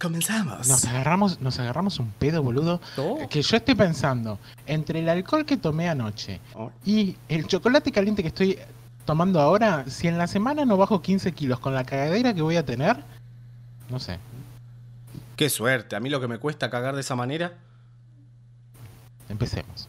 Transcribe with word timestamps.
Comenzamos. 0.00 0.68
Nos 0.68 0.84
agarramos, 0.84 1.40
nos 1.40 1.58
agarramos 1.58 1.98
un 1.98 2.10
pedo, 2.10 2.42
boludo. 2.42 2.80
Oh. 2.98 3.26
Que 3.30 3.40
yo 3.42 3.56
estoy 3.56 3.74
pensando, 3.74 4.38
entre 4.66 4.98
el 5.00 5.08
alcohol 5.08 5.46
que 5.46 5.56
tomé 5.56 5.88
anoche 5.88 6.40
Oh. 6.54 6.70
y 6.84 7.16
el 7.28 7.46
chocolate 7.46 7.90
caliente 7.92 8.22
que 8.22 8.28
estoy 8.28 8.58
tomando 9.06 9.40
ahora, 9.40 9.84
si 9.88 10.08
en 10.08 10.18
la 10.18 10.26
semana 10.26 10.64
no 10.64 10.76
bajo 10.76 11.00
15 11.00 11.32
kilos 11.32 11.60
con 11.60 11.72
la 11.72 11.84
cagadera 11.84 12.34
que 12.34 12.42
voy 12.42 12.56
a 12.56 12.64
tener, 12.66 13.02
no 13.88 13.98
sé. 13.98 14.18
Qué 15.36 15.48
suerte. 15.48 15.96
A 15.96 16.00
mí 16.00 16.10
lo 16.10 16.20
que 16.20 16.28
me 16.28 16.38
cuesta 16.38 16.68
cagar 16.70 16.94
de 16.94 17.00
esa 17.02 17.14
manera. 17.14 17.54
Empecemos. 19.28 19.88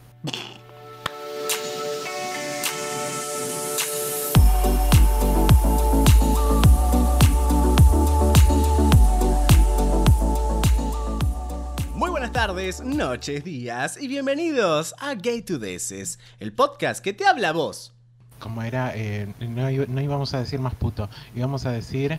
Tardes, 12.58 12.80
noches, 12.80 13.44
días 13.44 13.96
y 14.02 14.08
bienvenidos 14.08 14.92
a 14.98 15.14
Gay 15.14 15.42
to 15.42 15.60
Deces, 15.60 16.18
el 16.40 16.52
podcast 16.52 17.00
que 17.00 17.12
te 17.12 17.24
habla 17.24 17.50
a 17.50 17.52
vos. 17.52 17.92
Como 18.40 18.64
era, 18.64 18.90
eh, 18.96 19.32
no, 19.38 19.70
no 19.70 20.00
íbamos 20.00 20.34
a 20.34 20.40
decir 20.40 20.58
más 20.58 20.74
puto, 20.74 21.08
íbamos 21.36 21.64
a 21.66 21.70
decir... 21.70 22.18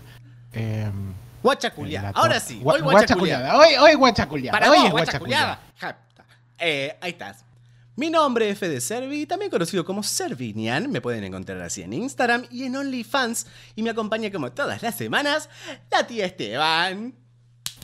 Eh, 0.53 0.89
Ahora 2.15 2.39
sí, 2.39 2.61
gua- 2.63 2.75
hoy 2.75 2.81
guachaculeada. 2.81 3.57
Hoy, 3.57 3.75
hoy 3.81 3.93
guachaculeada. 3.95 4.57
Para 4.57 4.71
hoy 4.71 4.77
vos, 4.77 4.85
es 4.85 4.91
guachaculiada. 4.93 5.59
guachaculeada. 5.77 6.07
Eh, 6.57 6.97
ahí 7.01 7.11
estás. 7.11 7.43
Mi 7.97 8.09
nombre 8.09 8.49
es 8.49 8.57
Fede 8.57 8.79
Servi, 8.79 9.25
también 9.25 9.51
conocido 9.51 9.83
como 9.83 10.03
Servinian. 10.03 10.89
Me 10.89 11.01
pueden 11.01 11.25
encontrar 11.25 11.61
así 11.61 11.81
en 11.81 11.91
Instagram 11.91 12.45
y 12.49 12.63
en 12.63 12.77
OnlyFans. 12.77 13.45
Y 13.75 13.83
me 13.83 13.89
acompaña 13.89 14.31
como 14.31 14.53
todas 14.53 14.81
las 14.81 14.95
semanas 14.95 15.49
la 15.91 16.07
tía 16.07 16.25
Esteban. 16.25 17.13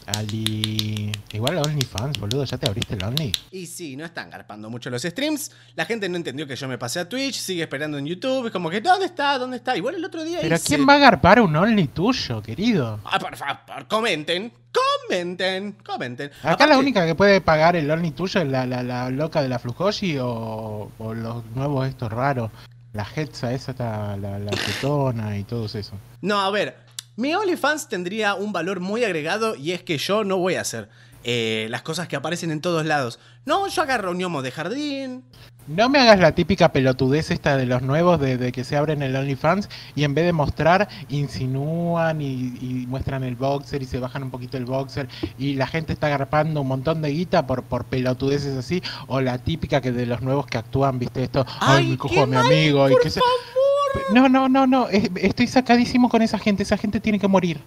Ali... 0.08 1.12
Igual 1.34 1.58
OnlyFans, 1.58 2.20
boludo, 2.20 2.46
¿ya 2.46 2.58
te 2.58 2.68
abriste 2.68 2.94
el 2.96 3.04
Only? 3.04 3.32
Y 3.52 3.66
sí, 3.66 3.96
no 3.98 4.06
están 4.06 4.30
garpando 4.30 4.70
mucho 4.70 4.90
los 4.90 5.02
streams. 5.02 5.52
La 5.76 5.86
gente 5.86 6.08
no 6.10 6.16
entendió 6.18 6.46
que 6.48 6.56
yo 6.56 6.68
me 6.68 6.78
pasé 6.78 7.00
a 7.00 7.10
Twitch, 7.10 7.36
sigue 7.36 7.64
esperando 7.64 7.98
en 7.98 8.06
YouTube. 8.06 8.46
Es 8.48 8.52
como 8.52 8.70
que, 8.70 8.82
¿dónde 8.82 9.06
está? 9.08 9.38
¿Dónde 9.38 9.58
está? 9.58 9.76
Igual 9.76 9.96
el 9.96 10.06
otro 10.06 10.24
día 10.24 10.40
Pero 10.42 10.56
hice- 10.56 10.68
¿quién 10.68 10.88
va 10.88 10.94
a 10.94 10.96
agarpar 10.98 11.42
un 11.42 11.56
Only 11.56 11.88
tuyo, 11.88 12.42
querido? 12.42 13.00
Ah, 13.06 13.20
por 13.20 13.36
favor, 13.36 13.88
comenten, 13.88 14.52
comenten, 14.72 15.74
comenten. 15.86 16.32
Acá 16.42 16.52
Aparte- 16.54 16.68
la 16.68 16.78
única 16.78 17.06
que 17.06 17.16
puede 17.16 17.42
pagar 17.42 17.76
el 17.76 17.90
Only 17.90 18.12
tuyo 18.12 18.42
es 18.42 18.48
la, 18.48 18.66
la, 18.66 18.84
la 18.84 19.10
loca 19.10 19.42
de 19.42 19.50
la 19.50 19.60
Flujoshi 19.60 20.18
o, 20.20 20.92
o 20.98 21.14
los 21.14 21.46
nuevos 21.56 21.88
estos 21.88 22.12
raros. 22.12 22.52
La 22.94 23.06
Hetza 23.14 23.52
esa, 23.52 23.72
está, 23.72 24.16
la, 24.16 24.40
la 24.40 24.52
Tetona 24.52 25.38
y 25.38 25.44
todos 25.44 25.76
eso. 25.76 25.96
No, 26.22 26.40
a 26.40 26.50
ver, 26.50 26.78
mi 27.18 27.34
OnlyFans 27.34 27.88
tendría 27.88 28.36
un 28.36 28.52
valor 28.52 28.82
muy 28.82 29.04
agregado 29.04 29.56
y 29.56 29.72
es 29.72 29.84
que 29.84 29.98
yo 29.98 30.24
no 30.24 30.38
voy 30.38 30.56
a 30.56 30.62
hacer 30.62 30.90
eh, 31.26 31.68
las 31.70 31.82
cosas 31.82 32.08
que 32.08 32.16
aparecen 32.16 32.52
en 32.52 32.62
todos 32.62 32.86
lados. 32.86 33.20
No, 33.46 33.68
yo 33.68 33.82
agarro 33.82 34.12
un 34.12 34.18
gnomo 34.20 34.42
de 34.42 34.52
jardín. 34.52 35.24
No 35.68 35.90
me 35.90 35.98
hagas 36.00 36.20
la 36.20 36.34
típica 36.36 36.72
pelotudez 36.72 37.32
esta 37.32 37.58
de 37.58 37.66
los 37.66 37.82
nuevos 37.82 38.20
de, 38.20 38.38
de 38.38 38.52
que 38.52 38.64
se 38.64 38.78
abren 38.78 39.02
el 39.02 39.16
OnlyFans 39.16 39.68
y 39.96 40.04
en 40.04 40.14
vez 40.14 40.26
de 40.26 40.32
mostrar, 40.34 40.88
insinúan 41.10 42.22
y, 42.22 42.54
y 42.62 42.86
muestran 42.88 43.24
el 43.24 43.36
boxer 43.36 43.82
y 43.82 43.86
se 43.86 44.00
bajan 44.00 44.22
un 44.24 44.32
poquito 44.32 44.58
el 44.58 44.66
boxer 44.66 45.08
y 45.38 45.56
la 45.56 45.68
gente 45.68 45.94
está 45.94 46.08
agarpando 46.08 46.62
un 46.62 46.68
montón 46.68 47.02
de 47.02 47.10
guita 47.10 47.48
por, 47.48 47.64
por 47.64 47.86
pelotudeces 47.86 48.56
así. 48.58 48.82
O 49.08 49.22
la 49.22 49.38
típica 49.40 49.82
que 49.82 49.92
de 49.92 50.06
los 50.06 50.22
nuevos 50.22 50.46
que 50.46 50.58
actúan, 50.60 51.00
viste 51.00 51.24
esto, 51.24 51.46
ay, 51.60 51.78
¡Ay, 51.86 51.88
me 51.90 51.98
cojo 51.98 52.22
a 52.24 52.26
mi 52.28 52.34
mal, 52.34 52.46
amigo 52.46 52.88
y 52.90 52.94
por 52.94 53.02
que 53.02 53.10
se... 53.10 53.20
favor! 53.20 54.14
No, 54.14 54.30
no, 54.30 54.48
no, 54.50 54.68
no, 54.68 54.88
es- 54.90 55.10
estoy 55.16 55.48
sacadísimo 55.48 56.10
con 56.10 56.22
esa 56.22 56.38
gente, 56.38 56.64
esa 56.64 56.78
gente 56.78 57.00
tiene 57.00 57.18
que 57.20 57.28
morir. 57.28 57.62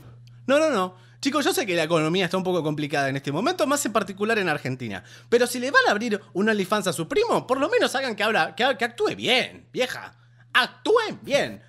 No, 0.47 0.59
no, 0.59 0.71
no. 0.71 0.95
Chicos, 1.21 1.45
yo 1.45 1.53
sé 1.53 1.67
que 1.67 1.75
la 1.75 1.83
economía 1.83 2.27
está 2.27 2.37
un 2.37 2.45
poco 2.45 2.63
complicada 2.63 3.09
en 3.09 3.17
este 3.17 3.33
momento, 3.33 3.67
más 3.67 3.85
en 3.85 3.93
particular 3.93 4.39
en 4.39 4.49
Argentina. 4.49 5.03
Pero 5.29 5.49
si 5.49 5.59
le 5.59 5.71
van 5.71 5.83
a 5.89 5.91
abrir 5.91 6.21
un 6.33 6.49
OnlyFans 6.49 6.87
a 6.87 6.93
su 6.93 7.09
primo, 7.09 7.45
por 7.47 7.59
lo 7.59 7.69
menos 7.69 7.95
hagan 7.97 8.15
que, 8.15 8.23
abra, 8.23 8.55
que, 8.55 8.65
actúe 8.65 9.17
bien, 9.17 9.67
vieja. 9.73 10.15
Actúen 10.53 11.19
bien. 11.23 11.61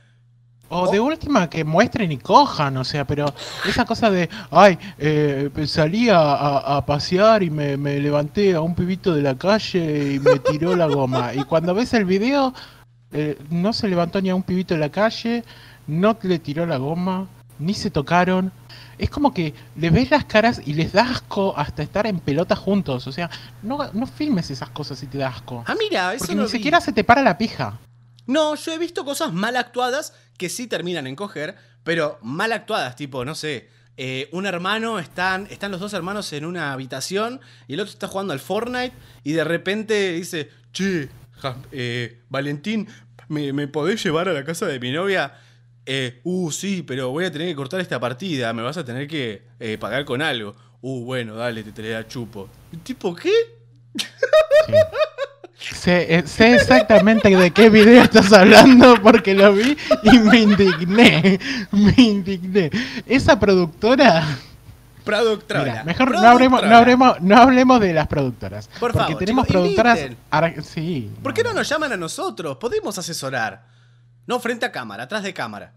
O 0.71 0.91
de 0.91 0.99
última 0.99 1.49
que 1.49 1.63
muestren 1.63 2.11
y 2.11 2.19
cojan, 2.19 2.77
o 2.77 2.83
sea, 2.83 3.05
pero 3.05 3.33
esa 3.67 3.85
cosa 3.85 4.11
de, 4.11 4.29
ay, 4.51 4.77
eh, 4.99 5.49
salí 5.65 6.09
a, 6.11 6.83
pasear 6.85 7.41
y 7.41 7.49
me, 7.49 7.75
me 7.75 7.99
levanté 7.99 8.53
a 8.53 8.61
un 8.61 8.75
pibito 8.75 9.15
de 9.15 9.23
la 9.23 9.35
calle 9.35 10.13
y 10.13 10.19
me 10.19 10.37
tiró 10.37 10.75
la 10.75 10.85
goma. 10.85 11.33
Y 11.33 11.43
cuando 11.45 11.73
ves 11.73 11.95
el 11.95 12.05
video, 12.05 12.53
eh, 13.11 13.35
no 13.49 13.73
se 13.73 13.87
levantó 13.87 14.21
ni 14.21 14.29
a 14.29 14.35
un 14.35 14.43
pibito 14.43 14.75
de 14.75 14.79
la 14.79 14.89
calle, 14.89 15.43
no 15.87 16.15
le 16.21 16.37
tiró 16.37 16.67
la 16.67 16.77
goma, 16.77 17.27
ni 17.57 17.73
se 17.73 17.89
tocaron. 17.89 18.51
Es 18.99 19.09
como 19.09 19.33
que 19.33 19.53
le 19.75 19.89
ves 19.89 20.11
las 20.11 20.25
caras 20.25 20.61
y 20.65 20.73
les 20.73 20.91
da 20.91 21.09
asco 21.09 21.57
hasta 21.57 21.81
estar 21.81 22.05
en 22.05 22.19
pelota 22.19 22.55
juntos. 22.55 23.07
O 23.07 23.11
sea, 23.11 23.29
no, 23.63 23.79
no 23.93 24.05
filmes 24.05 24.51
esas 24.51 24.69
cosas 24.69 24.99
si 24.99 25.07
te 25.07 25.17
da 25.17 25.29
asco. 25.29 25.63
Ah, 25.67 25.75
mira, 25.79 26.13
eso 26.13 26.19
Porque 26.19 26.35
no 26.35 26.41
ni 26.43 26.47
vi. 26.47 26.51
siquiera 26.51 26.81
se 26.81 26.91
te 26.93 27.03
para 27.03 27.21
la 27.23 27.37
pija. 27.37 27.79
No, 28.27 28.53
yo 28.55 28.73
he 28.73 28.77
visto 28.77 29.03
cosas 29.05 29.33
mal 29.33 29.55
actuadas 29.55 30.13
que 30.37 30.49
sí 30.49 30.67
terminan 30.67 31.07
en 31.07 31.15
coger, 31.15 31.55
pero 31.83 32.19
mal 32.21 32.51
actuadas, 32.51 32.95
tipo, 32.95 33.25
no 33.25 33.33
sé, 33.35 33.69
eh, 33.97 34.29
un 34.31 34.45
hermano, 34.45 34.99
están, 34.99 35.47
están 35.49 35.71
los 35.71 35.79
dos 35.79 35.93
hermanos 35.93 36.31
en 36.33 36.45
una 36.45 36.71
habitación 36.73 37.41
y 37.67 37.73
el 37.73 37.79
otro 37.79 37.91
está 37.93 38.07
jugando 38.07 38.33
al 38.33 38.39
Fortnite 38.39 38.93
y 39.23 39.31
de 39.33 39.43
repente 39.43 40.11
dice, 40.13 40.49
che, 40.71 41.09
ja- 41.37 41.57
eh, 41.71 42.21
Valentín, 42.29 42.87
¿me, 43.29 43.51
me 43.51 43.67
podés 43.67 44.03
llevar 44.03 44.29
a 44.29 44.33
la 44.33 44.43
casa 44.45 44.67
de 44.67 44.79
mi 44.79 44.91
novia? 44.91 45.33
Eh, 45.85 46.19
uh, 46.23 46.51
sí, 46.51 46.83
pero 46.83 47.09
voy 47.09 47.25
a 47.25 47.31
tener 47.31 47.47
que 47.47 47.55
cortar 47.55 47.79
esta 47.79 47.99
partida, 47.99 48.53
me 48.53 48.61
vas 48.61 48.77
a 48.77 48.85
tener 48.85 49.07
que 49.07 49.43
eh, 49.59 49.77
pagar 49.79 50.05
con 50.05 50.21
algo. 50.21 50.55
Uh, 50.81 51.03
bueno, 51.03 51.35
dale, 51.35 51.63
te, 51.63 51.81
la 51.83 52.07
chupo. 52.07 52.47
¿Tipo 52.83 53.15
qué? 53.15 53.31
Sí. 53.97 55.75
Sé, 55.75 56.15
eh, 56.15 56.23
sé 56.25 56.55
exactamente 56.55 57.35
de 57.35 57.51
qué 57.51 57.69
video 57.69 58.03
estás 58.03 58.31
hablando 58.31 58.95
porque 59.03 59.33
lo 59.33 59.51
vi 59.53 59.75
y 60.03 60.19
me 60.19 60.39
indigné. 60.39 61.37
Me 61.71 61.93
indigné. 61.97 62.69
Esa 63.05 63.37
productora. 63.39 64.25
Productora. 65.03 65.83
Mejor 65.83 66.11
no 66.11 66.19
hablemos, 66.27 66.63
no, 66.63 66.77
hablemos, 66.77 67.21
no 67.21 67.35
hablemos 67.37 67.79
de 67.81 67.93
las 67.93 68.07
productoras. 68.07 68.67
Por 68.79 68.91
porque 68.91 68.97
favor, 68.99 69.17
tenemos 69.19 69.47
chicos, 69.47 69.61
productoras. 69.61 69.99
ar- 70.29 70.63
Sí. 70.63 71.09
¿Por 71.21 71.33
qué 71.33 71.43
no 71.43 71.51
nos 71.53 71.67
llaman 71.67 71.91
a 71.93 71.97
nosotros? 71.97 72.57
Podemos 72.57 72.97
asesorar. 72.97 73.65
No 74.29 74.39
frente 74.39 74.63
a 74.63 74.71
cámara, 74.71 75.05
atrás 75.05 75.23
de 75.23 75.33
cámara. 75.33 75.73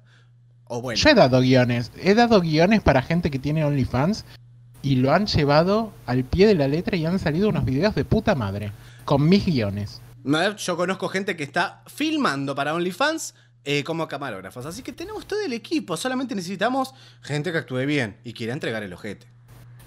O 0.64 0.82
bueno. 0.82 1.00
Yo 1.00 1.08
he 1.08 1.14
dado 1.14 1.40
guiones. 1.40 1.90
He 1.96 2.12
dado 2.12 2.38
guiones 2.42 2.82
para 2.82 3.00
gente 3.00 3.30
que 3.30 3.38
tiene 3.38 3.64
OnlyFans 3.64 4.26
y 4.82 4.96
lo 4.96 5.10
han 5.10 5.26
llevado 5.26 5.94
al 6.04 6.24
pie 6.24 6.46
de 6.46 6.54
la 6.54 6.68
letra 6.68 6.98
y 6.98 7.06
han 7.06 7.18
salido 7.18 7.48
unos 7.48 7.64
videos 7.64 7.94
de 7.94 8.04
puta 8.04 8.34
madre. 8.34 8.70
Con 9.06 9.26
mis 9.26 9.46
guiones. 9.46 10.02
Yo 10.58 10.76
conozco 10.76 11.08
gente 11.08 11.34
que 11.34 11.44
está 11.44 11.82
filmando 11.86 12.54
para 12.54 12.74
OnlyFans 12.74 13.34
eh, 13.64 13.84
como 13.84 14.06
camarógrafos. 14.06 14.66
Así 14.66 14.82
que 14.82 14.92
tenemos 14.92 15.26
todo 15.26 15.40
el 15.40 15.54
equipo. 15.54 15.96
Solamente 15.96 16.34
necesitamos 16.34 16.92
gente 17.22 17.52
que 17.52 17.58
actúe 17.58 17.86
bien 17.86 18.19
y 18.22 18.34
quiera 18.34 18.52
entregar 18.52 18.82
el 18.82 18.92
ojete. 18.92 19.28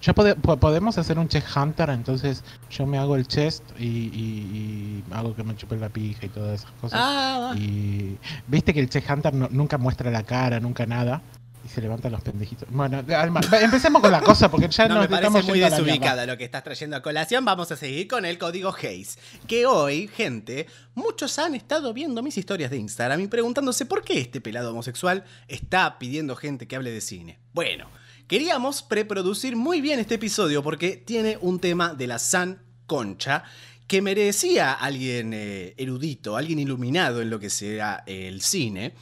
Ya 0.01 0.13
pode- 0.13 0.35
po- 0.35 0.57
podemos 0.57 0.97
hacer 0.97 1.17
un 1.17 1.27
chest 1.27 1.47
hunter, 1.55 1.89
entonces 1.89 2.43
yo 2.69 2.85
me 2.85 2.97
hago 2.99 3.15
el 3.15 3.27
chest 3.27 3.63
y, 3.79 3.85
y- 3.85 5.03
y 5.09 5.13
hago 5.13 5.35
que 5.35 5.43
me 5.43 5.55
chupe 5.55 5.77
la 5.77 5.89
pija 5.89 6.25
y 6.25 6.29
todas 6.29 6.61
esas 6.61 6.71
cosas. 6.79 6.99
Ah, 7.01 7.53
Y 7.57 8.17
viste 8.47 8.73
que 8.73 8.79
el 8.81 8.89
chest 8.89 9.09
hunter 9.09 9.33
no- 9.33 9.49
nunca 9.51 9.77
muestra 9.77 10.11
la 10.11 10.23
cara, 10.23 10.59
nunca 10.59 10.85
nada. 10.85 11.21
Y 11.63 11.67
se 11.67 11.81
levantan 11.81 12.11
los 12.11 12.21
pendejitos. 12.21 12.69
Bueno, 12.69 13.03
Alma, 13.17 13.41
empecemos 13.59 13.99
con 13.99 14.11
la 14.11 14.21
cosa 14.21 14.51
porque 14.51 14.67
ya 14.67 14.87
no 14.87 14.95
nos 14.99 15.09
me 15.09 15.15
estamos 15.15 15.43
muy 15.47 15.59
desubicada 15.59 16.27
lo 16.27 16.37
que 16.37 16.43
estás 16.43 16.63
trayendo 16.63 16.95
a 16.95 17.01
colación. 17.01 17.43
Vamos 17.43 17.71
a 17.71 17.75
seguir 17.75 18.07
con 18.07 18.23
el 18.23 18.37
código 18.37 18.71
Hayes. 18.83 19.17
Que 19.47 19.65
hoy, 19.65 20.07
gente, 20.07 20.67
muchos 20.93 21.39
han 21.39 21.55
estado 21.55 21.91
viendo 21.91 22.21
mis 22.21 22.37
historias 22.37 22.69
de 22.69 22.77
Instagram 22.77 23.19
y 23.21 23.27
preguntándose 23.27 23.87
por 23.87 24.03
qué 24.03 24.19
este 24.19 24.41
pelado 24.41 24.69
homosexual 24.69 25.23
está 25.47 25.97
pidiendo 25.97 26.35
gente 26.35 26.67
que 26.67 26.75
hable 26.75 26.91
de 26.91 27.01
cine. 27.01 27.39
Bueno, 27.51 27.87
queríamos 28.27 28.81
preproducir 28.81 29.55
muy 29.55 29.81
bien 29.81 29.99
este 29.99 30.15
episodio 30.15 30.63
porque 30.63 30.97
tiene 30.97 31.37
un 31.41 31.59
tema 31.59 31.93
de 31.93 32.07
la 32.07 32.19
San 32.19 32.61
Concha 32.85 33.43
que 33.87 34.01
merecía 34.01 34.73
alguien 34.73 35.33
eh, 35.33 35.75
erudito, 35.77 36.35
alguien 36.35 36.59
iluminado 36.59 37.21
en 37.21 37.29
lo 37.29 37.39
que 37.39 37.49
sea 37.49 38.03
el 38.07 38.41
cine. 38.41 38.93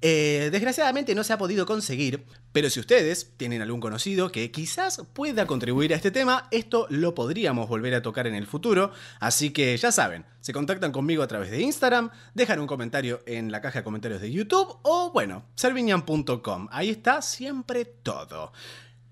Eh, 0.00 0.48
desgraciadamente 0.50 1.14
no 1.14 1.24
se 1.24 1.34
ha 1.34 1.38
podido 1.38 1.66
conseguir, 1.66 2.24
pero 2.52 2.68
si 2.68 2.80
ustedes 2.80 3.32
tienen 3.36 3.62
algún 3.62 3.80
conocido 3.80 4.32
que 4.32 4.50
quizás 4.50 5.02
pueda 5.12 5.46
contribuir 5.46 5.92
a 5.92 5.96
este 5.96 6.10
tema, 6.10 6.48
esto 6.50 6.86
lo 6.90 7.14
podríamos 7.14 7.68
volver 7.68 7.94
a 7.94 8.02
tocar 8.02 8.26
en 8.26 8.34
el 8.34 8.46
futuro. 8.46 8.90
Así 9.20 9.50
que 9.50 9.76
ya 9.76 9.92
saben, 9.92 10.24
se 10.40 10.52
contactan 10.52 10.90
conmigo 10.92 11.22
a 11.22 11.28
través 11.28 11.50
de 11.50 11.60
Instagram, 11.60 12.10
dejan 12.34 12.58
un 12.60 12.66
comentario 12.66 13.22
en 13.26 13.52
la 13.52 13.60
caja 13.60 13.80
de 13.80 13.84
comentarios 13.84 14.20
de 14.20 14.32
YouTube 14.32 14.78
o 14.82 15.10
bueno, 15.12 15.44
serviñan.com. 15.54 16.68
Ahí 16.72 16.90
está 16.90 17.22
siempre 17.22 17.84
todo. 17.84 18.52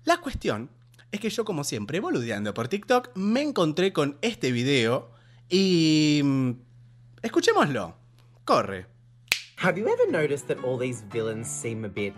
La 0.03 0.17
cuestión 0.17 0.69
es 1.11 1.19
que 1.19 1.29
yo 1.29 1.45
como 1.45 1.63
siempre, 1.63 1.99
boludeando 1.99 2.53
por 2.53 2.67
TikTok, 2.67 3.15
me 3.15 3.41
encontré 3.41 3.93
con 3.93 4.17
este 4.21 4.51
video 4.51 5.11
y... 5.49 6.21
mm, 6.23 6.51
Escuchémoslo. 7.21 7.95
Corre. 8.45 8.85
Have 9.57 9.77
you 9.77 9.87
ever 9.87 10.09
noticed 10.09 10.47
that 10.47 10.63
all 10.63 10.77
these 10.79 11.03
villains 11.11 11.47
seem 11.47 11.83
a 11.83 11.89
bit 11.89 12.13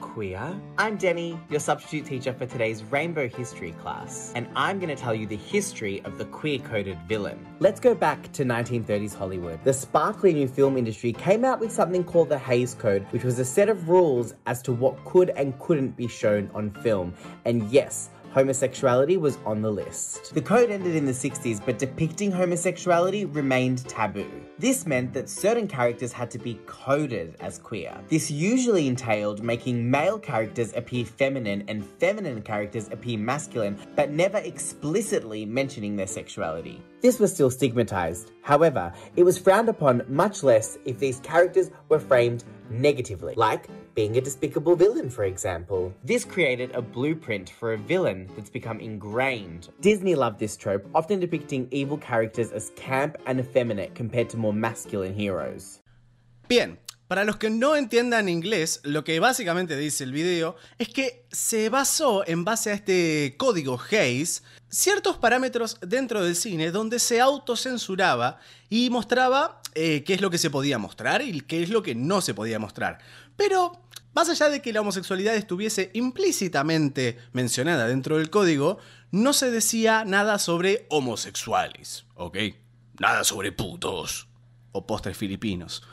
queer. 0.00 0.58
I'm 0.78 0.96
Denny, 0.96 1.38
your 1.50 1.60
substitute 1.60 2.06
teacher 2.06 2.32
for 2.32 2.46
today's 2.46 2.82
Rainbow 2.84 3.28
History 3.28 3.72
class, 3.72 4.32
and 4.34 4.48
I'm 4.56 4.78
going 4.78 4.94
to 4.94 5.00
tell 5.00 5.14
you 5.14 5.26
the 5.26 5.36
history 5.36 6.00
of 6.04 6.18
the 6.18 6.24
queer 6.26 6.58
coded 6.58 6.98
villain. 7.08 7.46
Let's 7.60 7.80
go 7.80 7.94
back 7.94 8.32
to 8.32 8.44
1930s 8.44 9.14
Hollywood. 9.14 9.62
The 9.64 9.72
sparkly 9.72 10.32
new 10.32 10.48
film 10.48 10.76
industry 10.76 11.12
came 11.12 11.44
out 11.44 11.60
with 11.60 11.72
something 11.72 12.04
called 12.04 12.28
the 12.28 12.38
Hays 12.38 12.74
Code, 12.74 13.06
which 13.10 13.24
was 13.24 13.38
a 13.38 13.44
set 13.44 13.68
of 13.68 13.88
rules 13.88 14.34
as 14.46 14.62
to 14.62 14.72
what 14.72 15.04
could 15.04 15.30
and 15.30 15.58
couldn't 15.58 15.96
be 15.96 16.08
shown 16.08 16.50
on 16.54 16.70
film. 16.82 17.14
And 17.44 17.70
yes, 17.70 18.10
homosexuality 18.32 19.16
was 19.16 19.38
on 19.44 19.62
the 19.62 19.70
list. 19.70 20.34
The 20.34 20.42
code 20.42 20.70
ended 20.70 20.94
in 20.94 21.06
the 21.06 21.12
60s, 21.12 21.64
but 21.64 21.78
depicting 21.78 22.30
homosexuality 22.30 23.24
remained 23.24 23.88
taboo. 23.88 24.30
This 24.58 24.86
meant 24.86 25.12
that 25.14 25.28
certain 25.28 25.66
characters 25.68 26.12
had 26.12 26.30
to 26.32 26.38
be 26.38 26.60
coded 26.66 27.36
as 27.40 27.58
queer. 27.58 27.96
This 28.08 28.30
usually 28.30 28.88
entailed 28.88 29.42
making 29.42 29.90
male 29.90 30.18
characters 30.18 30.72
appear 30.74 31.04
feminine 31.04 31.64
and 31.68 31.84
feminine 31.98 32.42
characters 32.42 32.88
appear 32.90 33.18
masculine, 33.18 33.78
but 33.96 34.10
never 34.10 34.38
explicitly 34.38 35.46
mentioning 35.46 35.96
their 35.96 36.06
sexuality. 36.06 36.82
This 37.00 37.20
was 37.20 37.32
still 37.32 37.50
stigmatized. 37.50 38.32
However, 38.42 38.92
it 39.14 39.22
was 39.22 39.38
frowned 39.38 39.68
upon 39.68 40.02
much 40.08 40.42
less 40.42 40.78
if 40.84 40.98
these 40.98 41.20
characters 41.20 41.70
were 41.88 42.00
framed 42.00 42.44
negatively, 42.70 43.34
like 43.36 43.68
being 43.98 44.16
a 44.16 44.20
despicable 44.20 44.76
villain, 44.76 45.10
for 45.10 45.24
example. 45.24 45.92
This 46.04 46.24
created 46.24 46.70
a 46.72 46.80
blueprint 46.80 47.50
for 47.50 47.72
a 47.72 47.76
villain 47.76 48.28
that's 48.36 48.48
become 48.48 48.78
ingrained. 48.78 49.70
Disney 49.80 50.14
loved 50.14 50.38
this 50.38 50.56
trope, 50.56 50.86
often 50.94 51.18
depicting 51.18 51.66
evil 51.72 51.98
characters 51.98 52.52
as 52.52 52.70
camp 52.76 53.16
and 53.26 53.40
effeminate 53.40 53.96
compared 53.96 54.30
to 54.30 54.36
more 54.36 54.54
masculine 54.54 55.14
heroes. 55.14 55.80
Bien, 56.46 56.78
para 57.08 57.24
los 57.24 57.38
que 57.38 57.50
no 57.50 57.74
entiendan 57.74 58.28
inglés, 58.28 58.80
lo 58.84 59.02
que 59.02 59.18
básicamente 59.18 59.76
dice 59.76 60.04
el 60.04 60.12
video 60.12 60.54
es 60.78 60.90
que 60.90 61.24
se 61.32 61.68
basó 61.68 62.22
en 62.24 62.44
base 62.44 62.70
a 62.70 62.74
este 62.74 63.34
código 63.36 63.80
Hayes 63.90 64.44
ciertos 64.68 65.16
parámetros 65.16 65.78
dentro 65.80 66.22
del 66.22 66.36
cine 66.36 66.70
donde 66.70 67.00
se 67.00 67.20
autocensuraba 67.20 68.38
y 68.68 68.90
mostraba 68.90 69.60
eh, 69.74 70.04
qué 70.04 70.14
es 70.14 70.20
lo 70.20 70.28
que 70.28 70.38
se 70.38 70.50
podía 70.50 70.76
mostrar 70.78 71.22
y 71.22 71.40
qué 71.40 71.62
es 71.62 71.70
lo 71.70 71.82
que 71.82 71.94
no 71.94 72.20
se 72.20 72.34
podía 72.34 72.58
mostrar. 72.58 72.98
Pero 73.38 73.80
más 74.14 74.28
allá 74.28 74.48
de 74.48 74.60
que 74.60 74.72
la 74.72 74.80
homosexualidad 74.80 75.36
estuviese 75.36 75.92
implícitamente 75.94 77.18
mencionada 77.32 77.86
dentro 77.86 78.18
del 78.18 78.30
código, 78.30 78.78
no 79.12 79.32
se 79.32 79.52
decía 79.52 80.04
nada 80.04 80.40
sobre 80.40 80.86
homosexuales, 80.90 82.04
¿ok? 82.16 82.36
Nada 82.98 83.22
sobre 83.22 83.52
putos 83.52 84.26
o 84.72 84.86
postres 84.88 85.16
filipinos. 85.16 85.84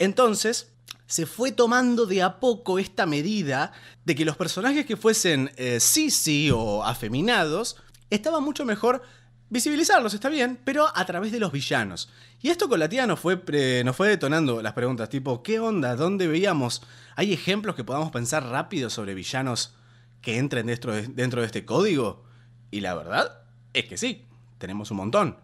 Entonces, 0.00 0.72
se 1.06 1.26
fue 1.26 1.52
tomando 1.52 2.06
de 2.06 2.22
a 2.22 2.40
poco 2.40 2.80
esta 2.80 3.06
medida 3.06 3.72
de 4.04 4.16
que 4.16 4.24
los 4.24 4.36
personajes 4.36 4.84
que 4.84 4.96
fuesen 4.96 5.52
eh, 5.56 5.78
sí 5.78 6.50
o 6.50 6.82
afeminados 6.82 7.76
estaba 8.10 8.40
mucho 8.40 8.64
mejor 8.64 9.02
visibilizarlos, 9.50 10.14
está 10.14 10.28
bien, 10.28 10.58
pero 10.64 10.86
a 10.94 11.04
través 11.04 11.32
de 11.32 11.40
los 11.40 11.52
villanos. 11.52 12.08
Y 12.40 12.48
esto 12.48 12.68
con 12.68 12.80
la 12.80 12.88
tía 12.88 13.06
nos 13.06 13.20
fue, 13.20 13.42
nos 13.84 13.96
fue 13.96 14.08
detonando 14.08 14.62
las 14.62 14.72
preguntas, 14.72 15.08
tipo, 15.08 15.42
¿qué 15.42 15.58
onda? 15.58 15.96
¿Dónde 15.96 16.28
veíamos? 16.28 16.82
¿Hay 17.16 17.32
ejemplos 17.32 17.74
que 17.74 17.84
podamos 17.84 18.10
pensar 18.10 18.44
rápido 18.46 18.88
sobre 18.88 19.14
villanos 19.14 19.74
que 20.22 20.38
entren 20.38 20.66
dentro 20.66 20.94
de, 20.94 21.08
dentro 21.08 21.40
de 21.40 21.46
este 21.46 21.64
código? 21.64 22.24
Y 22.70 22.80
la 22.80 22.94
verdad 22.94 23.42
es 23.74 23.84
que 23.84 23.98
sí, 23.98 24.24
tenemos 24.58 24.90
un 24.90 24.98
montón. 24.98 25.36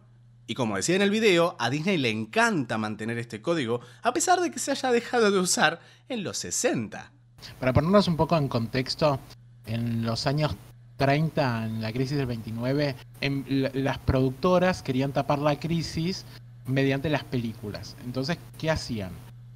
Y 0.46 0.54
como 0.54 0.76
decía 0.76 0.94
en 0.94 1.02
el 1.02 1.10
video, 1.10 1.56
a 1.58 1.70
Disney 1.70 1.98
le 1.98 2.10
encanta 2.10 2.78
mantener 2.78 3.18
este 3.18 3.42
código, 3.42 3.80
a 4.02 4.12
pesar 4.12 4.40
de 4.40 4.52
que 4.52 4.60
se 4.60 4.70
haya 4.70 4.92
dejado 4.92 5.32
de 5.32 5.40
usar 5.40 5.80
en 6.08 6.22
los 6.22 6.38
60. 6.38 7.10
Para 7.58 7.72
ponernos 7.72 8.06
un 8.06 8.16
poco 8.16 8.36
en 8.36 8.46
contexto, 8.46 9.18
en 9.66 10.04
los 10.06 10.26
años 10.28 10.54
30, 10.96 11.66
en 11.66 11.82
la 11.82 11.92
crisis 11.92 12.16
del 12.16 12.26
29, 12.26 12.96
en, 13.20 13.44
las 13.74 13.98
productoras 13.98 14.82
querían 14.82 15.12
tapar 15.12 15.38
la 15.38 15.58
crisis 15.58 16.24
mediante 16.66 17.10
las 17.10 17.24
películas. 17.24 17.96
Entonces, 18.04 18.38
¿qué 18.58 18.70
hacían? 18.70 19.10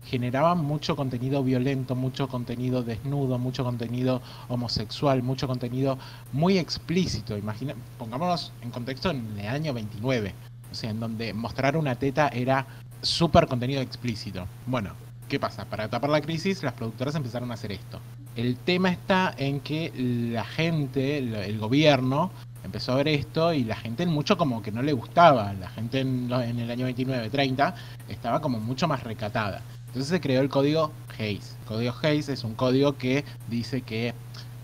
Generaban 0.04 0.58
mucho 0.64 0.96
contenido 0.96 1.42
violento, 1.44 1.94
mucho 1.94 2.28
contenido 2.28 2.82
desnudo, 2.82 3.38
mucho 3.38 3.64
contenido 3.64 4.22
homosexual, 4.48 5.22
mucho 5.22 5.46
contenido 5.46 5.98
muy 6.32 6.58
explícito. 6.58 7.36
Imagina, 7.36 7.74
pongámonos 7.98 8.52
en 8.62 8.70
contexto 8.70 9.10
en 9.10 9.38
el 9.38 9.48
año 9.48 9.74
29, 9.74 10.34
o 10.70 10.74
sea, 10.74 10.90
en 10.90 11.00
donde 11.00 11.34
mostrar 11.34 11.76
una 11.76 11.96
teta 11.96 12.28
era 12.28 12.66
súper 13.02 13.46
contenido 13.46 13.80
explícito. 13.80 14.46
Bueno, 14.66 14.94
¿qué 15.28 15.38
pasa? 15.38 15.64
Para 15.64 15.88
tapar 15.88 16.10
la 16.10 16.20
crisis, 16.20 16.62
las 16.62 16.72
productoras 16.72 17.14
empezaron 17.14 17.50
a 17.50 17.54
hacer 17.54 17.72
esto. 17.72 18.00
El 18.40 18.56
tema 18.56 18.88
está 18.88 19.34
en 19.36 19.60
que 19.60 19.92
la 20.32 20.46
gente, 20.46 21.18
el 21.18 21.58
gobierno, 21.58 22.30
empezó 22.64 22.92
a 22.92 22.94
ver 22.94 23.08
esto 23.08 23.52
y 23.52 23.64
la 23.64 23.76
gente 23.76 24.06
mucho 24.06 24.38
como 24.38 24.62
que 24.62 24.72
no 24.72 24.80
le 24.80 24.94
gustaba. 24.94 25.52
La 25.52 25.68
gente 25.68 26.00
en, 26.00 26.32
el 26.32 26.70
año 26.70 26.88
29-30 26.88 27.74
estaba 28.08 28.40
como 28.40 28.58
mucho 28.58 28.88
más 28.88 29.04
recatada. 29.04 29.60
Entonces 29.88 30.08
se 30.08 30.22
creó 30.22 30.40
el 30.40 30.48
código 30.48 30.90
Hayes. 31.18 31.58
El 31.60 31.66
código 31.66 31.94
Hayes 32.02 32.30
es 32.30 32.42
un 32.42 32.54
código 32.54 32.96
que 32.96 33.26
dice 33.50 33.82
que 33.82 34.14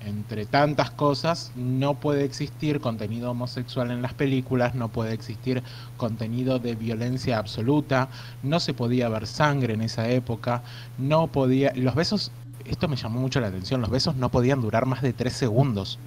entre 0.07 0.47
tantas 0.47 0.91
cosas, 0.93 1.53
no 1.57 1.95
puede 1.95 2.25
existir 2.25 2.81
contenido 2.81 3.33
homosexual 3.33 3.91
en 3.91 4.03
las 4.03 4.15
películas, 4.15 4.75
no 4.75 4.89
puede 4.89 5.13
existir 5.13 5.63
contenido 5.97 6.61
de 6.61 6.77
violencia 6.77 7.39
absoluta, 7.39 8.09
no 8.43 8.61
se 8.61 8.73
podía 8.73 9.09
ver 9.09 9.27
sangre 9.27 9.75
en 9.75 9.83
esa 9.83 10.09
época, 10.09 10.63
no 10.97 11.27
podía... 11.27 11.73
Los 11.75 11.97
besos 11.97 12.31
esto 12.69 12.89
me 12.89 12.97
llamó 12.97 13.21
mucho 13.21 13.41
la 13.41 13.49
atención, 13.49 13.81
los 13.81 13.91
besos 13.91 14.17
no 14.17 14.31
podían 14.31 14.61
durar 14.61 14.87
más 14.87 15.03
de 15.03 15.13
tres 15.13 15.33
segundos. 15.35 15.99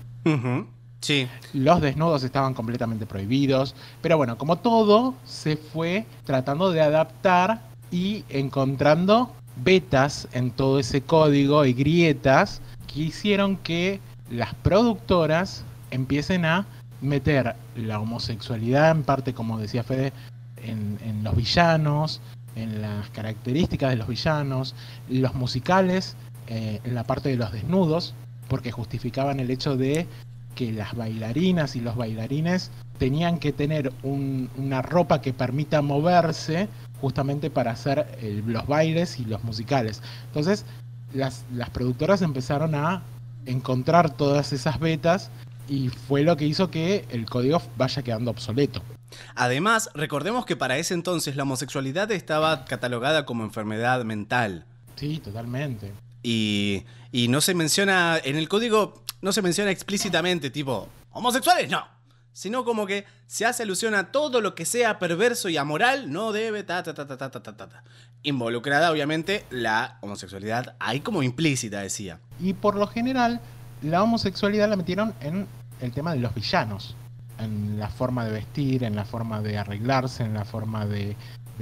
Sí. 1.02 1.28
Los 1.54 1.82
desnudos 1.82 2.24
estaban 2.24 2.54
completamente 2.54 3.06
prohibidos, 3.06 3.76
pero 4.02 4.18
bueno, 4.18 4.38
como 4.38 4.58
todo, 4.58 5.16
se 5.24 5.56
fue 5.56 6.06
tratando 6.26 6.72
de 6.72 6.82
adaptar 6.82 7.62
y 7.92 8.26
encontrando 8.30 9.34
betas 9.64 10.28
en 10.32 10.52
todo 10.52 10.80
ese 10.80 11.02
código 11.02 11.66
y 11.66 11.74
grietas 11.74 12.62
que 12.88 13.02
hicieron 13.02 13.58
que 13.58 14.00
las 14.30 14.54
productoras 14.56 15.64
empiecen 15.92 16.46
a 16.46 16.66
meter 17.02 17.56
la 17.76 18.00
homosexualidad 18.00 18.92
en 18.92 19.04
parte, 19.04 19.34
como 19.34 19.58
decía 19.58 19.84
Fede, 19.84 20.12
en, 20.58 21.00
en 21.04 21.24
los 21.24 21.36
villanos, 21.36 22.22
en 22.56 22.82
las 22.82 23.10
características 23.12 23.92
de 23.92 23.96
los 23.96 24.08
villanos, 24.08 24.76
los 25.08 25.34
musicales 25.34 26.16
eh, 26.50 26.82
en 26.84 26.96
la 26.96 27.04
parte 27.04 27.30
de 27.30 27.38
los 27.38 27.52
desnudos, 27.52 28.14
porque 28.48 28.72
justificaban 28.72 29.40
el 29.40 29.52
hecho 29.52 29.78
de 29.78 30.08
que 30.56 30.72
las 30.72 30.96
bailarinas 30.96 31.76
y 31.76 31.82
los 31.82 31.96
bailarines 31.96 32.72
tenían 32.98 33.40
que 33.40 33.54
tener 33.54 33.94
una 34.04 34.82
ropa 34.82 35.22
que 35.22 35.32
permita 35.32 35.82
moverse 35.82 36.68
justamente 37.00 37.50
para 37.50 37.72
hacer 37.72 38.06
los 38.46 38.68
bailes 38.68 39.20
y 39.20 39.26
los 39.26 39.42
musicales. 39.46 40.02
Entonces, 40.26 40.66
las, 41.14 41.46
las 41.54 41.70
productoras 41.70 42.22
empezaron 42.22 42.76
a 42.76 43.04
encontrar 43.46 44.10
todas 44.10 44.52
esas 44.52 44.80
betas 44.80 45.32
y 45.70 45.90
fue 45.90 46.24
lo 46.24 46.36
que 46.36 46.46
hizo 46.46 46.72
que 46.72 47.06
el 47.10 47.26
código 47.26 47.62
vaya 47.78 48.02
quedando 48.02 48.32
obsoleto. 48.32 48.82
Además, 49.36 49.90
recordemos 49.94 50.46
que 50.46 50.56
para 50.56 50.78
ese 50.78 50.94
entonces 50.94 51.36
la 51.36 51.44
homosexualidad 51.44 52.12
estaba 52.12 52.66
catalogada 52.66 53.26
como 53.26 53.44
enfermedad 53.44 54.04
mental. 54.04 54.66
Sí, 54.96 55.20
totalmente. 55.24 55.94
Y, 56.24 56.86
no 57.30 57.42
se 57.42 57.54
menciona, 57.54 58.20
en 58.24 58.36
el 58.36 58.50
código 58.50 59.04
no 59.22 59.32
se 59.32 59.42
menciona 59.42 59.72
explícitamente, 59.72 60.50
tipo, 60.50 60.88
homosexuales, 61.12 61.70
no. 61.70 61.84
Sino 62.32 62.64
como 62.64 62.86
que 62.86 63.06
se 63.28 63.46
hace 63.46 63.64
alusión 63.64 63.96
a 63.96 64.12
todo 64.12 64.40
lo 64.40 64.56
que 64.56 64.66
sea 64.66 65.00
perverso 65.00 65.50
y 65.50 65.58
amoral, 65.58 66.12
no 66.12 66.32
debe, 66.32 66.64
ta, 66.64 66.84
ta, 66.84 66.94
ta, 66.94 67.06
ta, 67.06 67.30
ta, 67.30 67.42
ta. 67.42 67.84
Involucrada, 68.24 68.92
obviamente, 68.92 69.46
la 69.50 69.98
homosexualidad, 70.02 70.76
ahí 70.80 71.02
como 71.02 71.24
implícita, 71.24 71.82
decía. 71.82 72.20
Y 72.40 72.54
por 72.54 72.76
lo 72.76 72.88
general, 72.88 73.42
la 73.82 74.04
homosexualidad 74.04 74.70
la 74.70 74.76
metieron 74.76 75.14
en 75.22 75.48
el 75.82 75.92
tema 75.92 76.14
de 76.14 76.20
los 76.20 76.34
villanos. 76.34 76.96
En 77.40 77.80
la 77.80 77.88
forma 77.90 78.26
de 78.26 78.34
vestir, 78.34 78.84
en 78.84 78.96
la 78.96 79.06
forma 79.06 79.42
de 79.42 79.58
arreglarse, 79.58 80.24
en 80.24 80.34
la 80.34 80.44
forma 80.46 80.86
de 80.86 81.16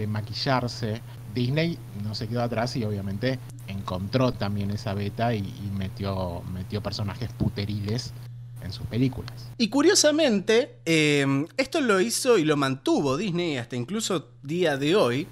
maquillarse. 0.07 1.01
Disney 1.37 1.77
no 2.03 2.15
se 2.15 2.27
quedó 2.27 2.41
atrás 2.41 2.75
y 2.75 2.83
obviamente 2.83 3.39
encontró 3.67 4.31
también 4.31 4.71
esa 4.71 4.93
beta 4.93 5.33
y, 5.33 5.43
metió, 5.77 6.41
metió 6.53 6.81
personajes 6.81 7.31
puteriles 7.33 8.13
en 8.61 8.71
sus 8.71 8.87
películas. 8.87 9.31
Y 9.57 9.69
curiosamente, 9.69 10.79
em, 10.85 11.45
esto 11.57 11.79
lo 11.79 12.01
hizo 12.01 12.37
y 12.37 12.43
lo 12.43 12.57
mantuvo 12.57 13.17
Disney 13.17 13.57
hasta 13.57 13.75
incluso 13.75 14.29
día 14.41 14.77
de 14.77 14.95
hoy, 14.95 15.27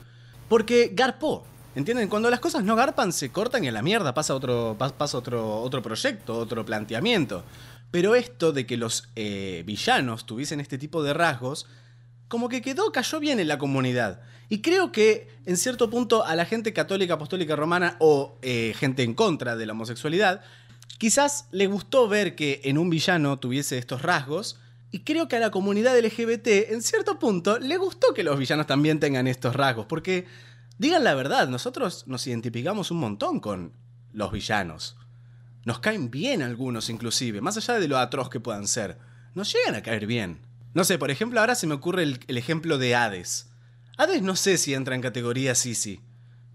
porque 0.48 0.92
garpó. 0.94 1.44
¿Entienden? 1.76 2.08
Cuando 2.08 2.30
las 2.30 2.40
cosas 2.40 2.64
no 2.64 2.76
garpan, 2.78 3.12
se 3.12 3.32
cortan 3.32 3.66
y 3.66 3.68
a 3.68 3.72
la 3.72 3.82
mierda 3.82 4.14
pasa 4.14 4.34
otro, 4.34 4.78
pasa 4.78 5.18
otro, 5.18 5.60
otro 5.60 5.82
proyecto, 5.82 6.38
otro 6.38 6.64
planteamiento. 6.66 7.44
Pero 7.92 8.16
esto 8.16 8.54
de 8.54 8.66
que 8.66 8.78
los 8.78 9.10
eh, 9.16 9.64
villanos 9.66 10.26
tuviesen 10.26 10.62
este 10.62 10.78
tipo 10.78 11.04
de 11.04 11.14
rasgos, 11.14 11.66
como 12.30 12.48
que 12.48 12.62
quedó, 12.62 12.92
cayó 12.94 13.20
bien 13.20 13.40
en 13.40 13.50
la 13.50 13.58
comunidad. 13.58 14.22
Y 14.50 14.62
creo 14.62 14.92
que 14.92 15.28
en 15.46 15.58
cierto 15.58 15.90
punto 15.90 16.26
a 16.26 16.36
la 16.36 16.46
gente 16.46 16.74
católica, 16.74 17.16
apostólica, 17.16 17.56
romana 17.56 17.96
o 18.00 18.38
eh, 18.42 18.74
gente 18.78 19.04
en 19.04 19.14
contra 19.14 19.56
de 19.56 19.66
la 19.66 19.74
homosexualidad, 19.74 20.42
Quizás 20.98 21.48
le 21.52 21.68
gustó 21.68 22.08
ver 22.08 22.36
que 22.36 22.62
en 22.64 22.78
un 22.78 22.90
villano 22.90 23.38
tuviese 23.38 23.78
estos 23.78 24.02
rasgos, 24.02 24.60
y 24.92 25.00
creo 25.00 25.28
que 25.28 25.36
a 25.36 25.40
la 25.40 25.52
comunidad 25.52 25.98
LGBT, 26.00 26.72
en 26.72 26.82
cierto 26.82 27.20
punto, 27.20 27.60
le 27.60 27.76
gustó 27.78 28.14
que 28.14 28.24
los 28.24 28.40
villanos 28.40 28.66
también 28.66 29.00
tengan 29.00 29.28
estos 29.28 29.56
rasgos, 29.56 29.88
porque, 29.88 30.26
digan 30.78 31.04
la 31.04 31.14
verdad, 31.14 31.50
nosotros 31.50 32.08
nos 32.08 32.26
identificamos 32.28 32.92
un 32.92 33.00
montón 33.00 33.42
con 33.42 33.74
los 34.14 34.32
villanos. 34.32 34.96
Nos 35.66 35.80
caen 35.80 36.12
bien 36.12 36.42
algunos 36.42 36.90
inclusive, 36.90 37.42
más 37.42 37.58
allá 37.58 37.78
de 37.78 37.90
lo 37.90 37.98
atroz 37.98 38.30
que 38.30 38.40
puedan 38.40 38.68
ser. 38.68 38.98
Nos 39.34 39.52
llegan 39.52 39.76
a 39.76 39.84
caer 39.84 40.06
bien. 40.06 40.40
No 40.74 40.86
sé, 40.86 40.98
por 40.98 41.12
ejemplo, 41.12 41.42
ahora 41.42 41.56
se 41.56 41.68
me 41.68 41.74
ocurre 41.74 42.04
el, 42.04 42.20
el 42.28 42.38
ejemplo 42.38 42.78
de 42.78 42.96
Hades. 42.96 43.50
Hades 43.98 44.22
no 44.22 44.36
sé 44.36 44.58
si 44.58 44.74
entra 44.74 44.96
en 44.96 45.02
categoría 45.02 45.56
Sisi, 45.56 46.00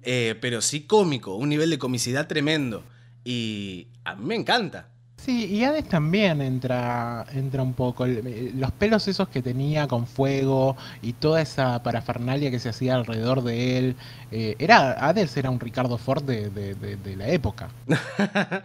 eh, 0.02 0.36
pero 0.40 0.60
sí 0.60 0.82
cómico, 0.82 1.34
un 1.36 1.48
nivel 1.48 1.70
de 1.70 1.78
comicidad 1.78 2.26
tremendo. 2.26 2.84
Y 3.24 3.88
a 4.04 4.14
mí 4.14 4.24
me 4.26 4.34
encanta. 4.34 4.88
Sí, 5.16 5.44
y 5.44 5.64
Hades 5.64 5.86
también 5.86 6.40
entra, 6.40 7.26
entra 7.34 7.62
un 7.62 7.74
poco. 7.74 8.06
Eh, 8.06 8.52
Los 8.54 8.72
pelos 8.72 9.06
esos 9.06 9.28
que 9.28 9.42
tenía 9.42 9.86
con 9.86 10.06
fuego 10.06 10.78
y 11.02 11.12
toda 11.12 11.42
esa 11.42 11.82
parafernalia 11.82 12.50
que 12.50 12.58
se 12.58 12.70
hacía 12.70 12.94
alrededor 12.94 13.42
de 13.42 13.76
él. 13.78 13.96
eh, 14.30 14.56
era 14.58 14.92
Hades 15.06 15.36
era 15.36 15.50
un 15.50 15.60
Ricardo 15.60 15.98
Ford 15.98 16.22
de, 16.24 16.48
de- 16.48 16.74
de- 16.74 16.96
de 16.96 17.16
la 17.16 17.28
época. 17.28 17.68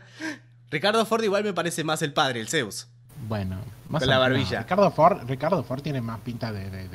Ricardo 0.72 1.06
Ford 1.06 1.24
igual 1.24 1.44
me 1.44 1.54
parece 1.54 1.84
más 1.84 2.02
el 2.02 2.14
padre, 2.14 2.40
el 2.40 2.48
Zeus. 2.48 2.88
Bueno, 3.28 3.58
más 3.90 4.02
Con 4.02 4.10
la 4.10 4.18
barbilla. 4.18 4.60
Ricardo 4.62 4.92
Ford, 4.92 5.20
Ricardo 5.28 5.64
Ford 5.64 5.82
tiene 5.82 6.02
más 6.02 6.20
pinta 6.22 6.52
de, 6.52 6.70
de- 6.70 6.88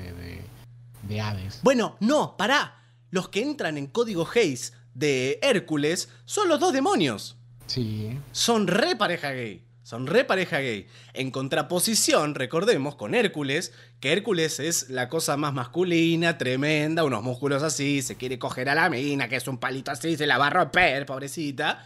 de 1.11 1.21
Hades. 1.21 1.61
Bueno, 1.63 1.97
no, 2.01 2.37
pará. 2.37 2.77
Los 3.11 3.29
que 3.29 3.43
entran 3.43 3.77
en 3.77 3.89
código 3.89 4.27
Hayes 4.35 4.73
de 4.95 5.39
Hércules 5.43 6.09
son 6.25 6.49
los 6.49 6.61
dos 6.61 6.73
demonios. 6.73 7.37
Sí. 7.67 8.19
Son 8.33 8.67
re 8.67 8.97
pareja 8.97 9.33
gay. 9.33 9.65
Son 9.83 10.07
re 10.07 10.25
pareja 10.25 10.59
gay. 10.61 10.87
En 11.15 11.33
contraposición, 11.33 12.37
recordemos, 12.37 12.95
con 12.95 13.15
Hércules, 13.15 13.73
que 13.99 14.13
Hércules 14.13 14.61
es 14.61 14.89
la 14.89 15.09
cosa 15.09 15.37
más 15.37 15.53
masculina, 15.53 16.39
tremenda, 16.39 17.03
unos 17.03 17.25
músculos 17.25 17.65
así, 17.65 18.01
se 18.03 18.15
quiere 18.15 18.39
coger 18.39 18.69
a 18.69 18.77
la 18.77 18.89
mina, 18.89 19.29
que 19.29 19.37
es 19.37 19.49
un 19.49 19.59
palito 19.59 19.91
así, 19.91 20.17
se 20.17 20.29
la 20.29 20.39
va 20.39 20.47
a 20.47 20.51
romper, 20.51 21.07
pobrecita. 21.07 21.85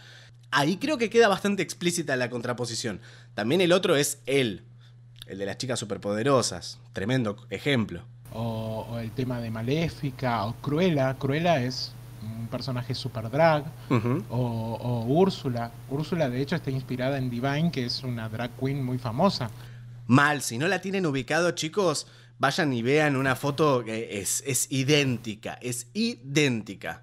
Ahí 0.51 0.77
creo 0.77 0.99
que 0.99 1.09
queda 1.09 1.27
bastante 1.27 1.63
explícita 1.63 2.15
la 2.15 2.29
contraposición. 2.29 3.01
También 3.33 3.61
el 3.61 3.71
otro 3.71 3.95
es 3.95 4.19
él, 4.27 4.65
el 5.25 5.39
de 5.39 5.47
las 5.47 5.57
chicas 5.57 5.79
superpoderosas. 5.79 6.79
Tremendo 6.93 7.47
ejemplo. 7.49 8.05
O, 8.35 8.85
o 8.91 8.99
el 8.99 9.11
tema 9.11 9.39
de 9.39 9.49
Maléfica, 9.49 10.45
o 10.45 10.53
Cruella. 10.61 11.15
Cruella 11.15 11.63
es 11.63 11.93
un 12.21 12.47
personaje 12.47 12.93
super 12.93 13.29
drag. 13.29 13.65
O, 14.29 14.37
o 14.37 15.05
Úrsula. 15.05 15.71
Úrsula, 15.89 16.29
de 16.29 16.41
hecho, 16.41 16.55
está 16.55 16.71
inspirada 16.71 17.17
en 17.17 17.29
Divine, 17.29 17.71
que 17.71 17.85
es 17.85 18.03
una 18.03 18.27
drag 18.29 18.51
queen 18.59 18.83
muy 18.83 18.97
famosa. 18.97 19.49
Mal, 20.07 20.41
si 20.41 20.57
no 20.57 20.67
la 20.67 20.81
tienen 20.81 21.05
ubicado, 21.05 21.51
chicos, 21.51 22.07
vayan 22.37 22.73
y 22.73 22.81
vean 22.81 23.15
una 23.15 23.35
foto 23.35 23.83
que 23.83 24.19
es, 24.19 24.43
es 24.45 24.71
idéntica, 24.71 25.57
es 25.61 25.87
idéntica. 25.93 27.01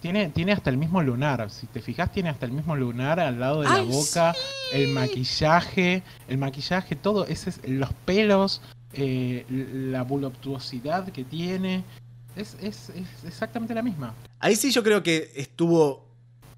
Tiene, 0.00 0.28
tiene 0.28 0.52
hasta 0.52 0.68
el 0.68 0.76
mismo 0.76 1.02
lunar. 1.02 1.50
Si 1.50 1.66
te 1.66 1.80
fijas, 1.80 2.12
tiene 2.12 2.28
hasta 2.28 2.44
el 2.44 2.52
mismo 2.52 2.76
lunar 2.76 3.20
al 3.20 3.40
lado 3.40 3.62
de 3.62 3.68
la 3.68 3.76
¡Ay, 3.76 3.88
boca. 3.88 4.34
El 4.72 4.88
maquillaje, 4.88 6.02
el 6.28 6.36
maquillaje, 6.36 6.94
todo. 6.94 7.26
Ese 7.26 7.50
es, 7.50 7.60
los 7.66 7.92
pelos, 8.04 8.60
eh, 8.96 9.44
la 9.48 10.02
voluptuosidad 10.02 11.08
que 11.10 11.24
tiene. 11.24 11.84
Es, 12.36 12.56
es, 12.60 12.90
es 12.90 13.24
exactamente 13.26 13.74
la 13.74 13.82
misma. 13.82 14.14
Ahí 14.40 14.56
sí 14.56 14.70
yo 14.72 14.82
creo 14.82 15.02
que 15.02 15.30
estuvo 15.36 16.04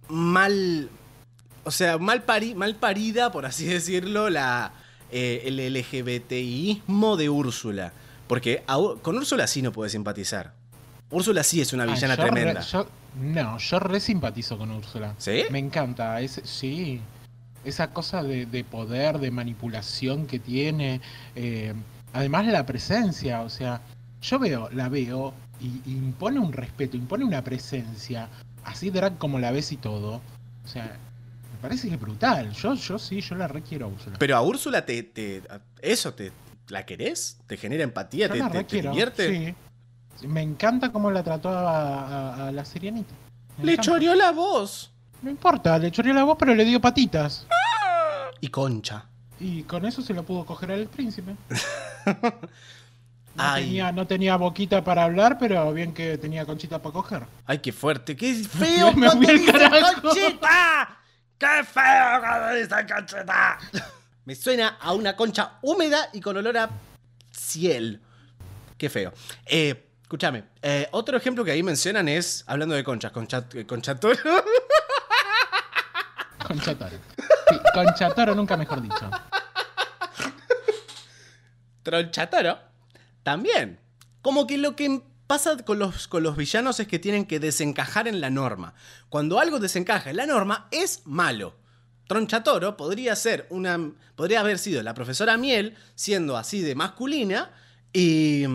mal, 0.09 0.88
o 1.64 1.71
sea, 1.71 1.99
mal, 1.99 2.25
pari- 2.25 2.55
mal 2.55 2.76
parida, 2.76 3.31
por 3.31 3.45
así 3.47 3.64
decirlo, 3.76 4.31
la, 4.31 4.73
eh, 5.11 5.43
el 5.47 5.59
LGBTIismo 5.75 7.16
de 7.16 7.28
Úrsula. 7.28 7.93
Porque 8.26 8.62
a 8.66 8.76
con 9.02 9.16
Úrsula 9.16 9.47
sí 9.47 9.62
no 9.62 9.73
puede 9.73 9.90
simpatizar. 9.90 10.52
Úrsula 11.11 11.43
sí 11.45 11.61
es 11.61 11.73
una 11.73 11.85
Ah, 11.85 11.87
villana 11.87 12.16
re- 12.16 12.23
tremenda. 12.25 12.61
yo- 12.61 12.88
no, 13.21 13.57
yo 13.59 13.78
re 13.78 14.00
simpatizo 14.00 14.59
con 14.59 14.71
Úrsula. 14.73 15.14
¿Sí? 15.19 15.45
Me 15.50 15.59
encanta, 15.59 16.21
es, 16.21 16.40
sí. 16.45 17.00
Esa 17.64 17.93
cosa 17.93 18.23
de, 18.23 18.47
de 18.47 18.62
poder, 18.64 19.19
de 19.19 19.31
manipulación 19.31 20.26
que 20.26 20.38
tiene. 20.38 21.00
eh, 21.35 21.75
además 22.16 22.46
la 22.46 22.64
presencia, 22.66 23.42
o 23.42 23.49
sea, 23.50 23.80
yo 24.23 24.38
veo, 24.38 24.68
la 24.73 24.88
veo 24.88 25.35
y, 25.61 25.80
y 25.85 25.92
impone 25.96 26.38
un 26.40 26.52
respeto, 26.52 26.96
impone 26.96 27.25
una 27.25 27.42
presencia, 27.42 28.28
así 28.64 28.90
drag 28.90 29.18
como 29.18 29.38
la 29.38 29.50
ves 29.50 29.73
y 29.73 29.76
todo. 29.76 30.20
O 30.64 30.68
sea, 30.68 30.85
me 31.52 31.58
parece 31.61 31.88
que 31.88 31.94
es 31.94 32.00
brutal. 32.00 32.50
Yo, 32.52 32.75
yo 32.75 32.99
sí, 32.99 33.20
yo 33.20 33.35
la 33.37 33.49
requiero 33.49 33.87
a 33.87 33.88
Úrsula. 33.88 34.16
Pero 34.18 34.37
a 34.37 34.42
Úrsula 34.42 34.85
te, 34.85 35.02
te- 35.02 35.42
eso 35.80 36.14
te 36.14 36.32
la 36.68 36.85
querés, 36.85 37.38
te 37.46 37.56
genera 37.56 37.85
empatía, 37.85 38.26
Yo 38.26 38.32
te, 38.35 38.38
la 38.40 38.50
te- 38.50 38.82
divierte. 38.82 39.28
sí. 39.28 39.54
Sí, 40.20 40.26
Me 40.28 40.40
encanta 40.40 40.90
cómo 40.92 41.11
la 41.11 41.23
trató 41.23 41.50
a, 41.50 42.35
a- 42.35 42.49
a 42.49 42.52
la 42.52 42.64
sirianita. 42.64 43.12
Me 43.58 43.66
Le 43.66 43.73
encanta. 43.73 43.90
choreó 43.92 44.14
la 44.14 44.32
voz. 44.32 44.90
No 45.23 45.30
importa, 45.30 45.78
le 45.78 45.90
choreó 45.90 46.14
la 46.14 46.25
voz, 46.25 46.37
pero 46.38 46.54
le 46.54 46.64
dio 46.64 46.80
patitas. 46.80 47.46
Y 48.40 48.49
concha. 48.49 49.06
Y 49.40 49.62
con 49.64 49.85
eso 49.85 50.02
se 50.02 50.14
lo 50.14 50.23
pudo 50.25 50.45
coger 50.45 50.73
al 50.73 50.87
príncipe. 50.88 51.35
No, 53.37 53.43
Ay. 53.43 53.64
tenía, 53.64 53.93
no 53.93 54.07
tenía 54.07 54.37
boquita 54.37 54.83
para 54.83 55.05
hablar, 55.05 55.37
pero 55.38 55.71
bien 55.75 55.93
que 55.93 56.16
tenía 56.16 56.47
conchita 56.47 56.81
para 56.81 56.95
coger. 56.95 57.26
Ay, 57.45 57.59
qué 57.59 57.71
fuerte, 57.71 58.16
qué 58.16 58.33
feo 58.59 58.95
Me 58.95 59.07
cuando 59.09 59.28
dicen 59.31 59.52
conchita. 60.00 60.99
¡Qué 61.38 61.64
feo 61.64 62.21
cuando 62.21 62.55
dicen 62.55 62.87
conchita! 62.88 63.59
Me 64.25 64.35
suena 64.35 64.78
a 64.81 64.95
una 64.95 65.14
concha 65.14 65.59
húmeda 65.61 66.09
y 66.14 66.21
con 66.23 66.35
olor 66.38 66.57
a 66.57 66.71
ciel. 67.31 68.00
Qué 68.78 68.88
feo. 68.88 69.12
Eh, 69.45 69.87
escúchame, 70.00 70.45
eh, 70.62 70.88
otro 70.93 71.19
ejemplo 71.19 71.45
que 71.45 71.50
ahí 71.50 71.62
mencionan 71.62 72.09
es, 72.09 72.43
hablando 72.47 72.75
de 72.75 72.83
conchas, 72.85 73.12
concha, 73.12 73.45
eh, 73.52 73.66
conchatoro. 73.66 74.19
Conchatoro. 76.47 76.97
Conchatoro 77.76 78.35
nunca 78.35 78.56
mejor 78.56 78.80
dicho. 78.80 79.11
Tronchatoro, 81.83 82.59
también. 83.23 83.78
Como 84.23 84.47
que 84.47 84.56
lo 84.56 84.75
que 84.75 85.02
pasa 85.26 85.59
con 85.59 85.78
los, 85.78 86.09
con 86.09 86.23
los 86.23 86.38
villanos 86.38 86.80
es 86.80 86.88
que 86.88 86.99
tienen 86.99 87.26
que 87.26 87.38
desencajar 87.38 88.09
en 88.09 88.23
la 88.23 88.30
norma. 88.30 88.73
Cuando 89.11 89.38
algo 89.38 89.59
desencaja 89.59 90.09
en 90.09 90.16
la 90.16 90.25
norma, 90.25 90.68
es 90.71 91.02
malo. 91.04 91.54
Tronchatoro 92.09 92.78
podría 92.78 93.14
ser 93.14 93.47
una. 93.50 93.78
podría 94.14 94.40
haber 94.40 94.59
sido 94.59 94.83
la 94.83 94.95
profesora 94.95 95.37
Miel, 95.37 95.76
siendo 95.95 96.38
así 96.38 96.62
de 96.62 96.75
masculina, 96.75 97.50
y. 97.92 98.47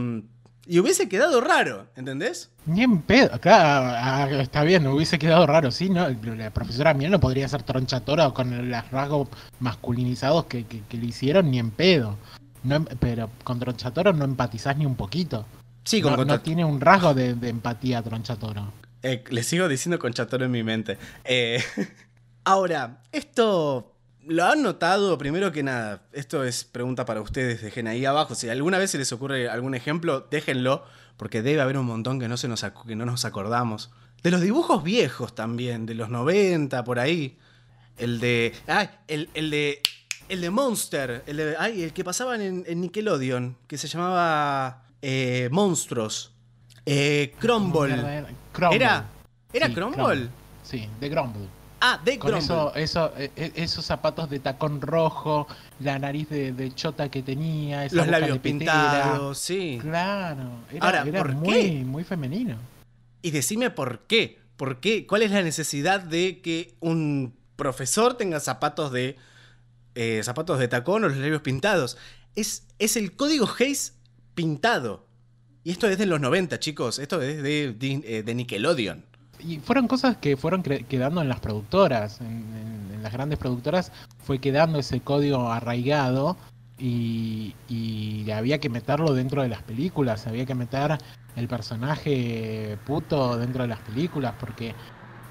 y 0.66 0.80
hubiese 0.80 1.10
quedado 1.10 1.42
raro, 1.42 1.88
¿entendés? 1.96 2.50
Ni 2.66 2.84
en 2.84 3.02
pedo. 3.02 3.40
Claro, 3.40 3.96
ah, 3.98 4.28
está 4.42 4.64
bien, 4.64 4.86
hubiese 4.88 5.18
quedado 5.20 5.46
raro, 5.48 5.72
sí, 5.72 5.90
¿no? 5.90 6.08
La 6.10 6.52
profesora 6.52 6.94
Miel 6.94 7.12
no 7.12 7.20
podría 7.20 7.48
ser 7.48 7.64
tronchatoro 7.64 8.34
con 8.34 8.70
los 8.70 8.92
rasgos 8.92 9.28
masculinizados 9.60 10.46
que, 10.46 10.66
que- 10.66 10.82
que 10.88 10.98
le 10.98 11.06
hicieron 11.08 11.50
ni 11.52 11.60
en 11.60 11.72
pedo. 11.72 12.18
No 12.64 12.86
pero 13.00 13.30
con 13.44 13.60
tronchatoro 13.60 14.14
no 14.14 14.24
empatizás 14.26 14.78
ni 14.78 14.86
un 14.86 14.96
poquito. 14.96 15.46
Sí, 15.84 15.98
No, 16.02 16.10
con 16.10 16.12
no 16.12 16.18
contra- 16.18 16.44
tiene 16.44 16.64
un 16.64 16.80
rasgo 16.80 17.14
de, 17.16 17.34
de 17.34 17.50
empatía 17.50 18.02
tronchatoro. 18.04 18.72
Eh, 19.02 19.24
le 19.32 19.42
sigo 19.42 19.68
diciendo 19.68 19.98
conchatoro 19.98 20.46
en 20.46 20.52
mi 20.52 20.62
mente. 20.62 21.00
Eh, 21.24 21.60
ahora, 22.44 23.02
esto 23.12 23.91
lo 24.28 24.46
han 24.46 24.62
notado, 24.62 25.18
primero 25.18 25.52
que 25.52 25.64
nada, 25.64 26.04
esto 26.14 26.44
es 26.44 26.64
pregunta 26.64 27.06
para 27.06 27.22
ustedes, 27.22 27.62
dejen 27.62 27.88
ahí 27.88 28.06
abajo. 28.06 28.36
Si 28.36 28.50
alguna 28.50 28.78
vez 28.78 28.92
se 28.92 28.98
les 28.98 29.12
ocurre 29.12 29.50
algún 29.50 29.76
ejemplo, 29.76 30.28
déjenlo, 30.32 30.84
porque 31.18 31.42
debe 31.42 31.62
haber 31.62 31.78
un 31.78 31.86
montón 31.86 32.20
que 32.20 32.28
no, 32.28 32.38
se 32.38 32.48
nos, 32.48 32.64
que 32.88 32.96
no 32.96 33.06
nos 33.06 33.26
acordamos. 33.26 33.92
De 34.24 34.32
los 34.32 34.42
dibujos 34.42 34.84
viejos 34.84 35.34
también, 35.36 35.86
de 35.86 35.96
los 35.96 36.10
90, 36.10 36.84
por 36.84 37.00
ahí. 37.00 37.38
El 37.98 38.20
de. 38.20 38.54
Ay, 38.68 38.90
el, 39.08 39.30
el 39.34 39.50
de. 39.50 39.82
El 40.30 40.42
de 40.42 40.50
Monster. 40.50 41.24
El 41.26 41.38
de. 41.38 41.56
Ay, 41.58 41.84
el 41.84 41.94
que 41.94 42.04
pasaban 42.04 42.40
en, 42.42 42.64
en 42.68 42.82
Nickelodeon. 42.82 43.58
Que 43.68 43.78
se 43.78 43.88
llamaba. 43.88 44.84
eh, 45.02 45.50
Monstruos. 45.52 46.34
Eh, 46.86 47.34
Crumble. 47.40 47.94
Era- 47.96 48.28
Crumble. 48.52 48.76
¿Era? 48.76 49.06
¿Era 49.54 49.68
Sí, 49.68 49.74
Crumble? 49.74 50.30
Sí, 50.64 50.90
de 51.00 51.10
Grumble. 51.10 51.48
Ah, 51.84 52.00
de 52.06 52.20
Con 52.20 52.36
eso, 52.36 52.74
eso, 52.76 53.12
eh, 53.18 53.32
eh, 53.36 53.52
esos 53.56 53.84
zapatos 53.84 54.30
de 54.30 54.38
tacón 54.40 54.80
rojo, 54.82 55.48
la 55.80 55.98
nariz 55.98 56.30
de, 56.30 56.52
de 56.54 56.72
chota 56.76 57.10
que 57.10 57.24
tenía, 57.24 57.86
esa 57.86 57.96
Los 57.96 58.08
labios 58.08 58.38
pintados, 58.38 59.40
sí. 59.40 59.80
Claro, 59.82 60.52
era, 60.72 60.86
Ahora, 60.86 61.04
era 61.08 61.20
¿por 61.20 61.34
muy, 61.34 61.54
qué? 61.54 61.72
muy 61.84 62.04
femenino. 62.04 62.58
Y 63.24 63.32
decime 63.32 63.72
por 63.72 64.02
qué. 64.02 64.40
¿Por 64.58 64.80
qué? 64.80 65.08
¿Cuál 65.08 65.24
es 65.24 65.32
la 65.32 65.42
necesidad 65.42 66.02
de 66.02 66.40
que 66.42 66.76
un 66.82 67.34
profesor 67.56 68.16
tenga 68.16 68.40
zapatos 68.40 68.92
de. 68.92 69.18
eh, 69.96 70.22
zapatos 70.24 70.60
de 70.60 70.68
tacón 70.68 71.04
o 71.04 71.10
los 71.10 71.18
labios 71.18 71.42
pintados? 71.42 71.98
Es, 72.36 72.68
es 72.78 72.96
el 72.96 73.16
código 73.16 73.50
Hayes 73.60 73.96
pintado. 74.36 75.08
Y 75.64 75.72
esto 75.72 75.88
es 75.88 75.98
de 75.98 76.06
los 76.06 76.22
90, 76.22 76.60
chicos. 76.60 77.00
Esto 77.00 77.22
es 77.24 77.42
de, 77.42 77.74
de, 77.74 78.24
de 78.24 78.36
Nickelodeon. 78.36 79.06
Y 79.44 79.60
fueron 79.60 79.88
cosas 79.88 80.18
que 80.18 80.38
fueron 80.38 80.64
quedando 80.64 81.22
en 81.22 81.30
las 81.30 81.40
productoras, 81.40 82.22
en, 82.22 82.28
en- 82.28 82.92
en 82.96 83.04
las 83.04 83.14
grandes 83.14 83.40
productoras 83.40 83.92
fue 84.24 84.40
quedando 84.40 84.80
ese 84.80 85.02
código 85.02 85.52
arraigado 85.52 86.38
y, 86.78 87.56
y 87.70 88.30
había 88.32 88.60
que 88.60 88.70
meterlo 88.70 89.14
dentro 89.14 89.42
de 89.44 89.50
las 89.50 89.62
películas, 89.64 90.28
había 90.28 90.46
que 90.46 90.56
meter 90.56 90.98
el 91.36 91.48
personaje 91.48 92.78
puto 92.86 93.38
dentro 93.38 93.64
de 93.64 93.70
las 93.70 93.80
películas 93.80 94.36
porque 94.40 94.76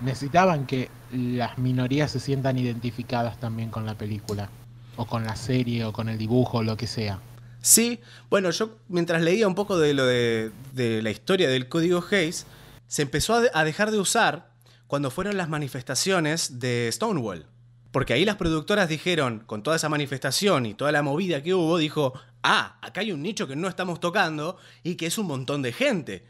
necesitaban 0.01 0.67
que 0.67 0.89
las 1.13 1.59
minorías 1.59 2.11
se 2.11 2.21
sientan 2.21 2.59
identificadas 2.59 3.39
también 3.39 3.71
con 3.71 3.87
la 3.87 3.95
película 3.95 4.49
o 4.97 5.07
con 5.07 5.25
la 5.25 5.37
serie 5.37 5.85
o 5.85 5.93
con 5.93 6.09
el 6.09 6.19
dibujo 6.19 6.59
o 6.59 6.63
lo 6.63 6.77
que 6.77 6.87
sea. 6.87 7.21
Sí, 7.63 8.01
bueno, 8.31 8.51
yo 8.51 8.71
mientras 8.89 9.23
leía 9.23 9.47
un 9.47 9.55
poco 9.55 9.79
de 9.79 9.93
lo 9.93 10.07
de, 10.07 10.51
de 10.73 11.03
la 11.03 11.11
historia 11.11 11.49
del 11.49 11.69
código 11.69 12.03
Hayes, 12.11 12.47
se 12.91 13.03
empezó 13.03 13.35
a, 13.35 13.41
de- 13.43 13.51
a 13.55 13.63
dejar 13.63 13.93
de 13.93 13.99
usar 14.01 14.51
cuando 14.89 15.13
fueron 15.13 15.37
las 15.37 15.49
manifestaciones 15.49 16.59
de 16.59 16.91
Stonewall. 16.93 17.47
Porque 17.93 18.13
ahí 18.13 18.25
las 18.25 18.35
productoras 18.37 18.89
dijeron, 18.89 19.45
con 19.47 19.63
toda 19.63 19.77
esa 19.77 19.89
manifestación 19.89 20.67
y 20.67 20.75
toda 20.75 20.91
la 20.93 21.03
movida 21.03 21.41
que 21.43 21.55
hubo, 21.55 21.79
dijo, 21.79 22.13
ah, 22.43 22.79
acá 22.83 23.01
hay 23.03 23.13
un 23.13 23.23
nicho 23.23 23.47
que 23.47 23.55
no 23.57 23.69
estamos 23.69 24.01
tocando 24.01 24.57
y 24.83 24.97
que 24.97 25.07
es 25.07 25.19
un 25.19 25.27
montón 25.27 25.63
de 25.63 25.73
gente. 25.73 26.27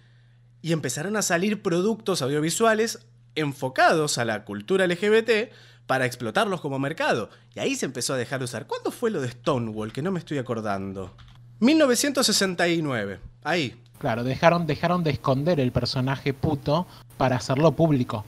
Y 0.63 0.73
empezaron 0.73 1.17
a 1.17 1.23
salir 1.23 1.63
productos 1.63 2.21
audiovisuales 2.21 3.07
enfocados 3.35 4.19
a 4.19 4.25
la 4.27 4.45
cultura 4.45 4.87
LGBT 4.87 5.51
para 5.87 6.05
explotarlos 6.05 6.61
como 6.61 6.79
mercado. 6.79 7.31
Y 7.55 7.61
ahí 7.61 7.75
se 7.77 7.87
empezó 7.87 8.13
a 8.15 8.19
dejar 8.19 8.39
de 8.41 8.45
usar. 8.45 8.67
¿Cuándo 8.67 8.91
fue 8.91 9.11
lo 9.11 9.21
de 9.23 9.31
Stonewall? 9.31 9.93
Que 9.93 10.03
no 10.03 10.13
me 10.13 10.19
estoy 10.19 10.37
acordando. 10.39 11.17
1969. 11.61 13.21
Ahí. 13.45 13.81
Claro, 14.01 14.25
dejaron, 14.25 14.67
dejaron 14.67 15.05
de 15.05 15.11
esconder 15.11 15.61
el 15.61 15.71
personaje 15.71 16.35
puto 16.35 16.89
para 17.17 17.37
hacerlo 17.37 17.73
público. 17.73 18.25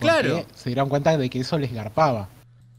Claro. 0.00 0.44
Se 0.54 0.70
dieron 0.70 0.88
cuenta 0.88 1.16
de 1.16 1.30
que 1.30 1.38
eso 1.40 1.56
les 1.58 1.72
garpaba. 1.72 2.28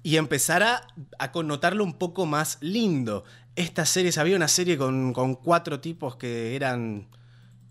Y 0.04 0.18
empezar 0.18 0.64
a, 0.64 0.82
a 1.18 1.32
connotarlo 1.32 1.84
un 1.84 1.94
poco 1.94 2.26
más 2.26 2.58
lindo. 2.60 3.24
Estas 3.56 3.90
series, 3.90 4.18
había 4.18 4.36
una 4.36 4.50
serie 4.50 4.78
con, 4.78 5.14
con 5.14 5.36
cuatro 5.36 5.80
tipos 5.80 6.18
que 6.18 6.56
eran. 6.56 7.08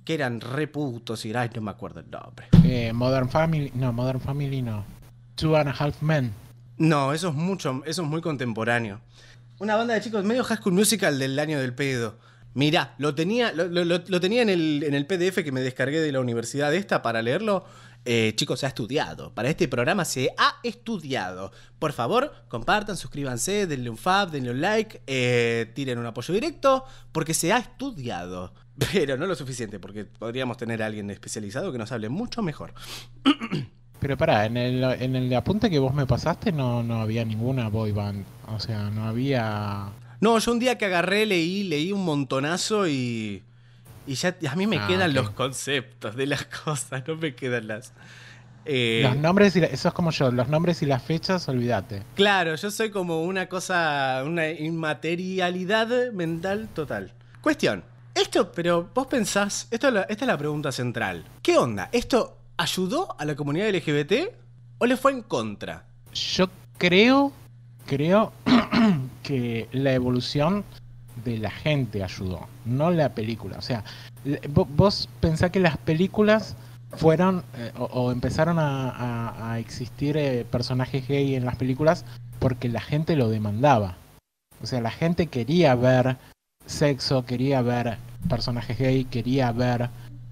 que 0.04 0.14
eran 0.14 0.40
re 0.40 0.68
putos 0.68 1.24
y 1.24 1.34
ay, 1.34 1.50
no 1.54 1.60
me 1.62 1.72
acuerdo 1.72 2.00
el 2.00 2.10
nombre. 2.10 2.46
Eh, 2.62 2.92
Modern 2.92 3.28
Family, 3.28 3.72
no, 3.74 3.92
Modern 3.92 4.20
Family 4.20 4.62
no. 4.62 4.84
Two 5.34 5.56
and 5.56 5.68
a 5.68 5.72
Half 5.72 6.00
Men. 6.02 6.32
No, 6.78 7.12
eso 7.12 7.30
es 7.30 7.34
mucho, 7.34 7.82
eso 7.84 8.02
es 8.02 8.08
muy 8.08 8.20
contemporáneo. 8.20 9.00
Una 9.58 9.74
banda 9.74 9.94
de 9.94 10.00
chicos 10.00 10.24
medio 10.24 10.44
High 10.44 10.58
School 10.58 10.74
Musical 10.74 11.18
del 11.18 11.36
año 11.38 11.58
del 11.58 11.74
pedo. 11.74 12.14
Mirá, 12.56 12.94
lo 12.96 13.14
tenía, 13.14 13.52
lo, 13.52 13.68
lo- 13.68 13.84
lo- 13.84 14.20
tenía 14.20 14.40
en, 14.40 14.48
el, 14.48 14.82
en 14.82 14.94
el 14.94 15.06
PDF 15.06 15.44
que 15.44 15.52
me 15.52 15.60
descargué 15.60 16.00
de 16.00 16.10
la 16.10 16.20
universidad 16.20 16.74
esta 16.74 17.02
para 17.02 17.20
leerlo. 17.20 17.64
Eh, 18.06 18.32
chicos, 18.34 18.60
se 18.60 18.66
ha 18.66 18.70
estudiado. 18.70 19.34
Para 19.34 19.50
este 19.50 19.68
programa 19.68 20.06
se 20.06 20.30
ha 20.38 20.54
estudiado. 20.62 21.52
Por 21.78 21.92
favor, 21.92 22.32
compartan, 22.48 22.96
suscríbanse, 22.96 23.66
denle 23.66 23.90
un 23.90 23.98
fab, 23.98 24.30
denle 24.30 24.52
un 24.52 24.60
like, 24.62 25.02
eh, 25.06 25.70
tiren 25.74 25.98
un 25.98 26.06
apoyo 26.06 26.32
directo, 26.32 26.84
porque 27.12 27.34
se 27.34 27.52
ha 27.52 27.58
estudiado. 27.58 28.54
Pero 28.92 29.18
no 29.18 29.26
lo 29.26 29.34
suficiente, 29.34 29.78
porque 29.78 30.06
podríamos 30.06 30.56
tener 30.56 30.82
a 30.82 30.86
alguien 30.86 31.10
especializado 31.10 31.72
que 31.72 31.78
nos 31.78 31.92
hable 31.92 32.08
mucho 32.08 32.40
mejor. 32.42 32.72
Pero 34.00 34.16
pará, 34.16 34.46
en 34.46 34.56
el, 34.56 34.82
en 34.82 35.14
el 35.16 35.34
apunte 35.34 35.68
que 35.68 35.78
vos 35.78 35.92
me 35.92 36.06
pasaste 36.06 36.52
no, 36.52 36.82
no 36.82 37.00
había 37.02 37.24
ninguna 37.24 37.68
boy 37.68 37.92
band. 37.92 38.24
O 38.48 38.58
sea, 38.60 38.88
no 38.88 39.04
había... 39.04 39.90
No, 40.20 40.38
yo 40.38 40.52
un 40.52 40.58
día 40.58 40.78
que 40.78 40.84
agarré, 40.86 41.26
leí, 41.26 41.64
leí 41.64 41.92
un 41.92 42.04
montonazo 42.04 42.86
y. 42.88 43.42
Y 44.08 44.14
ya 44.14 44.36
a 44.50 44.54
mí 44.54 44.66
me 44.68 44.76
Ah, 44.76 44.86
quedan 44.86 45.14
los 45.14 45.30
conceptos 45.30 46.14
de 46.14 46.26
las 46.26 46.44
cosas, 46.64 47.02
no 47.08 47.16
me 47.16 47.34
quedan 47.34 47.66
las. 47.66 47.92
eh, 48.64 49.00
Los 49.02 49.16
nombres 49.16 49.56
y 49.56 49.60
la- 49.60 49.66
eso 49.66 49.88
es 49.88 49.94
como 49.94 50.10
yo, 50.12 50.30
los 50.30 50.48
nombres 50.48 50.80
y 50.82 50.86
las 50.86 51.02
fechas, 51.02 51.48
olvídate. 51.48 52.02
claro, 52.14 52.54
yo 52.54 52.70
soy 52.70 52.90
como 52.90 53.22
una 53.24 53.48
cosa, 53.48 54.22
una 54.24 54.48
inmaterialidad 54.50 56.12
mental 56.12 56.68
total. 56.74 57.12
Cuestión. 57.40 57.84
Esto, 58.14 58.50
pero 58.52 58.88
vos 58.94 59.06
pensás, 59.08 59.68
esto 59.70 59.88
esta 59.88 60.24
es 60.24 60.26
la 60.26 60.38
pregunta 60.38 60.72
central. 60.72 61.24
¿Qué 61.42 61.58
onda? 61.58 61.90
¿Esto 61.92 62.38
ayudó 62.56 63.14
a 63.20 63.24
la 63.24 63.34
comunidad 63.34 63.68
LGBT 63.68 64.32
o 64.78 64.86
le 64.86 64.96
fue 64.96 65.12
en 65.12 65.22
contra? 65.22 65.84
Yo 66.14 66.48
creo, 66.78 67.32
creo 67.86 68.32
que 69.22 69.68
la 69.72 69.92
evolución 69.92 70.64
de 71.24 71.38
la 71.38 71.50
gente 71.50 72.02
ayudó, 72.02 72.46
no 72.64 72.90
la 72.90 73.14
película. 73.14 73.58
O 73.58 73.62
sea, 73.62 73.84
vos 74.50 75.08
pensás 75.20 75.50
que 75.50 75.60
las 75.60 75.78
películas 75.78 76.56
fueron 76.92 77.42
eh, 77.56 77.72
o, 77.78 78.12
empezaron 78.12 78.58
a 78.58 79.56
existir 79.58 80.16
eh, 80.16 80.44
personajes 80.50 81.06
gay 81.08 81.34
en 81.34 81.44
las 81.44 81.56
películas 81.56 82.04
porque 82.38 82.68
la 82.68 82.80
gente 82.80 83.16
lo 83.16 83.28
demandaba. 83.28 83.96
O 84.62 84.66
sea, 84.66 84.80
la 84.80 84.90
gente 84.90 85.26
quería 85.26 85.74
ver 85.74 86.16
sexo, 86.66 87.24
quería 87.24 87.62
ver 87.62 87.98
personajes 88.28 88.78
gay, 88.78 89.04
quería 89.04 89.52
ver 89.52 89.90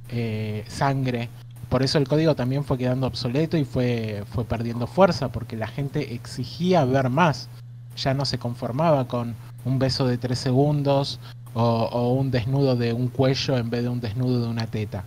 eh, 0.08 0.64
sangre. 0.68 1.28
Por 1.68 1.83
eso 1.83 1.98
el 1.98 2.07
código 2.09 2.35
también 2.35 2.64
fue 2.64 2.79
quedando 2.79 3.07
obsoleto 3.07 3.57
y 3.57 3.64
fue, 3.64 4.24
fue 4.33 4.44
perdiendo 4.44 4.87
fuerza, 4.87 5.31
porque 5.31 5.57
la 5.57 5.66
gente 5.66 6.14
exigía 6.14 6.85
ver 6.85 7.11
más. 7.11 7.48
Ya 7.96 8.14
no 8.14 8.24
se 8.24 8.38
conformaba 8.38 9.07
con 9.09 9.35
un 9.64 9.79
beso 9.79 10.07
de 10.07 10.18
tres 10.18 10.38
segundos 10.38 11.20
o, 11.55 11.62
o 11.62 12.12
un 12.14 12.31
desnudo 12.31 12.77
de 12.77 12.92
un 12.92 13.09
cuello 13.09 13.57
en 13.57 13.70
vez 13.70 13.83
de 13.83 13.88
un 13.88 14.00
desnudo 14.00 14.40
de 14.42 14.48
una 14.48 14.66
teta. 14.66 15.05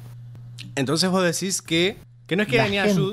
Entonces 0.76 1.10
vos 1.10 1.24
decís 1.24 1.62
que. 1.62 1.98
Que 2.28 2.36
no 2.36 2.44
es 2.44 2.50
que 2.50 2.58
la 2.58 2.64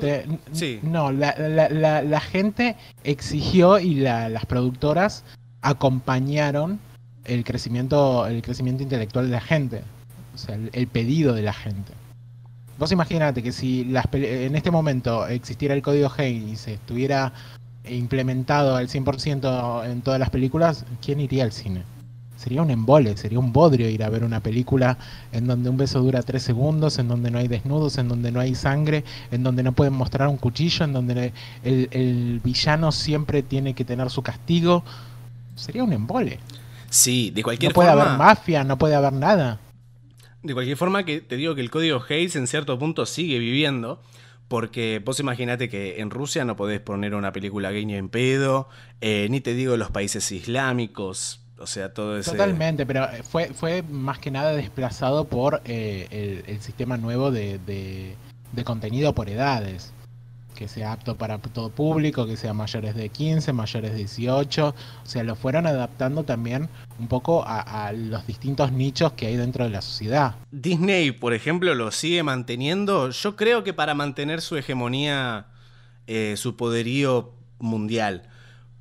gente, 0.01 0.39
Sí. 0.51 0.79
No, 0.83 1.11
la, 1.11 1.33
la- 1.37 1.69
la- 1.69 2.01
la 2.01 2.19
gente 2.19 2.75
exigió 3.05 3.79
y 3.79 3.95
la- 3.95 4.27
las 4.27 4.45
productoras 4.45 5.23
acompañaron 5.61 6.79
el 7.25 7.43
crecimiento, 7.43 8.27
el 8.27 8.41
crecimiento 8.41 8.83
intelectual 8.83 9.25
de 9.27 9.31
la 9.31 9.41
gente. 9.41 9.81
O 10.33 10.37
sea, 10.37 10.55
el, 10.55 10.69
el 10.73 10.87
pedido 10.87 11.33
de 11.33 11.41
la 11.43 11.53
gente. 11.53 11.91
Vos 12.77 12.91
imaginate 12.91 13.41
que 13.41 13.51
si 13.51 13.85
las 13.85 14.05
en 14.13 14.55
este 14.55 14.69
momento 14.71 15.27
existiera 15.27 15.73
el 15.73 15.81
código 15.81 16.11
Hays 16.17 16.43
y 16.43 16.55
se 16.57 16.73
estuviera 16.73 17.31
implementado 17.89 18.75
al 18.75 18.87
100% 18.89 19.85
en 19.89 20.01
todas 20.01 20.19
las 20.19 20.29
películas, 20.29 20.85
¿quién 21.01 21.19
iría 21.21 21.43
al 21.43 21.51
cine? 21.51 21.83
Sería 22.35 22.61
un 22.61 22.69
embole, 22.69 23.15
sería 23.15 23.39
un 23.39 23.53
bodrio 23.53 23.87
ir 23.89 24.03
a 24.03 24.09
ver 24.09 24.25
una 24.25 24.41
película 24.41 24.97
en 25.31 25.47
donde 25.47 25.69
un 25.69 25.77
beso 25.77 26.01
dura 26.01 26.21
tres 26.21 26.43
segundos, 26.43 26.99
en 26.99 27.07
donde 27.07 27.31
no 27.31 27.37
hay 27.37 27.47
desnudos, 27.47 27.97
en 27.97 28.09
donde 28.09 28.29
no 28.31 28.41
hay 28.41 28.55
sangre, 28.55 29.05
en 29.31 29.41
donde 29.43 29.63
no 29.63 29.71
pueden 29.71 29.93
mostrar 29.93 30.27
un 30.27 30.35
cuchillo, 30.37 30.83
en 30.83 30.91
donde 30.91 31.31
el, 31.63 31.87
el 31.91 32.41
villano 32.43 32.91
siempre 32.91 33.41
tiene 33.41 33.73
que 33.73 33.85
tener 33.85 34.09
su 34.09 34.21
castigo. 34.21 34.83
Sería 35.55 35.83
un 35.85 35.93
embole. 35.93 36.39
Sí, 36.89 37.31
de 37.31 37.41
cualquier 37.41 37.71
No 37.71 37.73
puede 37.73 37.89
forma. 37.89 38.03
haber 38.03 38.17
mafia, 38.17 38.63
no 38.65 38.77
puede 38.77 38.95
haber 38.95 39.13
nada. 39.13 39.59
De 40.45 40.53
cualquier 40.53 40.77
forma, 40.77 41.03
que 41.05 41.21
te 41.21 41.35
digo 41.37 41.55
que 41.55 41.61
el 41.61 41.71
código 41.71 42.03
Hayes 42.07 42.35
en 42.35 42.47
cierto 42.47 42.77
punto 42.79 43.05
sigue 43.05 43.39
viviendo. 43.39 44.01
Porque 44.47 45.01
vos 45.03 45.19
imaginate 45.19 45.69
que 45.69 45.99
en 46.01 46.11
Rusia 46.11 46.45
no 46.45 46.55
podés 46.55 46.79
poner 46.79 47.15
una 47.15 47.31
película 47.31 47.71
gay 47.71 47.83
ni 47.85 47.95
en 47.95 48.09
pedo. 48.09 48.69
eh, 49.01 49.27
ni 49.31 49.41
te 49.41 49.55
digo 49.55 49.75
los 49.75 49.89
países 49.89 50.31
islámicos. 50.31 51.41
O 51.57 51.65
sea, 51.67 51.93
todo 51.93 52.17
ese. 52.17 52.31
Totalmente, 52.31 52.85
pero 52.85 53.05
eh, 53.05 53.23
fue, 53.23 53.47
fue 53.53 53.81
más 53.81 54.19
que 54.19 54.29
nada 54.29 54.51
desplazado 54.51 55.25
por 55.25 55.61
eh, 55.65 56.07
el, 56.11 56.53
el 56.53 56.61
sistema 56.61 56.97
nuevo 56.97 57.31
de, 57.31 57.57
de- 57.59 58.15
de 58.51 58.63
contenido 58.63 59.13
por 59.15 59.29
edades. 59.29 59.93
Que 60.55 60.67
sea 60.67 60.93
apto 60.93 61.15
para 61.17 61.37
todo 61.37 61.69
público, 61.69 62.25
que 62.25 62.37
sea 62.37 62.53
mayores 62.53 62.95
de 62.95 63.09
15, 63.09 63.51
mayores 63.53 63.91
de 63.91 63.97
18. 63.97 64.69
O 64.69 64.73
sea, 65.07 65.23
lo 65.23 65.35
fueron 65.35 65.67
adaptando 65.67 66.23
también 66.23 66.69
un 66.97 67.07
poco 67.07 67.43
a, 67.45 67.59
a 67.87 67.91
los 67.91 68.25
distintos 68.25 68.71
nichos 68.71 69.11
que 69.13 69.27
hay 69.27 69.35
dentro 69.35 69.65
de 69.65 69.69
la 69.69 69.81
sociedad. 69.81 70.35
Disney, 70.51 71.11
por 71.11 71.33
ejemplo, 71.33 71.75
lo 71.75 71.91
sigue 71.91 72.23
manteniendo. 72.23 73.09
Yo 73.11 73.35
creo 73.35 73.63
que 73.63 73.73
para 73.73 73.93
mantener 73.93 74.41
su 74.41 74.55
hegemonía, 74.57 75.45
eh, 76.07 76.35
su 76.37 76.55
poderío 76.55 77.31
mundial. 77.59 78.23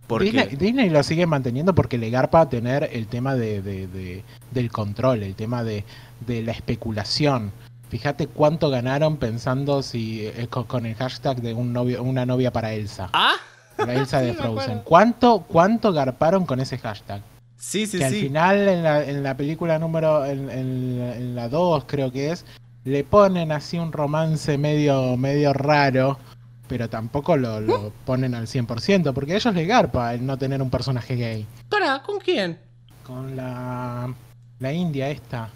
Porque. 0.06 0.26
Disney, 0.30 0.56
Disney 0.56 0.90
lo 0.90 1.02
sigue 1.02 1.26
manteniendo 1.26 1.74
porque 1.74 1.96
le 1.98 2.10
garpa 2.10 2.48
tener 2.48 2.88
el 2.92 3.06
tema 3.08 3.34
de, 3.34 3.62
de- 3.62 3.86
de- 3.88 4.22
del 4.50 4.70
control, 4.70 5.22
el 5.22 5.34
tema 5.34 5.64
de, 5.64 5.84
de 6.26 6.42
la 6.42 6.52
especulación. 6.52 7.52
Fíjate 7.94 8.26
cuánto 8.26 8.70
ganaron 8.70 9.18
pensando 9.18 9.80
si 9.80 10.26
eh, 10.26 10.48
con, 10.50 10.64
con 10.64 10.84
el 10.84 10.96
hashtag 10.96 11.40
de 11.40 11.54
un 11.54 11.72
novio, 11.72 12.02
una 12.02 12.26
novia 12.26 12.52
para 12.52 12.72
Elsa. 12.72 13.08
¡Ah! 13.12 13.34
La 13.78 13.94
Elsa 13.94 14.18
Sí, 14.20 14.26
de 14.26 14.32
Frozen. 14.34 14.80
¿Cuánto, 14.80 15.44
¿Cuánto 15.46 15.92
garparon 15.92 16.44
con 16.44 16.58
ese 16.58 16.76
hashtag? 16.76 17.22
Sí, 17.56 17.86
sí, 17.86 17.98
que 17.98 18.04
al 18.06 18.12
sí. 18.12 18.20
final 18.22 18.66
en 18.68 18.82
la, 18.82 19.04
en 19.04 19.22
la 19.22 19.36
película 19.36 19.78
número, 19.78 20.24
en, 20.26 20.50
en- 20.50 21.00
en 21.02 21.34
la 21.36 21.48
2 21.48 21.84
creo 21.86 22.10
que 22.10 22.32
es, 22.32 22.44
le 22.82 23.04
ponen 23.04 23.52
así 23.52 23.78
un 23.78 23.92
romance 23.92 24.58
medio, 24.58 25.16
medio 25.16 25.52
raro, 25.52 26.18
pero 26.66 26.90
tampoco 26.90 27.36
lo, 27.36 27.60
lo 27.60 27.92
ponen 28.04 28.34
al 28.34 28.48
100%, 28.48 29.12
porque 29.12 29.34
a 29.34 29.36
ellos 29.36 29.54
les 29.54 29.68
garpa 29.68 30.14
el 30.14 30.26
no 30.26 30.36
tener 30.36 30.60
un 30.60 30.68
personaje 30.70 31.14
gay. 31.14 31.46
Pará, 31.68 32.02
¿con 32.02 32.18
quién? 32.18 32.58
Con 33.04 33.36
la, 33.36 34.12
la 34.58 34.72
india 34.72 35.08
esta, 35.10 35.48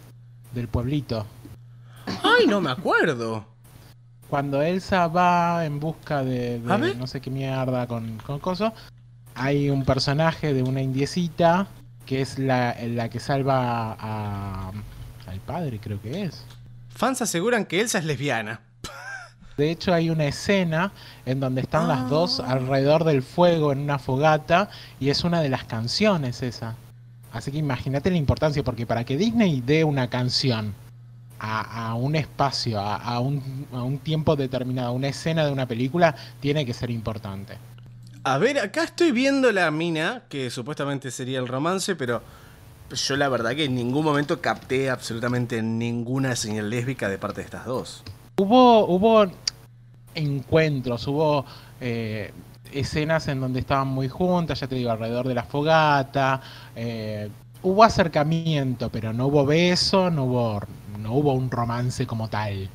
del 0.55 0.68
pueblito. 0.68 1.27
Ay, 2.23 2.47
no 2.47 2.61
me 2.61 2.71
acuerdo. 2.71 3.44
cuando 4.29 4.61
Elsa 4.62 5.09
va 5.09 5.64
en 5.64 5.81
busca 5.81 6.23
de, 6.23 6.61
no 6.99 7.07
sé 7.07 7.21
qué 7.21 7.31
mierda 7.31 7.87
con, 7.87 8.18
con 8.18 8.38
coso, 8.38 8.73
hay 9.35 9.71
un 9.71 9.85
personaje 9.85 10.53
de 10.53 10.62
una 10.62 10.83
indiecita 10.83 11.66
que 12.05 12.21
es 12.21 12.38
la, 12.38 12.77
la 12.88 13.09
que 13.09 13.21
salva 13.21 13.97
a, 13.99 14.73
al 15.27 15.40
padre, 15.47 15.79
creo 15.79 16.01
que 16.01 16.25
es. 16.25 16.44
Fans 16.90 17.23
aseguran 17.23 17.64
que 17.66 17.81
Elsa 17.81 17.99
es 17.99 18.05
lesbiana. 18.05 18.61
De 19.57 19.71
hecho, 19.71 19.92
hay 19.92 20.09
una 20.11 20.25
escena 20.27 20.92
en 21.27 21.40
donde 21.40 21.61
están 21.62 21.85
Ah. 21.85 21.88
las 21.97 22.11
dos 22.11 22.40
alrededor 22.40 23.05
del 23.05 23.23
fuego 23.23 23.73
en 23.73 23.81
una 23.81 23.99
fogata 23.99 24.68
y 25.01 25.11
es 25.11 25.25
una 25.25 25.40
de 25.40 25.49
las 25.49 25.64
canciones 25.64 26.42
esa. 26.42 26.77
Así 27.33 27.51
que 27.51 27.59
imagínate 27.59 28.11
la 28.11 28.16
importancia, 28.18 28.62
porque 28.62 28.87
para 28.87 29.05
que 29.05 29.16
Disney 29.16 29.61
dé 29.61 29.85
una 29.85 30.09
canción 30.09 30.75
a, 31.38 31.88
a 31.90 31.94
un 31.94 32.16
espacio, 32.16 32.81
a, 32.81 32.96
a 32.96 33.20
un, 33.20 33.66
a 33.72 33.83
un 33.83 33.98
tiempo 33.98 34.37
determinado, 34.37 34.92
una 34.92 35.09
escena 35.09 35.44
de 35.46 35.53
una 35.53 35.66
película, 35.66 36.14
tiene 36.40 36.64
que 36.66 36.74
ser 36.74 36.90
importante. 36.90 37.57
A 38.24 38.38
ver, 38.38 38.59
acá 38.59 38.85
estoy 38.85 39.12
viendo 39.12 39.51
la 39.53 39.70
mina, 39.70 40.22
que 40.29 40.51
supuestamente 40.51 41.11
sería 41.11 41.38
el 41.38 41.48
romance, 41.48 41.94
pero 41.96 42.22
yo 42.90 43.16
la 43.16 43.29
verdad 43.29 43.55
que 43.55 43.64
en 43.64 43.74
ningún 43.74 44.05
momento 44.05 44.40
capté 44.40 44.90
absolutamente 44.90 45.62
ninguna 45.62 46.37
señal 46.37 46.68
lésbica 46.70 47.09
de 47.09 47.18
parte 47.18 47.40
de 47.40 47.44
estas 47.44 47.64
dos. 47.66 48.03
Hubo, 48.37 48.87
hubo 48.87 49.31
encuentros, 50.14 51.07
hubo 51.07 51.44
eh, 51.81 52.33
escenas 52.72 53.29
en 53.29 53.40
donde 53.40 53.61
estaban 53.61 53.88
muy 53.88 54.09
juntas, 54.09 54.61
ya 54.61 54.66
te 54.66 54.74
digo, 54.74 54.90
alrededor 54.90 55.29
de 55.29 55.35
la 55.35 55.44
fogata. 55.44 56.40
eh, 56.74 57.29
hubo 57.62 57.85
acercamiento, 57.85 58.90
pero 58.90 59.12
no 59.12 59.27
hubo 59.27 59.44
beso, 59.44 60.11
no 60.11 60.24
hubo, 60.24 60.61
no 60.98 61.14
hubo 61.14 61.32
un 61.32 61.50
romance 61.50 62.06
como 62.06 62.28
tal. 62.28 62.68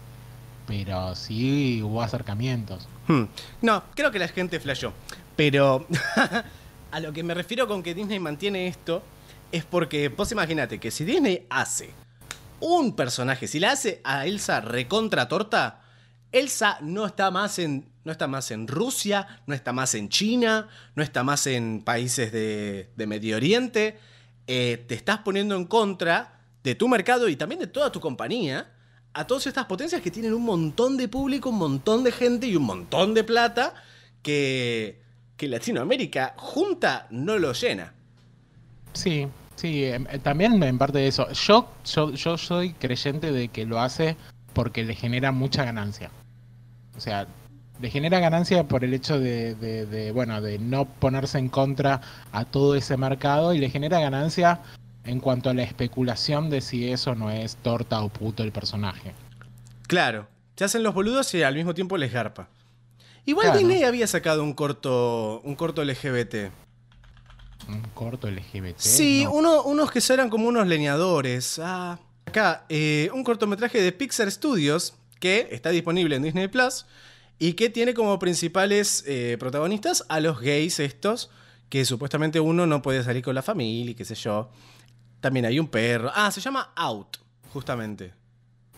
Pero 0.65 1.15
sí 1.15 1.81
hubo 1.83 2.01
acercamientos. 2.01 2.87
Hmm. 3.07 3.23
No, 3.61 3.83
creo 3.95 4.11
que 4.11 4.19
la 4.19 4.27
gente 4.27 4.59
flasheó. 4.59 4.93
Pero 5.35 5.85
a 6.91 6.99
lo 6.99 7.11
que 7.11 7.23
me 7.23 7.33
refiero 7.33 7.67
con 7.67 7.83
que 7.83 7.93
Disney 7.93 8.19
mantiene 8.19 8.67
esto 8.67 9.03
es 9.51 9.65
porque 9.65 10.09
vos 10.09 10.31
imaginate 10.31 10.79
que 10.79 10.89
si 10.89 11.05
Disney 11.05 11.45
hace 11.49 11.91
un 12.59 12.95
personaje, 12.95 13.47
si 13.47 13.59
le 13.59 13.67
hace 13.67 14.01
a 14.03 14.25
Elsa 14.25 14.61
recontra 14.61 15.27
torta, 15.27 15.81
Elsa 16.31 16.77
no 16.81 17.05
está 17.05 17.29
más 17.29 17.59
en 17.59 17.91
no 18.05 18.11
está 18.11 18.27
más 18.27 18.51
en 18.51 18.67
Rusia, 18.67 19.41
no 19.47 19.55
está 19.55 19.71
más 19.71 19.95
en 19.95 20.09
China, 20.09 20.67
no 20.95 21.03
está 21.03 21.23
más 21.23 21.47
en 21.47 21.81
países 21.83 22.31
de, 22.31 22.89
de 22.95 23.07
Medio 23.07 23.37
Oriente. 23.37 23.97
Eh, 24.47 24.83
te 24.87 24.95
estás 24.95 25.19
poniendo 25.19 25.55
en 25.55 25.65
contra 25.65 26.41
de 26.63 26.75
tu 26.75 26.87
mercado 26.87 27.27
y 27.29 27.35
también 27.35 27.59
de 27.59 27.67
toda 27.67 27.91
tu 27.91 27.99
compañía 27.99 28.71
a 29.13 29.27
todas 29.27 29.45
estas 29.47 29.65
potencias 29.65 30.01
que 30.01 30.09
tienen 30.11 30.33
un 30.33 30.43
montón 30.43 30.97
de 30.97 31.07
público, 31.07 31.49
un 31.49 31.57
montón 31.57 32.03
de 32.03 32.11
gente 32.11 32.47
y 32.47 32.55
un 32.55 32.63
montón 32.63 33.13
de 33.13 33.23
plata 33.23 33.73
que, 34.23 35.01
que 35.37 35.47
Latinoamérica 35.47 36.33
junta 36.37 37.07
no 37.11 37.37
lo 37.37 37.53
llena. 37.53 37.93
Sí, 38.93 39.27
sí, 39.55 39.85
em, 39.85 40.07
eh, 40.09 40.19
también 40.19 40.61
en 40.63 40.77
parte 40.77 40.97
de 40.99 41.07
eso. 41.07 41.31
Yo, 41.31 41.69
yo, 41.85 42.11
yo 42.11 42.37
soy 42.37 42.73
creyente 42.73 43.31
de 43.31 43.49
que 43.49 43.65
lo 43.65 43.79
hace 43.79 44.15
porque 44.53 44.83
le 44.83 44.95
genera 44.95 45.31
mucha 45.31 45.63
ganancia. 45.65 46.09
O 46.97 46.99
sea, 47.01 47.27
le 47.81 47.89
genera 47.89 48.19
ganancia 48.19 48.67
por 48.67 48.83
el 48.83 48.93
hecho 48.93 49.19
de, 49.19 49.55
de- 49.55 49.85
de, 49.85 50.11
bueno, 50.11 50.41
de 50.41 50.57
no 50.59 50.85
ponerse 50.85 51.37
en 51.39 51.49
contra 51.49 52.01
a 52.31 52.45
todo 52.45 52.75
ese 52.75 52.97
mercado 52.97 53.53
y 53.53 53.59
le 53.59 53.69
genera 53.69 53.99
ganancia 53.99 54.61
en 55.05 55.19
cuanto 55.19 55.49
a 55.49 55.53
la 55.53 55.63
especulación 55.63 56.49
de 56.49 56.61
si 56.61 56.89
eso 56.91 57.15
no 57.15 57.29
es 57.29 57.55
torta 57.57 58.01
o 58.03 58.09
puto 58.09 58.43
el 58.43 58.51
personaje. 58.51 59.13
Claro, 59.87 60.27
se 60.55 60.63
hacen 60.65 60.83
los 60.83 60.93
boludos 60.93 61.33
y 61.33 61.43
al 61.43 61.55
mismo 61.55 61.73
tiempo 61.73 61.97
les 61.97 62.11
garpa. 62.11 62.47
Igual 63.25 63.47
Claro. 63.47 63.59
Disney 63.59 63.83
había 63.83 64.07
sacado 64.07 64.43
un 64.43 64.53
corto, 64.53 65.41
un 65.43 65.55
corto 65.55 65.83
LGBT. 65.83 66.51
Un 67.69 67.81
corto 67.93 68.27
LGBT. 68.29 68.77
Sí, 68.79 69.23
no. 69.23 69.31
uno- 69.33 69.63
unos 69.63 69.91
que 69.91 69.99
eran 70.13 70.29
como 70.29 70.47
unos 70.47 70.67
leñadores. 70.67 71.59
Ah, 71.59 71.99
acá, 72.25 72.65
eh, 72.69 73.09
un 73.13 73.23
cortometraje 73.23 73.81
de 73.81 73.91
Pixar 73.93 74.29
Studios 74.29 74.95
que 75.19 75.47
está 75.51 75.69
disponible 75.69 76.15
en 76.17 76.23
Disney 76.23 76.49
Plus 76.49 76.85
y 77.39 77.53
que 77.53 77.69
tiene 77.69 77.93
como 77.93 78.19
principales 78.19 79.03
eh, 79.07 79.37
protagonistas 79.39 80.05
a 80.09 80.19
los 80.19 80.41
gays 80.41 80.79
estos, 80.79 81.29
que 81.69 81.85
supuestamente 81.85 82.39
uno 82.41 82.67
no 82.67 82.81
puede 82.81 83.01
salir 83.03 83.23
con 83.23 83.33
la 83.35 83.41
familia 83.41 83.91
y 83.91 83.95
qué 83.95 84.03
sé 84.05 84.15
yo. 84.15 84.49
También 85.23 85.45
hay 85.45 85.57
un 85.57 85.69
perro. 85.69 86.11
Ah, 86.13 86.29
se 86.31 86.41
llama 86.41 86.73
Out, 86.75 87.15
justamente. 87.53 88.11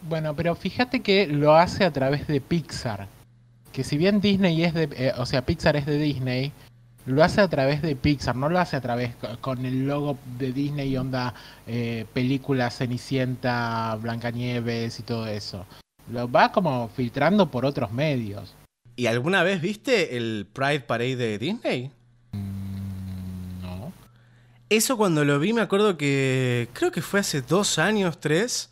Bueno, 0.08 0.36
pero 0.36 0.54
fíjate 0.54 1.00
que 1.02 1.26
lo 1.26 1.56
hace 1.56 1.84
a 1.86 1.92
través 1.92 2.28
de 2.28 2.40
Pixar. 2.40 3.08
Que 3.72 3.84
si 3.84 3.98
bien 3.98 4.22
Disney 4.22 4.64
es 4.64 4.76
de. 4.76 4.84
eh, 4.96 5.14
o 5.18 5.26
sea, 5.26 5.44
Pixar 5.44 5.76
es 5.76 5.88
de 5.88 5.98
Disney, 5.98 6.52
lo 7.08 7.24
hace 7.24 7.42
a 7.42 7.48
través 7.48 7.82
de 7.82 7.96
Pixar, 7.96 8.36
no 8.36 8.48
lo 8.48 8.60
hace 8.60 8.76
a 8.76 8.82
través 8.82 9.16
co- 9.16 9.40
con 9.42 9.66
el 9.66 9.88
logo 9.88 10.20
de 10.38 10.54
Disney 10.54 10.90
y 10.90 10.98
onda 10.98 11.34
eh, 11.66 12.06
película 12.14 12.70
Cenicienta, 12.70 13.98
Blancanieves 14.00 15.00
y 15.00 15.04
todo 15.04 15.26
eso. 15.26 15.66
Lo 16.12 16.32
va 16.32 16.52
como 16.52 16.90
filtrando 16.90 17.50
por 17.50 17.66
otros 17.66 17.92
medios. 17.92 18.54
¿Y 18.96 19.08
alguna 19.08 19.42
vez 19.42 19.62
viste 19.62 20.16
el 20.16 20.46
Pride 20.54 20.82
Parade 20.82 21.16
de 21.16 21.38
Disney? 21.40 21.92
Eso 24.70 24.98
cuando 24.98 25.24
lo 25.24 25.40
vi 25.40 25.54
me 25.54 25.62
acuerdo 25.62 25.98
que 25.98 26.70
creo 26.74 26.92
que 26.92 27.02
fue 27.02 27.20
hace 27.20 27.42
dos 27.42 27.78
años, 27.78 28.20
tres, 28.20 28.70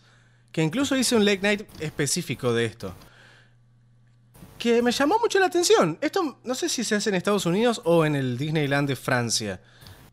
que 0.52 0.64
incluso 0.64 0.96
hice 0.96 1.16
un 1.16 1.26
late 1.26 1.42
night 1.42 1.62
específico 1.80 2.54
de 2.54 2.66
esto. 2.66 2.94
Que 4.58 4.82
me 4.82 4.92
llamó 4.92 5.20
mucho 5.20 5.40
la 5.40 5.48
atención. 5.48 5.98
Esto 6.02 6.40
no 6.44 6.56
sé 6.56 6.70
si 6.70 6.84
se 6.84 6.96
hace 6.96 7.10
en 7.10 7.16
Estados 7.16 7.46
Unidos 7.46 7.82
o 7.84 8.06
en 8.06 8.16
el 8.16 8.38
Disneyland 8.38 8.88
de 8.88 8.96
Francia. 8.96 9.62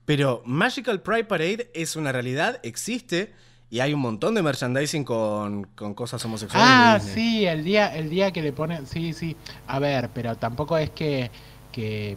Pero 0.04 0.42
Magical 0.44 1.00
Pride 1.02 1.24
Parade 1.24 1.70
es 1.72 1.96
una 1.96 2.10
realidad, 2.10 2.58
existe 2.62 3.32
y 3.70 3.78
hay 3.80 3.94
un 3.94 4.00
montón 4.00 4.34
de 4.34 4.42
merchandising 4.42 5.04
con, 5.04 5.64
con 5.76 5.94
cosas 5.94 6.24
homosexuales. 6.24 6.68
Ah, 6.68 6.98
sí, 7.00 7.46
el 7.46 7.62
día, 7.62 7.94
el 7.94 8.10
día 8.10 8.32
que 8.32 8.42
le 8.42 8.52
ponen, 8.52 8.86
sí, 8.86 9.12
sí. 9.12 9.36
A 9.68 9.78
ver, 9.78 10.10
pero 10.12 10.36
tampoco 10.36 10.76
es 10.76 10.90
que, 10.90 11.30
que 11.70 12.16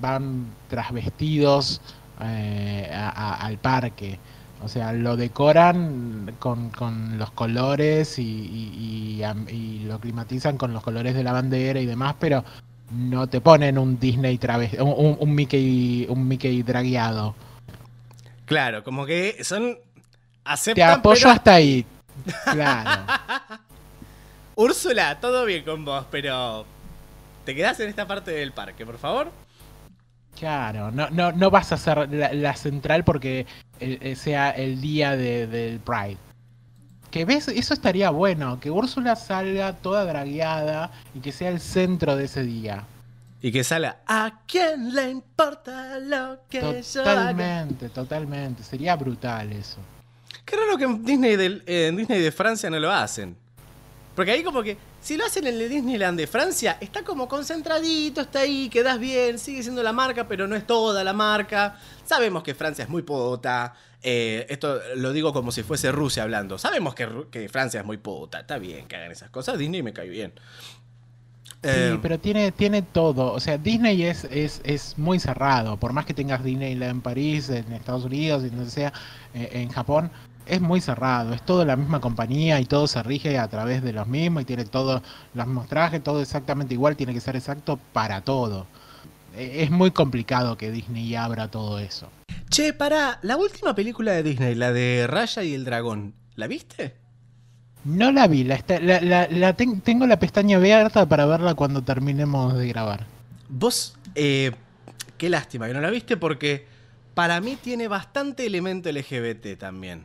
van 0.00 0.46
trasvestidos 0.68 1.80
eh, 2.24 2.90
a- 2.92 3.08
a- 3.10 3.34
al 3.46 3.58
parque. 3.58 4.18
O 4.64 4.68
sea, 4.68 4.92
lo 4.92 5.16
decoran 5.16 6.36
con, 6.38 6.70
con 6.70 7.18
los 7.18 7.32
colores 7.32 8.18
y, 8.18 8.22
y- 8.22 9.16
y 9.18 9.22
am- 9.24 9.48
y 9.48 9.80
lo 9.80 9.98
climatizan 9.98 10.56
con 10.56 10.72
los 10.72 10.82
colores 10.84 11.14
de 11.14 11.24
la 11.24 11.32
bandera 11.32 11.80
y 11.80 11.86
demás, 11.86 12.14
pero 12.20 12.44
no 12.92 13.26
te 13.26 13.40
ponen 13.40 13.76
un 13.78 13.98
Disney 13.98 14.38
traves, 14.38 14.74
un, 14.78 15.34
Mickey, 15.34 16.06
un 16.08 16.28
Mickey 16.28 16.62
dragueado. 16.62 17.34
Claro, 18.44 18.84
como 18.84 19.04
que 19.06 19.42
son. 19.42 19.74
Te 19.74 19.80
Aceptan, 20.44 20.90
apoyo 20.90 21.20
pero- 21.22 21.30
hasta 21.30 21.54
ahí. 21.54 21.84
Claro. 22.52 23.02
Úrsula, 24.54 25.18
todo 25.20 25.44
bien 25.44 25.64
con 25.64 25.84
vos, 25.84 26.04
pero. 26.10 26.66
¿Te 27.44 27.54
quedás 27.56 27.80
en 27.80 27.88
esta 27.88 28.06
parte 28.06 28.30
del 28.30 28.52
parque, 28.52 28.86
por 28.86 28.98
favor? 28.98 29.30
Claro, 30.38 30.90
no, 30.90 31.08
no, 31.10 31.32
no 31.32 31.50
vas 31.50 31.72
a 31.72 31.76
hacer 31.76 32.12
la, 32.12 32.32
la 32.32 32.54
central 32.56 33.04
porque 33.04 33.46
el- 33.80 33.98
eh, 34.00 34.16
sea 34.16 34.50
el 34.50 34.80
día 34.80 35.16
de- 35.16 35.46
del 35.46 35.78
Pride. 35.80 36.16
Que 37.10 37.24
ves, 37.26 37.48
eso 37.48 37.74
estaría 37.74 38.08
bueno, 38.10 38.58
que 38.58 38.70
Úrsula 38.70 39.14
salga 39.16 39.74
toda 39.74 40.04
dragueada 40.06 40.90
y 41.14 41.20
que 41.20 41.30
sea 41.30 41.50
el 41.50 41.60
centro 41.60 42.16
de 42.16 42.24
ese 42.24 42.42
día. 42.42 42.84
Y 43.42 43.52
que 43.52 43.62
salga. 43.64 43.98
¿A 44.06 44.40
quién 44.46 44.94
le 44.94 45.10
importa 45.10 45.98
lo 45.98 46.38
que 46.48 46.60
yo 46.60 47.02
haga? 47.02 47.10
Totalmente, 47.32 47.88
totalmente. 47.90 48.62
Sería 48.62 48.96
brutal 48.96 49.52
eso. 49.52 49.78
Qué 50.46 50.56
raro 50.56 50.78
que 50.78 50.84
en 50.84 51.04
Disney, 51.04 51.36
del- 51.36 51.62
eh, 51.66 51.88
en 51.88 51.96
Disney 51.96 52.20
de 52.20 52.32
Francia 52.32 52.70
no 52.70 52.78
lo 52.78 52.90
hacen. 52.90 53.36
Porque 54.16 54.30
ahí 54.30 54.42
como 54.42 54.62
que, 54.62 54.76
si 55.02 55.16
lo 55.16 55.26
hacen 55.26 55.46
en 55.48 55.60
el 55.60 55.68
Disneyland 55.68 56.16
de 56.16 56.28
Francia, 56.28 56.78
está 56.80 57.02
como 57.02 57.26
concentradito, 57.26 58.20
está 58.20 58.40
ahí, 58.40 58.68
quedas 58.68 59.00
bien, 59.00 59.36
sigue 59.38 59.62
siendo 59.62 59.82
la 59.82 59.92
marca, 59.92 60.28
pero 60.28 60.46
no 60.46 60.54
es 60.54 60.64
toda 60.64 61.02
la 61.02 61.12
marca. 61.12 61.76
Sabemos 62.04 62.44
que 62.44 62.54
Francia 62.54 62.84
es 62.84 62.88
muy 62.88 63.02
puta. 63.02 63.74
eh, 64.00 64.46
esto 64.48 64.78
lo 64.96 65.12
digo 65.12 65.32
como 65.32 65.50
si 65.50 65.64
fuese 65.64 65.90
Rusia 65.90 66.22
hablando. 66.22 66.56
Sabemos 66.56 66.94
que, 66.94 67.48
Francia 67.48 67.80
es 67.80 67.86
muy 67.86 67.96
puta. 67.96 68.40
Está 68.40 68.58
bien 68.58 68.86
que 68.86 68.94
hagan 68.96 69.10
esas 69.10 69.28
cosas. 69.30 69.58
Disney 69.58 69.82
me 69.82 69.92
cae 69.92 70.08
bien. 70.08 70.32
Eh, 71.64 71.90
Sí, 71.92 71.98
pero 72.02 72.18
tiene, 72.18 72.52
tiene 72.52 72.82
todo. 72.82 73.32
O 73.32 73.40
sea, 73.40 73.58
Disney 73.58 74.04
es, 74.04 74.24
es, 74.24 74.60
es 74.64 74.98
muy 74.98 75.18
cerrado. 75.18 75.76
Por 75.78 75.92
más 75.92 76.06
que 76.06 76.14
tengas 76.14 76.42
Disneyland 76.44 76.90
en 76.90 77.00
París, 77.00 77.48
en 77.50 77.72
Estados 77.72 78.04
Unidos, 78.04 78.44
en 78.44 78.50
donde 78.56 78.70
sea, 78.70 78.92
eh, 79.34 79.48
en 79.52 79.68
Japón, 79.68 80.10
es 80.46 80.60
muy 80.60 80.80
cerrado. 80.80 81.32
Es 81.34 81.42
todo 81.42 81.64
la 81.64 81.76
misma 81.76 82.00
compañía 82.00 82.60
y 82.60 82.64
todo 82.64 82.86
se 82.86 83.02
rige 83.02 83.38
a 83.38 83.48
través 83.48 83.82
de 83.82 83.92
los 83.92 84.06
mismos 84.06 84.42
y 84.42 84.46
tiene 84.46 84.64
todos 84.64 85.02
los 85.34 85.46
mismos 85.46 85.68
trajes, 85.68 86.02
todo 86.02 86.20
exactamente 86.22 86.74
igual, 86.74 86.96
tiene 86.96 87.14
que 87.14 87.20
ser 87.20 87.36
exacto 87.36 87.78
para 87.92 88.20
todo. 88.22 88.66
Eh, 89.34 89.62
Es 89.64 89.70
muy 89.70 89.90
complicado 89.90 90.56
que 90.58 90.70
Disney 90.70 91.14
abra 91.14 91.48
todo 91.48 91.78
eso. 91.78 92.08
Che, 92.50 92.72
para 92.74 93.18
la 93.22 93.36
última 93.36 93.74
película 93.74 94.12
de 94.12 94.22
Disney, 94.22 94.54
la 94.54 94.72
de 94.72 95.06
Raya 95.06 95.42
y 95.42 95.54
el 95.54 95.64
Dragón, 95.64 96.14
¿la 96.36 96.46
viste? 96.46 96.96
No 97.84 98.12
la 98.12 98.26
vi, 98.28 98.44
la, 98.44 98.54
está- 98.54 98.78
la- 98.78 99.00
la- 99.00 99.26
la 99.28 99.54
ten- 99.54 99.80
tengo 99.80 100.06
la 100.06 100.18
pestaña 100.18 100.58
abierta 100.58 101.06
para 101.08 101.26
verla 101.26 101.54
cuando 101.54 101.82
terminemos 101.82 102.56
de 102.56 102.68
grabar. 102.68 103.06
Vos, 103.48 103.96
eh, 104.14 104.52
qué 105.18 105.28
lástima 105.30 105.66
que 105.66 105.74
no 105.74 105.80
la 105.80 105.90
viste 105.90 106.16
porque 106.16 106.66
para 107.14 107.40
mí 107.40 107.56
tiene 107.60 107.88
bastante 107.88 108.46
elemento 108.46 108.88
LGBT 108.90 109.56
también. 109.58 110.04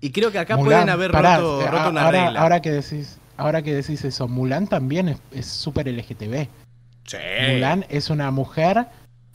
Y 0.00 0.10
creo 0.12 0.30
que 0.32 0.38
acá 0.38 0.56
Mulan, 0.56 0.66
pueden 0.72 0.88
haber 0.90 1.10
pará, 1.12 1.36
roto, 1.38 1.62
eh, 1.62 1.66
roto 1.70 1.90
una 1.90 2.02
ahora, 2.06 2.24
regla. 2.26 2.40
ahora 2.42 2.62
que 2.62 2.70
decís, 2.72 3.18
ahora 3.36 3.62
que 3.62 3.74
decís 3.74 4.04
eso, 4.04 4.28
Mulan 4.28 4.66
también 4.66 5.08
es- 5.10 5.20
es 5.32 5.46
súper 5.46 5.88
LGTB. 5.88 6.48
Sí. 7.06 7.16
Mulan 7.52 7.84
es 7.88 8.08
una 8.10 8.30
mujer 8.30 8.86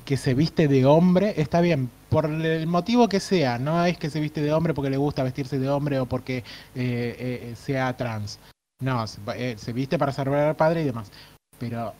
que 0.06 0.18
se 0.18 0.34
viste 0.34 0.68
de 0.68 0.86
hombre, 0.86 1.34
está 1.38 1.62
bien, 1.62 1.90
por 2.10 2.26
el 2.26 2.68
motivo 2.68 3.10
que 3.10 3.20
sea, 3.20 3.58
no 3.60 3.84
es 3.86 3.98
que 3.98 4.10
se 4.10 4.20
viste 4.20 4.42
de 4.42 4.54
hombre 4.54 4.74
porque 4.74 4.90
le 4.92 4.98
gusta 4.98 5.24
vestirse 5.24 5.58
de 5.60 5.68
hombre 5.70 6.00
o 6.00 6.06
porque 6.06 6.38
eh, 6.40 6.44
eh, 6.76 7.54
sea 7.56 7.96
trans. 7.98 8.40
No, 8.82 9.06
se, 9.08 9.20
eh, 9.36 9.56
se 9.58 9.74
viste 9.74 9.98
para 9.98 10.12
salvar 10.12 10.40
al 10.48 10.56
padre 10.56 10.82
y 10.82 10.86
demás. 10.86 11.12
Pero 11.60 11.94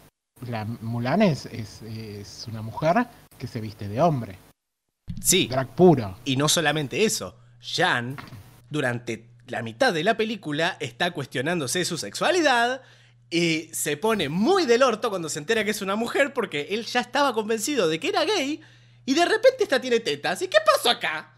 la 0.48 0.66
Mulan 0.66 1.22
es, 1.22 1.46
es, 1.48 1.82
es 1.84 2.46
una 2.50 2.62
mujer 2.62 3.08
que 3.38 3.48
se 3.48 3.60
viste 3.62 3.88
de 3.88 4.02
hombre, 4.02 4.38
Sí, 5.22 5.48
drag 5.48 5.68
puro. 5.70 6.16
y 6.26 6.36
no 6.36 6.48
solamente 6.50 7.04
eso. 7.06 7.36
Jan, 7.62 8.16
durante 8.70 9.30
la 9.48 9.62
mitad 9.62 9.94
de 9.94 10.04
la 10.04 10.18
película, 10.18 10.78
está 10.80 11.12
cuestionándose 11.12 11.86
su 11.86 11.98
sexualidad 11.98 12.82
y 13.30 13.70
se 13.74 13.98
pone 13.98 14.30
muy 14.30 14.66
del 14.66 14.84
orto 14.84 15.10
cuando 15.10 15.30
se 15.30 15.40
entera 15.40 15.64
que 15.64 15.72
es 15.72 15.82
una 15.82 15.96
mujer 15.96 16.34
porque 16.34 16.68
él 16.72 16.86
ya 16.86 17.00
estaba 17.00 17.34
convencido 17.34 17.88
de 17.88 18.00
que 18.00 18.10
era 18.10 18.24
gay 18.24 18.62
y 19.06 19.14
de 19.14 19.26
repente 19.26 19.64
esta 19.64 19.80
tiene 19.80 20.00
tetas. 20.00 20.42
¿Y 20.42 20.48
qué 20.48 20.58
pasó 20.66 20.90
acá? 20.90 21.32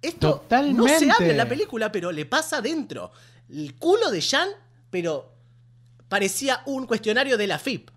Esto 0.00 0.44
no 0.72 0.88
se 0.88 1.10
habla 1.10 1.28
en 1.28 1.36
la 1.36 1.48
película, 1.48 1.92
pero 1.92 2.10
le 2.10 2.26
pasa 2.26 2.58
adentro. 2.58 3.12
El 3.48 3.74
culo 3.74 4.10
de 4.10 4.20
Jan, 4.20 4.48
pero 4.90 5.32
parecía 6.08 6.62
un 6.66 6.86
cuestionario 6.86 7.36
de 7.36 7.46
la 7.46 7.58
FIP. 7.58 7.90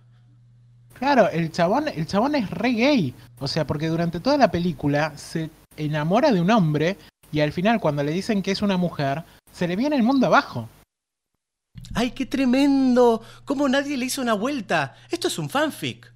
Claro, 0.93 1.29
el 1.29 1.51
chabón, 1.51 1.87
el 1.87 2.05
chabón 2.05 2.35
es 2.35 2.49
re 2.49 2.71
gay. 2.71 3.15
O 3.39 3.47
sea, 3.47 3.65
porque 3.65 3.87
durante 3.87 4.19
toda 4.19 4.37
la 4.37 4.51
película 4.51 5.17
se 5.17 5.49
enamora 5.77 6.31
de 6.31 6.39
un 6.39 6.51
hombre 6.51 6.97
y 7.35 7.41
al 7.41 7.51
final 7.51 7.79
cuando 7.81 8.01
le 8.03 8.11
dicen 8.13 8.41
que 8.41 8.51
es 8.51 8.61
una 8.61 8.77
mujer, 8.77 9.23
se 9.51 9.67
le 9.67 9.75
viene 9.75 9.95
el 9.97 10.03
mundo 10.03 10.27
abajo. 10.27 10.69
¡Ay, 11.93 12.11
qué 12.11 12.25
tremendo! 12.25 13.21
¿Cómo 13.43 13.67
nadie 13.67 13.97
le 13.97 14.05
hizo 14.05 14.21
una 14.21 14.33
vuelta? 14.33 14.95
Esto 15.11 15.27
es 15.27 15.37
un 15.37 15.49
fanfic. 15.49 16.11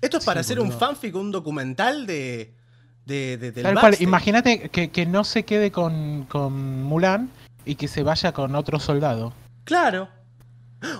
Esto 0.00 0.18
es 0.18 0.24
para 0.24 0.42
Sí, 0.42 0.46
hacer 0.52 0.60
un 0.60 0.72
fanfic, 0.72 1.14
un 1.14 1.30
documental 1.30 2.06
de. 2.06 2.54
de, 3.06 3.36
de- 3.38 3.52
del 3.52 3.62
Tal 3.64 3.78
cual, 3.80 3.96
imagínate 4.00 4.68
que, 4.70 4.90
que 4.90 5.06
no 5.06 5.24
se 5.24 5.44
quede 5.44 5.70
con, 5.70 6.24
con 6.24 6.82
Mulan 6.82 7.30
y 7.66 7.74
que 7.74 7.88
se 7.88 8.02
vaya 8.02 8.32
con 8.32 8.54
otro 8.54 8.78
soldado. 8.80 9.32
Claro. 9.64 10.08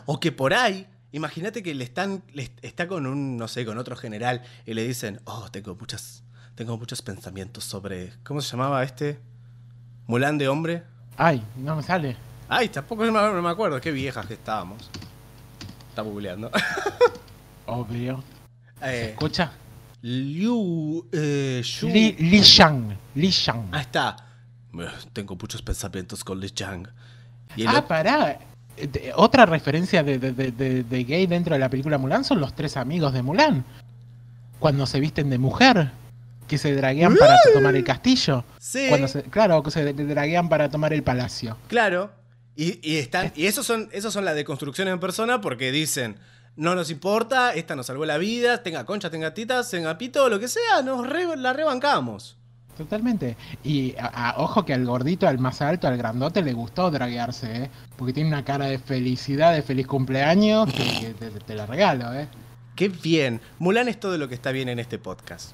O 0.07 0.21
que 0.21 0.33
por 0.33 0.55
ahí, 0.55 0.87
imagínate 1.13 1.63
que 1.63 1.75
le 1.75 1.85
están. 1.85 2.23
le 2.33 2.51
está 2.63 2.89
con 2.89 3.07
un, 3.07 3.37
no 3.39 3.49
sé, 3.49 3.65
con 3.65 3.79
otro 3.79 3.97
general 3.97 4.43
y 4.67 4.75
le 4.75 4.87
dicen, 4.87 5.21
oh, 5.25 5.49
tengo 5.51 5.75
muchas. 5.75 6.23
Tengo 6.55 6.77
muchos 6.79 7.03
pensamientos 7.03 7.65
sobre. 7.65 8.13
¿Cómo 8.25 8.41
se 8.41 8.53
llamaba 8.53 8.83
este? 8.85 9.19
Mulan 10.07 10.39
de 10.39 10.49
hombre. 10.49 10.83
Ay, 11.17 11.43
no 11.57 11.77
me 11.77 11.83
sale. 11.83 12.17
Ay, 12.49 12.69
tampoco 12.69 13.05
no 13.07 13.13
me- 13.13 13.33
no 13.35 13.43
me 13.43 13.49
acuerdo, 13.49 13.81
qué 13.81 13.91
viejas 13.91 14.27
que 14.27 14.35
estábamos. 14.35 14.91
Está 15.89 16.03
googleando. 16.03 16.51
Obvio. 17.67 18.23
Eh, 18.83 19.11
Escucha. 19.13 19.53
Liu. 20.03 21.07
Eh, 21.13 21.63
Yu- 21.65 21.89
Li, 21.89 22.13
Li 22.19 22.41
Shang. 22.41 22.97
Li 23.15 23.31
Shang. 23.31 23.69
Ah, 23.73 23.81
está. 23.81 24.17
Tengo 25.13 25.37
muchos 25.37 25.63
pensamientos 25.63 26.23
con 26.23 26.39
Li. 26.41 26.53
Y 27.57 27.63
el 27.63 27.69
Ah, 27.69 27.87
pará. 27.87 28.39
Eh, 28.77 28.87
de- 28.89 29.13
Otra 29.17 29.47
referencia 29.47 30.03
de- 30.03 30.19
de- 30.19 30.85
de 30.85 31.05
gay 31.05 31.27
dentro 31.27 31.55
de 31.55 31.61
la 31.61 31.69
película 31.71 31.97
Mulan 31.97 32.25
son 32.25 32.41
los 32.41 32.55
tres 32.55 32.77
amigos 32.77 33.13
de 33.13 33.23
Mulan. 33.23 33.65
Cuando 34.59 34.87
se 34.87 35.01
visten 35.01 35.31
de 35.31 35.39
mujer. 35.39 35.91
Que 36.49 36.59
se 36.59 36.75
draguean 36.75 37.17
para 37.17 37.37
tomar 37.55 37.75
el 37.75 37.85
castillo. 37.85 38.45
sí, 38.59 38.87
Cuando 38.89 39.09
se, 39.09 39.23
claro, 39.23 39.63
que 39.63 39.71
se 39.71 39.93
draguean 39.93 40.49
para 40.49 40.69
tomar 40.71 40.93
el 40.93 41.03
palacio. 41.03 41.57
claro. 41.69 42.11
Y, 42.57 42.79
y 42.89 42.99
están, 42.99 43.33
y 43.35 43.47
esos 43.47 43.67
son, 43.67 43.89
esos 43.91 44.13
son 44.15 44.25
las 44.25 44.37
deconstrucciones 44.37 44.95
en 44.95 45.01
persona 45.01 45.41
porque 45.41 45.73
dicen, 45.73 46.17
no 46.55 46.77
nos 46.77 46.89
importa, 46.91 47.53
esta 47.53 47.75
nos 47.75 47.87
salvó 47.87 48.07
la 48.07 48.17
vida, 48.17 48.63
tenga 48.63 48.85
concha, 48.85 49.11
tenga 49.11 49.35
titas, 49.35 49.69
tenga 49.71 49.99
pito, 49.99 50.29
lo 50.29 50.39
que 50.39 50.47
sea, 50.47 50.81
nos 50.85 51.05
re- 51.05 51.37
la 51.37 51.53
rebancamos. 51.53 52.37
Totalmente. 52.77 53.37
Y 53.65 53.97
a- 53.99 54.07
a- 54.31 54.35
ojo 54.41 54.65
que 54.65 54.73
al 54.73 54.85
gordito, 54.87 55.27
al 55.27 55.41
más 55.41 55.63
alto, 55.63 55.89
al 55.89 55.97
grandote 55.97 56.43
le 56.43 56.53
gustó 56.53 56.91
draguearse, 56.93 57.65
¿eh? 57.65 57.71
Porque 57.97 58.13
tiene 58.13 58.29
una 58.29 58.45
cara 58.45 58.67
de 58.67 58.79
felicidad, 58.79 59.53
de 59.53 59.63
feliz 59.63 59.89
cumpleaños, 59.89 60.73
que, 60.73 60.85
que 61.01 61.15
te, 61.15 61.31
te 61.31 61.55
la 61.57 61.67
regalo, 61.67 62.13
¿eh? 62.15 62.29
Qué 62.77 62.89
bien. 62.89 63.41
Mulan 63.59 63.89
es 63.89 63.99
todo 63.99 64.17
lo 64.17 64.29
que 64.29 64.35
está 64.37 64.53
bien 64.53 64.69
en 64.69 64.79
este 64.79 64.99
podcast. 65.01 65.53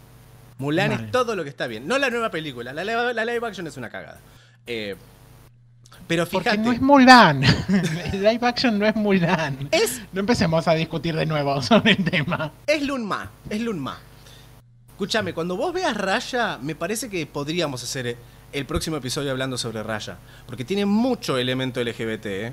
Mulan 0.61 0.93
es 0.93 1.11
todo 1.11 1.35
lo 1.35 1.43
que 1.43 1.51
está 1.51 1.67
bien. 1.67 1.87
No 1.89 1.99
la 1.99 2.11
nueva 2.11 2.31
película, 2.31 2.73
la, 2.73 2.85
live- 2.85 3.15
la 3.15 3.25
live 3.25 3.47
action 3.47 3.67
es 3.67 3.77
una 3.77 3.91
cagada. 3.91 4.21
Eh, 4.67 4.95
pero 6.07 6.27
Porque 6.27 6.51
fíjate, 6.51 6.63
no 6.67 6.73
es 6.73 6.81
Mulan. 6.81 7.43
El 8.13 8.23
live 8.23 8.47
action 8.47 8.79
no 8.79 8.87
es 8.87 8.95
Mulan. 8.97 9.69
es 9.71 10.01
No 10.13 10.21
empecemos 10.21 10.67
a 10.69 10.75
discutir 10.75 11.17
de 11.17 11.27
nuevo 11.27 11.61
sobre 11.63 11.93
el 11.93 12.05
tema. 12.05 12.53
Es 12.67 12.83
Lunma, 12.83 13.31
es 13.49 13.61
Lunma. 13.61 13.99
Escúchame, 14.91 15.33
cuando 15.33 15.57
vos 15.57 15.73
veas 15.73 15.97
Raya, 15.97 16.59
me 16.61 16.75
parece 16.75 17.09
que 17.09 17.27
podríamos 17.27 17.83
hacer 17.83 18.17
el 18.53 18.67
próximo 18.67 18.97
episodio 18.97 19.31
hablando 19.31 19.57
sobre 19.57 19.83
Raya. 19.83 20.19
Porque 20.47 20.65
tiene 20.65 20.85
mucho 20.85 21.39
elemento 21.39 21.83
LGBT, 21.83 22.27
¿eh? 22.27 22.53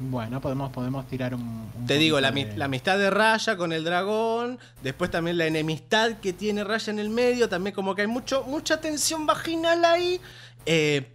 Bueno, 0.00 0.40
podemos, 0.40 0.70
podemos 0.70 1.06
tirar 1.08 1.34
un. 1.34 1.42
un 1.76 1.86
Te 1.86 1.94
digo, 1.98 2.20
la, 2.20 2.30
de- 2.30 2.62
amistad 2.62 2.98
de 2.98 3.10
Raya 3.10 3.56
con 3.56 3.72
el 3.72 3.82
dragón, 3.84 4.58
después 4.82 5.10
también 5.10 5.38
la 5.38 5.46
enemistad 5.46 6.12
que 6.22 6.32
tiene 6.32 6.62
Raya 6.64 6.92
en 6.92 6.98
el 7.00 7.10
medio, 7.10 7.48
también 7.48 7.74
como 7.74 7.94
que 7.94 8.02
hay 8.02 8.06
mucho, 8.08 8.44
mucha 8.44 8.80
tensión 8.80 9.26
vaginal 9.26 9.84
ahí. 9.84 10.20
Eh, 10.66 11.10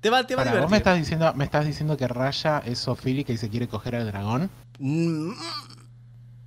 te 0.00 0.10
va, 0.10 0.24
te 0.24 0.36
va 0.36 0.42
a 0.42 0.44
divertir. 0.44 0.62
vos 0.62 0.70
me 0.70 0.76
estás 0.76 0.96
diciendo, 0.96 1.32
me 1.34 1.44
estás 1.44 1.66
diciendo 1.66 1.96
que 1.96 2.06
Raya 2.06 2.62
es 2.64 2.78
sofílica 2.78 3.32
y 3.32 3.36
se 3.36 3.48
quiere 3.48 3.66
coger 3.66 3.96
al 3.96 4.06
dragón. 4.06 4.48
Mm, 4.78 5.32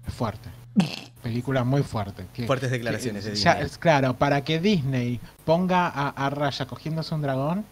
Es 0.07 0.13
fuerte. 0.13 0.49
Película 1.21 1.63
muy 1.65 1.83
fuerte. 1.83 2.25
que- 2.33 2.47
Fuertes 2.47 2.71
declaraciones 2.71 3.25
que- 3.25 3.31
de 3.31 3.35
ya, 3.35 3.59
es 3.59 3.77
claro, 3.77 4.15
para 4.15 4.41
que 4.45 4.59
Disney 4.61 5.19
ponga 5.43 5.87
a, 5.89 6.07
a 6.09 6.29
Raya 6.29 6.65
cogiéndose 6.65 7.13
un 7.13 7.21
dragón, 7.21 7.65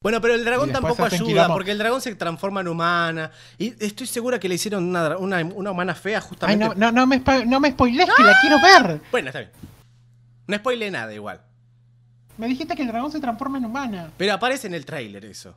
Bueno, 0.00 0.20
pero 0.20 0.34
el 0.34 0.44
dragón 0.44 0.70
tampoco 0.70 1.04
ayuda, 1.04 1.48
porque 1.48 1.72
el 1.72 1.78
dragón 1.78 2.00
se 2.00 2.14
transforma 2.14 2.60
en 2.60 2.68
humana. 2.68 3.32
Y 3.58 3.74
estoy 3.84 4.06
segura 4.06 4.38
que 4.38 4.48
le 4.48 4.54
hicieron 4.54 4.84
una, 4.84 5.16
una, 5.18 5.38
una 5.44 5.70
humana 5.72 5.94
fea 5.94 6.18
Ay, 6.18 6.24
justamente. 6.28 6.64
no, 6.66 6.74
no, 6.74 6.92
no 6.92 7.06
me, 7.06 7.20
no 7.46 7.58
me 7.58 7.70
spoilees 7.72 8.08
que 8.16 8.22
la 8.22 8.38
quiero 8.40 8.56
ver. 8.62 9.00
Bueno, 9.10 9.28
está 9.28 9.40
bien. 9.40 9.50
No 10.46 10.56
spoile 10.56 10.90
nada 10.92 11.12
igual. 11.12 11.40
Me 12.36 12.46
dijiste 12.46 12.76
que 12.76 12.82
el 12.82 12.88
dragón 12.88 13.10
se 13.10 13.18
transforma 13.18 13.58
en 13.58 13.64
humana. 13.64 14.12
Pero 14.16 14.32
aparece 14.34 14.68
en 14.68 14.74
el 14.74 14.84
tráiler 14.86 15.24
eso. 15.24 15.56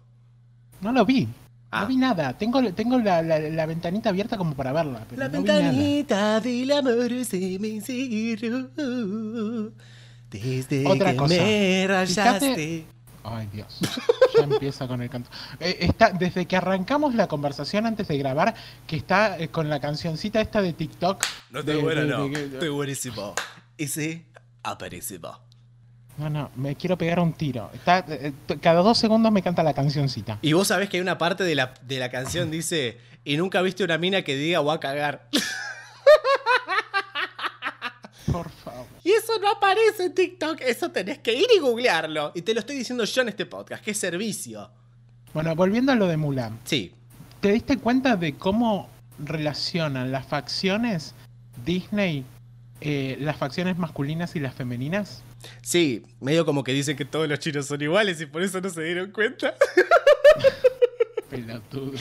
No 0.82 0.92
lo 0.92 1.06
vi. 1.06 1.28
Ah. 1.70 1.82
No 1.82 1.88
vi 1.88 1.98
nada. 1.98 2.34
Tengo, 2.36 2.74
tengo 2.74 2.98
la, 2.98 3.22
la- 3.22 3.38
la 3.40 3.66
ventanita 3.68 4.10
abierta 4.10 4.38
como 4.38 4.56
para 4.56 4.74
verla. 4.74 5.06
Pero 5.08 5.22
La 5.22 5.28
no 5.30 5.44
ventanita 5.44 6.40
del 6.42 6.72
amor 6.72 7.26
se 7.26 7.60
me 7.60 7.80
cerró. 7.80 9.72
Desde 10.32 10.88
Otra 10.88 11.12
que 11.12 11.18
cosa. 11.18 11.36
me 11.36 11.86
rayaste. 11.88 12.86
Ay, 13.24 13.48
Dios. 13.54 13.78
Ya 14.36 14.44
empieza 14.46 14.88
con 14.88 15.02
el 15.02 15.10
canto. 15.10 15.30
Eh, 15.60 15.78
está, 15.82 16.10
desde 16.12 16.46
que 16.48 16.56
arrancamos 16.58 17.14
la 17.16 17.28
conversación 17.28 17.86
antes 17.86 18.08
de 18.08 18.18
grabar, 18.18 18.56
que 18.88 18.96
está 18.96 19.38
eh, 19.38 19.50
con 19.50 19.70
la 19.70 19.80
cancioncita 19.80 20.42
esta 20.42 20.62
de 20.62 20.74
TikTok. 20.74 21.24
No 21.52 21.60
estoy 21.60 21.76
de- 21.76 21.82
bueno, 21.82 22.02
de- 22.02 22.08
no. 22.08 22.28
de- 22.28 22.46
Estoy 22.46 22.70
buenísimo. 22.70 23.36
Ese 23.78 24.26
apareció. 24.64 25.20
No, 26.18 26.30
no, 26.30 26.52
me 26.56 26.76
quiero 26.76 26.98
pegar 26.98 27.20
un 27.20 27.34
tiro. 27.34 27.70
Está, 27.74 28.00
eh, 28.10 28.34
t- 28.46 28.58
cada 28.60 28.82
dos 28.82 28.98
segundos 28.98 29.32
me 29.32 29.42
canta 29.42 29.64
la 29.64 29.74
cancioncita. 29.74 30.38
Y 30.42 30.54
vos 30.54 30.68
sabés 30.68 30.90
que 30.90 30.98
hay 30.98 31.02
una 31.02 31.18
parte 31.18 31.44
de 31.44 31.56
la, 31.56 31.74
de 31.84 32.00
la 32.00 32.10
canción 32.10 32.52
dice, 32.52 33.00
y 33.24 33.38
nunca 33.38 33.62
viste 33.62 33.84
una 33.84 33.98
mina 33.98 34.22
que 34.24 34.36
diga 34.36 34.60
voy 34.60 34.76
a 34.76 34.80
cagar. 34.80 35.28
Por 38.32 38.50
favor. 38.50 38.61
Y 39.04 39.12
eso 39.12 39.34
no 39.42 39.50
aparece 39.50 40.06
en 40.06 40.14
TikTok, 40.14 40.62
eso 40.62 40.92
tenés 40.92 41.20
que 41.20 41.34
ir 41.34 41.48
y 41.56 41.60
googlearlo. 41.60 42.32
Y 42.36 42.42
te 42.44 42.54
lo 42.54 42.60
estoy 42.60 42.76
diciendo 42.76 43.04
yo 43.04 43.22
en 43.22 43.30
este 43.30 43.46
podcast, 43.46 43.88
es 43.88 43.98
servicio. 43.98 44.70
Bueno, 45.34 45.56
volviendo 45.56 45.92
a 45.92 45.96
lo 45.96 46.08
de 46.08 46.18
Mulan. 46.18 46.60
Sí, 46.66 46.94
¿Te 47.42 47.52
diste 47.52 47.78
cuenta 47.80 48.16
de 48.18 48.36
cómo 48.36 48.88
relacionan 49.18 50.12
las 50.12 50.28
facciones 50.28 51.16
Disney, 51.66 52.24
eh, 52.82 53.18
las 53.20 53.36
facciones 53.36 53.80
masculinas 53.80 54.36
y 54.36 54.40
las 54.40 54.54
femeninas? 54.54 55.24
sí, 55.64 56.04
medio 56.20 56.46
como 56.46 56.64
que 56.64 56.72
dicen 56.72 56.96
que 56.96 57.04
todos 57.04 57.28
los 57.28 57.40
chinos 57.40 57.66
son 57.66 57.82
iguales 57.82 58.22
y 58.22 58.28
por 58.28 58.44
eso 58.44 58.62
no 58.62 58.70
se 58.70 58.84
dieron 58.84 59.10
cuenta. 59.10 59.56
Pelotudo. 61.32 61.94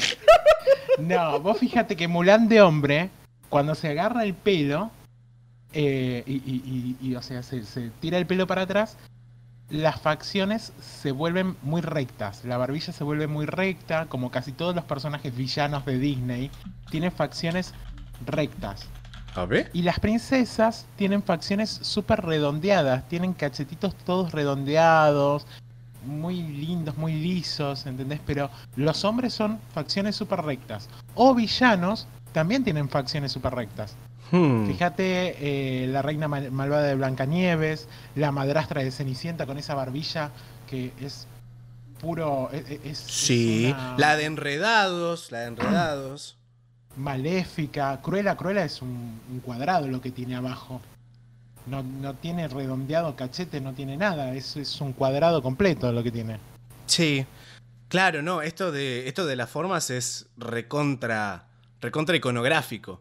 No, 0.99 1.41
vos 1.41 1.57
fíjate 1.57 1.97
que 1.97 2.07
Mulan 2.07 2.47
de 2.47 2.61
hombre, 2.61 3.09
cuando 3.49 3.75
se 3.75 3.89
agarra 3.89 4.25
el 4.25 4.35
pelo, 4.35 4.91
eh, 5.73 6.23
y, 6.27 6.35
y- 6.35 6.97
y- 7.01 7.09
y, 7.09 7.15
o 7.15 7.23
sea, 7.23 7.43
se, 7.43 7.65
se 7.65 7.91
tira 8.01 8.19
el 8.19 8.27
pelo 8.27 8.47
para 8.47 8.63
atrás, 8.63 8.97
las 9.69 10.01
facciones 10.01 10.73
se 10.81 11.13
vuelven 11.13 11.57
muy 11.63 11.81
rectas. 11.81 12.45
La 12.45 12.57
barbilla 12.57 12.93
se 12.93 13.05
vuelve 13.05 13.27
muy 13.29 13.47
recta, 13.47 14.07
como 14.07 14.31
casi 14.31 14.53
todos 14.53 14.75
los 14.75 14.85
personajes 14.85 15.35
villanos 15.37 15.85
de 15.87 15.99
Disney, 15.99 16.51
tienen 16.91 17.13
facciones 17.13 17.73
rectas. 18.27 18.89
A 19.37 19.45
ver. 19.45 19.71
Y 19.73 19.83
las 19.83 20.01
princesas 20.01 20.87
tienen 20.97 21.23
facciones 21.23 21.71
súper 21.71 22.23
redondeadas, 22.23 23.09
tienen 23.09 23.33
cachetitos 23.33 23.95
todos 23.95 24.33
redondeados, 24.33 25.47
muy 26.05 26.43
lindos, 26.43 26.97
muy 26.97 27.15
lisos, 27.15 27.87
¿entendés? 27.87 28.21
Pero 28.27 28.51
los 28.75 29.05
hombres 29.05 29.35
son 29.35 29.61
facciones 29.73 30.17
súper 30.17 30.41
rectas. 30.43 30.89
O 31.15 31.33
villanos 31.33 32.09
también 32.33 32.65
tienen 32.65 32.89
facciones 32.89 33.31
súper 33.31 33.55
rectas. 33.55 33.95
Hmm. 34.31 34.67
Fíjate 34.67 35.83
eh, 35.85 35.87
la 35.89 36.03
reina 36.03 36.29
mal- 36.29 36.51
malvada 36.53 36.85
de 36.87 36.95
Blancanieves, 36.95 37.89
la 38.15 38.31
madrastra 38.33 38.83
de 38.83 38.91
Cenicienta 38.91 39.47
con 39.47 39.59
esa 39.59 39.75
barbilla 39.75 40.31
que 40.69 40.93
es 41.01 41.27
puro. 42.01 42.49
e- 42.53 42.59
e- 42.59 42.81
Es, 42.91 43.01
es 43.05 43.13
Sí, 43.13 43.67
una 43.73 43.97
la 43.99 44.17
de 44.17 44.25
enredados, 44.27 45.33
la 45.33 45.41
de 45.41 45.47
enredados. 45.47 46.37
maléfica. 46.97 48.01
Cruella, 48.03 48.37
Cruella 48.37 48.65
es 48.65 48.83
un, 48.83 49.21
un 49.31 49.41
cuadrado 49.41 49.87
lo 49.89 50.01
que 50.01 50.11
tiene 50.11 50.37
abajo. 50.37 50.81
No, 51.67 51.83
no 51.83 52.15
tiene 52.15 52.49
redondeado 52.49 53.15
cachete, 53.17 53.61
no 53.61 53.75
tiene 53.75 53.97
nada. 53.97 54.35
Es, 54.35 54.57
es 54.57 54.81
un 54.81 54.93
cuadrado 54.93 55.43
completo 55.43 55.93
lo 55.93 56.03
que 56.03 56.11
tiene. 56.11 56.39
Sí. 56.87 57.27
Claro, 57.89 58.23
no, 58.23 58.43
esto 58.43 58.71
de, 58.73 59.09
esto 59.09 59.27
de 59.27 59.37
las 59.37 59.51
formas 59.51 59.91
es 59.91 60.27
recontra, 60.37 61.45
recontra 61.81 62.17
iconográfico. 62.17 63.01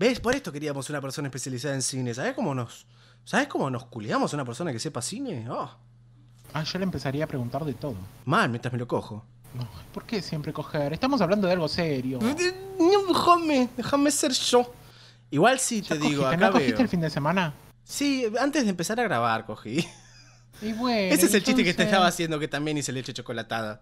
¿Ves? 0.00 0.18
Por 0.18 0.34
esto 0.34 0.50
queríamos 0.50 0.88
una 0.88 0.98
persona 0.98 1.28
especializada 1.28 1.74
en 1.74 1.82
cine. 1.82 2.14
¿Sabes 2.14 2.32
cómo 2.34 2.54
nos, 2.54 2.86
¿sabes 3.22 3.48
cómo 3.48 3.68
nos 3.68 3.84
culiamos 3.84 4.32
a 4.32 4.36
una 4.36 4.46
persona 4.46 4.72
que 4.72 4.78
sepa 4.78 5.02
cine? 5.02 5.46
Oh, 5.50 5.70
Ah, 6.54 6.64
yo 6.64 6.78
le 6.78 6.84
empezaría 6.84 7.22
a 7.24 7.26
preguntar 7.26 7.66
de 7.66 7.74
todo. 7.74 7.94
mal, 8.24 8.48
mientras 8.48 8.72
me 8.72 8.78
lo 8.78 8.88
cojo. 8.88 9.22
No, 9.52 9.68
¿Por 9.92 10.04
qué 10.06 10.22
siempre 10.22 10.54
coger? 10.54 10.94
Estamos 10.94 11.20
hablando 11.20 11.46
de 11.46 11.52
algo 11.52 11.68
serio. 11.68 12.18
No, 12.22 12.34
déjame, 13.08 13.68
déjame 13.76 14.10
ser 14.10 14.32
yo. 14.32 14.72
Igual 15.30 15.60
sí 15.60 15.82
¿Ya 15.82 15.88
te 15.90 15.98
digo, 15.98 16.26
acá 16.26 16.36
¿No 16.38 16.52
cogiste 16.52 16.72
veo. 16.72 16.82
el 16.82 16.88
fin 16.88 17.00
de 17.02 17.10
semana? 17.10 17.52
Sí, 17.84 18.24
antes 18.40 18.64
de 18.64 18.70
empezar 18.70 18.98
a 19.00 19.02
grabar 19.02 19.44
cogí. 19.44 19.86
Y 20.62 20.72
bueno, 20.72 21.14
Ese 21.14 21.26
es 21.26 21.34
el 21.34 21.42
chiste 21.44 21.62
que 21.62 21.74
te 21.74 21.82
estaba 21.82 22.06
haciendo 22.06 22.38
que 22.38 22.48
también 22.48 22.78
hice 22.78 22.90
leche 22.90 23.12
chocolatada. 23.12 23.80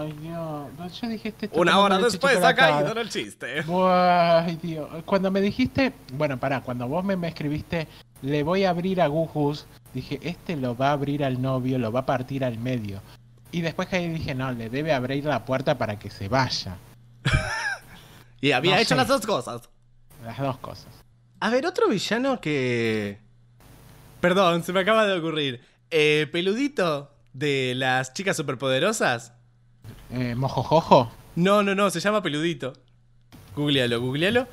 Ay, 0.00 0.12
Dios. 0.20 1.00
Yo 1.00 1.08
dije 1.08 1.28
este 1.28 1.50
Una 1.52 1.78
hora 1.78 1.98
después 1.98 2.42
ha 2.42 2.54
caído 2.54 2.92
en 2.92 2.98
el 2.98 3.08
chiste. 3.08 3.64
Ay, 3.68 4.58
Dios. 4.62 4.88
Cuando 5.04 5.30
me 5.30 5.40
dijiste, 5.40 5.92
bueno, 6.12 6.38
pará, 6.38 6.60
cuando 6.62 6.86
vos 6.88 7.04
me, 7.04 7.16
me 7.16 7.28
escribiste, 7.28 7.88
le 8.22 8.42
voy 8.42 8.64
a 8.64 8.70
abrir 8.70 9.00
a 9.00 9.06
Gujus, 9.06 9.66
dije, 9.94 10.18
este 10.22 10.56
lo 10.56 10.76
va 10.76 10.88
a 10.90 10.92
abrir 10.92 11.24
al 11.24 11.40
novio, 11.40 11.78
lo 11.78 11.92
va 11.92 12.00
a 12.00 12.06
partir 12.06 12.44
al 12.44 12.58
medio. 12.58 13.00
Y 13.50 13.60
después 13.62 13.88
que 13.88 13.98
dije, 14.08 14.34
no, 14.34 14.52
le 14.52 14.68
debe 14.68 14.92
abrir 14.92 15.24
la 15.24 15.44
puerta 15.44 15.78
para 15.78 15.98
que 15.98 16.10
se 16.10 16.28
vaya. 16.28 16.76
Y 18.40 18.52
había 18.52 18.76
No 18.76 18.78
hecho 18.78 18.90
sé. 18.90 18.94
las 18.96 19.08
dos 19.08 19.26
cosas. 19.26 19.68
Las 20.24 20.38
dos 20.38 20.58
cosas. 20.58 20.86
A 21.40 21.50
ver, 21.50 21.66
otro 21.66 21.88
villano 21.88 22.40
que. 22.40 23.18
Perdón, 24.20 24.62
se 24.62 24.72
me 24.72 24.78
acaba 24.80 25.06
de 25.06 25.18
ocurrir. 25.18 25.60
Eh, 25.90 26.28
peludito 26.30 27.10
de 27.32 27.74
las 27.76 28.12
chicas 28.12 28.36
superpoderosas. 28.36 29.32
Eh, 30.10 30.34
¿Mojojojo? 30.34 31.10
No, 31.36 31.62
no, 31.62 31.74
no, 31.74 31.90
se 31.90 32.00
llama 32.00 32.22
peludito. 32.22 32.72
Googlealo, 33.54 34.00
googlealo. 34.00 34.46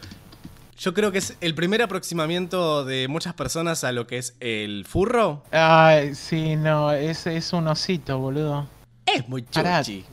Yo 0.77 0.93
creo 0.93 1.11
que 1.11 1.19
es 1.19 1.37
el 1.39 1.55
primer 1.55 1.81
aproximamiento 1.81 2.83
de 2.83 3.07
muchas 3.07 3.33
personas 3.33 3.83
a 3.83 3.91
lo 3.93 4.07
que 4.07 4.17
es 4.17 4.35
el 4.41 4.85
furro. 4.85 5.43
Ay, 5.51 6.15
sí, 6.15 6.57
no, 6.57 6.91
es, 6.91 7.27
es 7.27 7.53
un 7.53 7.67
osito, 7.67 8.19
boludo. 8.19 8.67
Es 9.05 9.27
muy 9.29 9.43
Pará. 9.43 9.81
chuchi. 9.81 10.03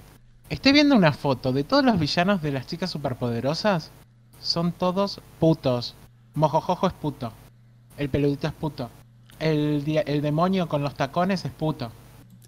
Estoy 0.48 0.72
viendo 0.72 0.94
una 0.94 1.12
foto 1.12 1.52
de 1.52 1.64
todos 1.64 1.85
los 1.85 1.98
villanos 1.98 2.42
de 2.42 2.52
las 2.52 2.66
chicas 2.66 2.90
superpoderosas. 2.90 3.90
Son 4.40 4.70
todos 4.72 5.20
putos. 5.40 5.94
Mojojojo 6.35 6.87
es 6.87 6.92
puto. 6.92 7.32
El 7.96 8.08
peludito 8.08 8.46
es 8.46 8.52
puto. 8.52 8.90
El, 9.40 9.82
el 10.06 10.22
demonio 10.22 10.68
con 10.68 10.82
los 10.82 10.94
tacones 10.94 11.44
es 11.44 11.50
puto. 11.50 11.90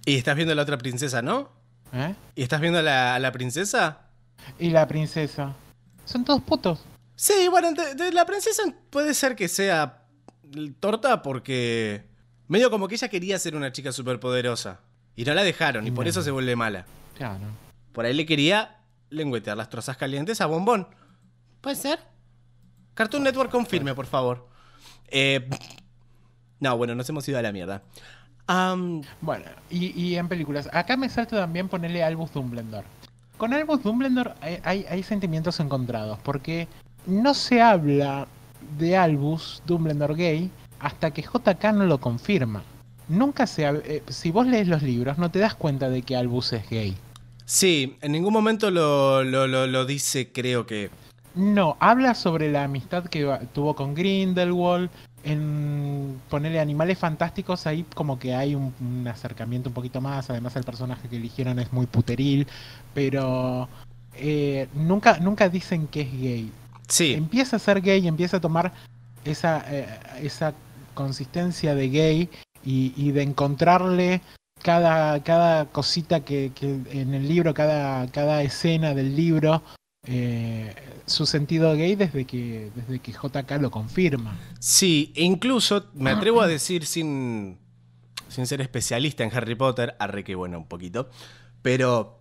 Y 0.06 0.16
estás 0.16 0.37
viendo 0.37 0.52
a 0.52 0.54
la 0.54 0.62
otra 0.62 0.78
princesa, 0.78 1.22
¿no? 1.22 1.48
¿Eh? 1.92 2.14
¿Y 2.34 2.42
estás 2.42 2.60
viendo 2.60 2.78
a 2.78 2.82
la, 2.82 3.14
a 3.14 3.18
la 3.18 3.32
princesa? 3.32 4.00
Y 4.58 4.70
la 4.70 4.86
princesa. 4.86 5.54
Son 6.04 6.24
todos 6.24 6.42
putos. 6.42 6.84
Sí, 7.16 7.48
bueno, 7.48 7.72
de, 7.72 7.94
de 7.94 8.12
la 8.12 8.26
princesa 8.26 8.62
puede 8.90 9.14
ser 9.14 9.36
que 9.36 9.48
sea 9.48 10.02
torta 10.80 11.22
porque 11.22 12.04
medio 12.48 12.70
como 12.70 12.88
que 12.88 12.96
ella 12.96 13.08
quería 13.08 13.38
ser 13.38 13.56
una 13.56 13.72
chica 13.72 13.92
superpoderosa 13.92 14.80
y 15.16 15.24
no 15.24 15.34
la 15.34 15.42
dejaron 15.42 15.86
y 15.86 15.90
por 15.90 16.08
eso 16.08 16.22
se 16.22 16.30
vuelve 16.30 16.56
mala. 16.56 16.86
Claro. 17.16 17.44
Por 17.92 18.04
ahí 18.04 18.14
le 18.14 18.26
quería 18.26 18.80
lengüetear 19.10 19.56
las 19.56 19.68
trozas 19.68 19.96
calientes 19.96 20.40
a 20.40 20.46
Bombón. 20.46 20.88
¿Puede 21.60 21.76
ser? 21.76 22.00
Cartoon 22.94 23.22
Network 23.22 23.50
confirme, 23.50 23.94
por 23.94 24.06
favor. 24.06 24.48
Eh, 25.08 25.48
no, 26.60 26.76
bueno, 26.76 26.94
nos 26.94 27.08
hemos 27.08 27.28
ido 27.28 27.38
a 27.38 27.42
la 27.42 27.52
mierda. 27.52 27.82
Bueno, 28.46 29.44
y, 29.70 29.87
y 30.00 30.16
en 30.16 30.28
películas. 30.28 30.68
Acá 30.72 30.96
me 30.96 31.09
salta 31.09 31.37
también 31.37 31.68
ponerle 31.68 32.02
Albus 32.02 32.33
Dumbledore. 32.33 32.87
Con 33.38 33.52
Albus 33.52 33.83
Dumbledore 33.83 34.33
hay, 34.40 34.59
hay, 34.64 34.87
hay 34.88 35.02
sentimientos 35.02 35.59
encontrados. 35.61 36.18
Porque 36.22 36.68
no 37.07 37.35
se 37.35 37.61
habla 37.62 38.26
de 38.78 38.96
Albus 38.96 39.62
Dumbledore 39.66 40.14
gay 40.14 40.50
hasta 40.80 41.11
que 41.11 41.22
JK 41.22 41.64
no 41.74 41.85
lo 41.87 41.98
confirma. 41.98 42.62
Nunca 43.09 43.46
se 43.46 43.66
eh, 43.68 44.02
si 44.09 44.30
vos 44.30 44.46
lees 44.46 44.66
los 44.68 44.83
libros 44.83 45.18
no 45.18 45.30
te 45.30 45.38
das 45.38 45.54
cuenta 45.54 45.90
de 45.90 46.02
que 46.02 46.16
Albus 46.16 46.52
es 46.54 46.68
gay. 46.70 46.96
sí, 47.44 47.96
en 48.00 48.12
ningún 48.12 48.33
momento 48.33 48.70
lo, 48.70 49.22
lo- 49.24 49.46
lo- 49.46 49.66
lo 49.66 49.85
dice, 49.85 50.30
creo 50.33 50.66
que. 50.66 50.90
No, 51.35 51.76
habla 51.80 52.14
sobre 52.14 52.50
la 52.50 52.64
amistad 52.64 53.04
que 53.07 53.26
tuvo 53.52 53.74
con 53.74 53.94
Grindelwald. 53.94 54.88
En 55.24 56.20
ponerle 56.28 56.60
animales 56.60 56.98
fantásticos, 56.98 57.66
ahí 57.66 57.84
como 57.94 58.18
que 58.18 58.34
hay 58.34 58.54
un, 58.54 58.74
un 58.80 59.08
acercamiento 59.08 59.70
un 59.70 59.74
poquito 59.74 60.00
más. 60.00 60.28
Además, 60.30 60.54
el 60.56 60.64
personaje 60.64 61.08
que 61.08 61.16
eligieron 61.16 61.58
es 61.58 61.72
muy 61.72 61.87
puteril. 61.87 62.46
Pero 62.92 63.68
eh, 64.16 64.68
nunca, 64.74 65.18
nunca 65.18 65.48
dicen 65.48 65.87
que 65.87 66.02
es 66.02 66.12
gay. 66.12 66.52
Sí, 66.88 67.14
Empieza 67.14 67.56
a 67.56 67.58
ser 67.58 67.80
gay, 67.80 68.06
empieza 68.06 68.37
a 68.37 68.40
tomar 68.40 68.72
esa, 69.24 69.64
eh, 69.70 69.87
esa 70.22 70.52
consistencia 70.92 71.74
de 71.74 71.88
gay 71.88 72.28
y, 72.64 72.92
y 72.96 73.12
de 73.12 73.22
encontrarle 73.22 74.20
cada, 74.62 75.22
cada 75.22 75.66
cosita 75.66 76.20
que, 76.20 76.52
que 76.54 76.80
en 76.90 77.14
el 77.14 77.28
libro, 77.28 77.52
cada, 77.54 78.06
cada 78.08 78.42
escena 78.42 78.94
del 78.94 79.16
libro, 79.16 79.62
eh, 80.06 80.74
su 81.06 81.26
sentido 81.26 81.74
gay 81.74 81.96
desde 81.96 82.24
que, 82.24 82.70
desde 82.74 82.98
que 82.98 83.12
JK 83.12 83.60
lo 83.60 83.70
confirma. 83.70 84.38
Sí, 84.58 85.12
e 85.16 85.22
incluso 85.22 85.86
me 85.94 86.10
atrevo 86.10 86.40
a 86.40 86.46
decir 86.46 86.86
sin, 86.86 87.58
sin 88.28 88.46
ser 88.46 88.60
especialista 88.60 89.24
en 89.24 89.34
Harry 89.34 89.54
Potter, 89.54 89.96
arre 89.98 90.24
que 90.24 90.34
bueno, 90.34 90.58
un 90.58 90.66
poquito, 90.66 91.08
pero 91.62 92.20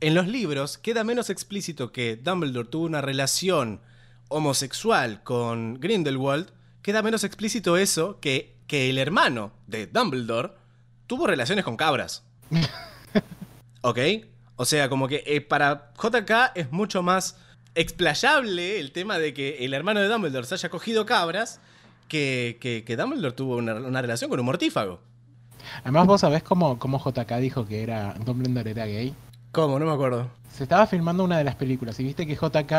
en 0.00 0.14
los 0.14 0.26
libros 0.28 0.78
queda 0.78 1.04
menos 1.04 1.30
explícito 1.30 1.92
que 1.92 2.16
Dumbledore 2.16 2.68
tuvo 2.68 2.86
una 2.86 3.00
relación 3.00 3.80
homosexual 4.28 5.22
con 5.22 5.80
Grindelwald, 5.80 6.50
queda 6.82 7.02
menos 7.02 7.24
explícito 7.24 7.76
eso 7.76 8.20
que, 8.20 8.56
que 8.66 8.90
el 8.90 8.98
hermano 8.98 9.52
de 9.66 9.86
Dumbledore 9.86 10.52
tuvo 11.06 11.26
relaciones 11.26 11.64
con 11.64 11.76
cabras. 11.76 12.24
¿Ok? 13.82 13.98
O 14.58 14.64
sea, 14.64 14.88
como 14.88 15.06
que 15.06 15.22
eh, 15.24 15.40
para 15.40 15.92
JK 16.02 16.52
es 16.56 16.72
mucho 16.72 17.00
más 17.02 17.36
explayable 17.76 18.80
el 18.80 18.90
tema 18.90 19.18
de 19.18 19.32
que 19.32 19.64
el 19.64 19.72
hermano 19.72 20.00
de 20.00 20.08
Dumbledore 20.08 20.46
se 20.46 20.54
haya 20.54 20.68
cogido 20.68 21.06
cabras 21.06 21.60
que, 22.08 22.58
que, 22.60 22.82
que 22.84 22.96
Dumbledore 22.96 23.34
tuvo 23.34 23.56
una, 23.56 23.74
una 23.76 24.02
relación 24.02 24.28
con 24.28 24.40
un 24.40 24.46
mortífago. 24.46 25.00
Además, 25.84 26.08
vos 26.08 26.20
sabés 26.22 26.42
cómo, 26.42 26.76
cómo 26.80 26.98
JK 26.98 27.32
dijo 27.36 27.66
que 27.66 27.84
era 27.84 28.14
Dumbledore 28.24 28.72
era 28.72 28.86
gay. 28.86 29.14
¿Cómo? 29.52 29.78
No 29.78 29.86
me 29.86 29.92
acuerdo. 29.92 30.28
Se 30.52 30.64
estaba 30.64 30.88
filmando 30.88 31.22
una 31.22 31.38
de 31.38 31.44
las 31.44 31.54
películas 31.54 32.00
y 32.00 32.02
viste 32.02 32.26
que 32.26 32.34
JK 32.34 32.72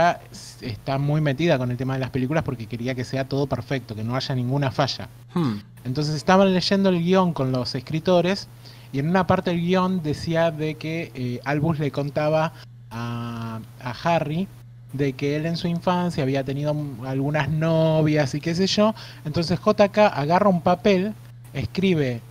está 0.60 0.98
muy 0.98 1.22
metida 1.22 1.58
con 1.58 1.72
el 1.72 1.78
tema 1.78 1.94
de 1.94 2.02
las 2.02 2.10
películas 2.10 2.44
porque 2.44 2.66
quería 2.66 2.94
que 2.94 3.06
sea 3.06 3.24
todo 3.24 3.48
perfecto, 3.48 3.96
que 3.96 4.04
no 4.04 4.18
haya 4.18 4.36
ninguna 4.36 4.70
falla. 4.70 5.08
Hmm. 5.34 5.60
Entonces 5.86 6.16
estaban 6.16 6.54
leyendo 6.54 6.90
el 6.90 7.02
guion 7.02 7.32
con 7.32 7.54
los 7.54 7.74
escritores 7.74 8.50
y 8.92 9.00
en 9.00 9.10
una 9.10 9.28
parte 9.28 9.52
del 9.52 9.62
guion 9.62 10.02
decía 10.02 10.52
de 10.52 10.76
que 10.76 11.12
eh, 11.14 11.40
Albus 11.46 11.80
le 11.80 11.92
contaba 11.92 12.54
a, 12.90 13.60
a 13.82 13.92
Harry 14.04 14.48
de 14.94 15.14
que 15.14 15.36
él 15.36 15.46
en 15.46 15.58
su 15.58 15.68
infancia 15.68 16.24
había 16.24 16.44
tenido 16.44 16.76
algunas 17.06 17.50
novias 17.50 18.34
y 18.34 18.42
qué 18.42 18.56
sé 18.56 18.68
yo. 18.68 18.96
Entonces 19.26 19.60
JK 19.60 19.98
agarra 19.98 20.50
un 20.50 20.62
papel, 20.62 21.14
escribe 21.54 22.22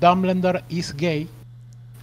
Dumbledore 0.00 0.62
is 0.68 0.94
gay 0.94 1.28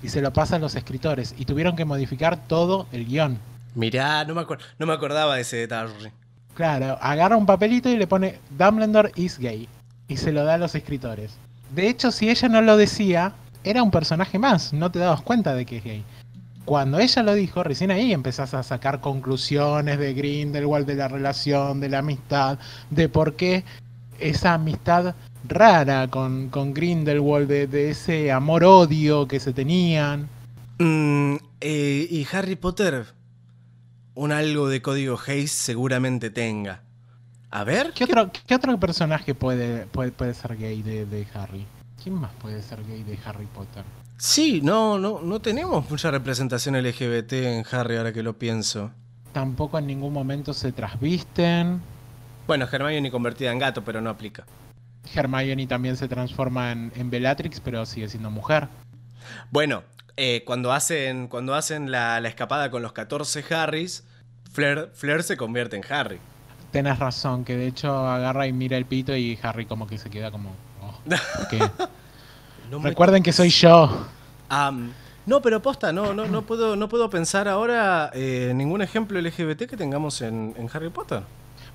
y 0.03 0.09
se 0.09 0.21
lo 0.21 0.33
pasa 0.33 0.55
a 0.55 0.59
los 0.59 0.75
escritores 0.75 1.33
y 1.37 1.45
tuvieron 1.45 1.75
que 1.75 1.85
modificar 1.85 2.47
todo 2.47 2.87
el 2.91 3.05
guion. 3.05 3.39
Mirá, 3.75 4.25
no 4.25 4.35
me, 4.35 4.45
no 4.79 4.85
me 4.85 4.93
acordaba 4.93 5.35
de 5.35 5.41
ese 5.41 5.57
detalle. 5.57 6.11
Claro, 6.53 6.97
agarra 7.01 7.37
un 7.37 7.45
papelito 7.45 7.89
y 7.89 7.97
le 7.97 8.07
pone 8.07 8.39
Dumbledore 8.57 9.11
is 9.15 9.39
gay 9.39 9.69
y 10.07 10.17
se 10.17 10.33
lo 10.33 10.43
da 10.43 10.55
a 10.55 10.57
los 10.57 10.75
escritores. 10.75 11.37
De 11.73 11.87
hecho, 11.87 12.11
si 12.11 12.29
ella 12.29 12.49
no 12.49 12.61
lo 12.61 12.75
decía, 12.75 13.33
era 13.63 13.83
un 13.83 13.91
personaje 13.91 14.39
más, 14.39 14.73
no 14.73 14.91
te 14.91 14.99
dabas 14.99 15.21
cuenta 15.21 15.55
de 15.55 15.65
que 15.65 15.77
es 15.77 15.83
gay. 15.83 16.03
Cuando 16.65 16.99
ella 16.99 17.23
lo 17.23 17.33
dijo, 17.33 17.63
recién 17.63 17.91
ahí 17.91 18.13
empezás 18.13 18.53
a 18.53 18.63
sacar 18.63 19.01
conclusiones 19.01 19.97
de 19.97 20.13
Grindelwald, 20.13 20.85
de 20.85 20.95
la 20.95 21.07
relación, 21.07 21.79
de 21.79 21.89
la 21.89 21.99
amistad, 21.99 22.59
de 22.89 23.09
por 23.09 23.35
qué 23.35 23.63
esa 24.19 24.53
amistad 24.53 25.15
rara 25.47 26.07
con, 26.07 26.49
con 26.49 26.73
Grindelwald, 26.73 27.47
de, 27.47 27.67
de 27.67 27.89
ese 27.89 28.31
amor-odio 28.31 29.27
que 29.27 29.39
se 29.39 29.53
tenían. 29.53 30.29
Mm, 30.77 31.35
eh, 31.61 32.07
y 32.09 32.27
Harry 32.31 32.55
Potter, 32.55 33.07
un 34.13 34.31
algo 34.31 34.69
de 34.69 34.81
código 34.81 35.19
Hayes 35.25 35.51
seguramente 35.51 36.29
tenga. 36.29 36.81
A 37.49 37.63
ver. 37.63 37.91
¿Qué, 37.93 38.05
otro, 38.05 38.31
¿qué 38.47 38.55
otro 38.55 38.79
personaje 38.79 39.35
puede, 39.35 39.87
puede, 39.87 40.11
puede 40.11 40.33
ser 40.33 40.57
gay 40.57 40.81
de, 40.81 41.05
de 41.05 41.27
Harry? 41.33 41.65
¿Quién 42.01 42.15
más 42.15 42.31
puede 42.41 42.61
ser 42.61 42.83
gay 42.85 43.03
de 43.03 43.17
Harry 43.25 43.45
Potter? 43.45 43.83
Sí, 44.17 44.61
no, 44.63 44.97
no, 44.97 45.21
no 45.21 45.39
tenemos 45.39 45.89
mucha 45.89 46.09
representación 46.09 46.75
LGBT 46.75 47.33
en 47.33 47.65
Harry 47.71 47.97
ahora 47.97 48.11
que 48.13 48.23
lo 48.23 48.37
pienso. 48.37 48.91
Tampoco 49.33 49.77
en 49.77 49.87
ningún 49.87 50.13
momento 50.13 50.53
se 50.53 50.71
trasvisten. 50.71 51.81
Bueno, 52.47 52.67
Hermione 52.71 53.11
convertida 53.11 53.51
en 53.51 53.59
gato, 53.59 53.83
pero 53.83 54.01
no 54.01 54.09
aplica. 54.09 54.45
Hermione 55.13 55.67
también 55.67 55.95
se 55.95 56.07
transforma 56.07 56.71
en, 56.71 56.91
en 56.95 57.09
Bellatrix, 57.09 57.59
pero 57.59 57.85
sigue 57.85 58.09
siendo 58.09 58.31
mujer. 58.31 58.67
Bueno, 59.51 59.83
eh, 60.17 60.43
cuando 60.45 60.71
hacen, 60.73 61.27
cuando 61.27 61.55
hacen 61.55 61.91
la, 61.91 62.19
la 62.19 62.29
escapada 62.29 62.71
con 62.71 62.81
los 62.81 62.93
14 62.93 63.43
Harrys, 63.53 64.03
Flair, 64.51 64.89
Flair 64.93 65.23
se 65.23 65.37
convierte 65.37 65.77
en 65.77 65.83
Harry. 65.89 66.19
Tenés 66.71 66.99
razón, 66.99 67.45
que 67.45 67.55
de 67.55 67.67
hecho 67.67 68.07
agarra 68.07 68.47
y 68.47 68.53
mira 68.53 68.77
el 68.77 68.85
pito 68.85 69.15
y 69.15 69.37
Harry 69.41 69.65
como 69.65 69.87
que 69.87 69.97
se 69.97 70.09
queda 70.09 70.31
como... 70.31 70.51
Recuerden 72.83 73.23
que 73.23 73.33
soy 73.33 73.49
yo. 73.49 74.07
No, 75.25 75.41
pero 75.41 75.61
posta, 75.61 75.93
no, 75.93 76.13
no, 76.13 76.25
no 76.27 76.41
puedo, 76.43 76.75
no 76.75 76.89
puedo 76.89 77.09
pensar 77.09 77.47
ahora 77.47 78.09
eh, 78.13 78.53
ningún 78.55 78.81
ejemplo 78.81 79.19
LGBT 79.21 79.63
que 79.69 79.77
tengamos 79.77 80.21
en, 80.21 80.53
en 80.57 80.69
Harry 80.73 80.89
Potter. 80.89 81.23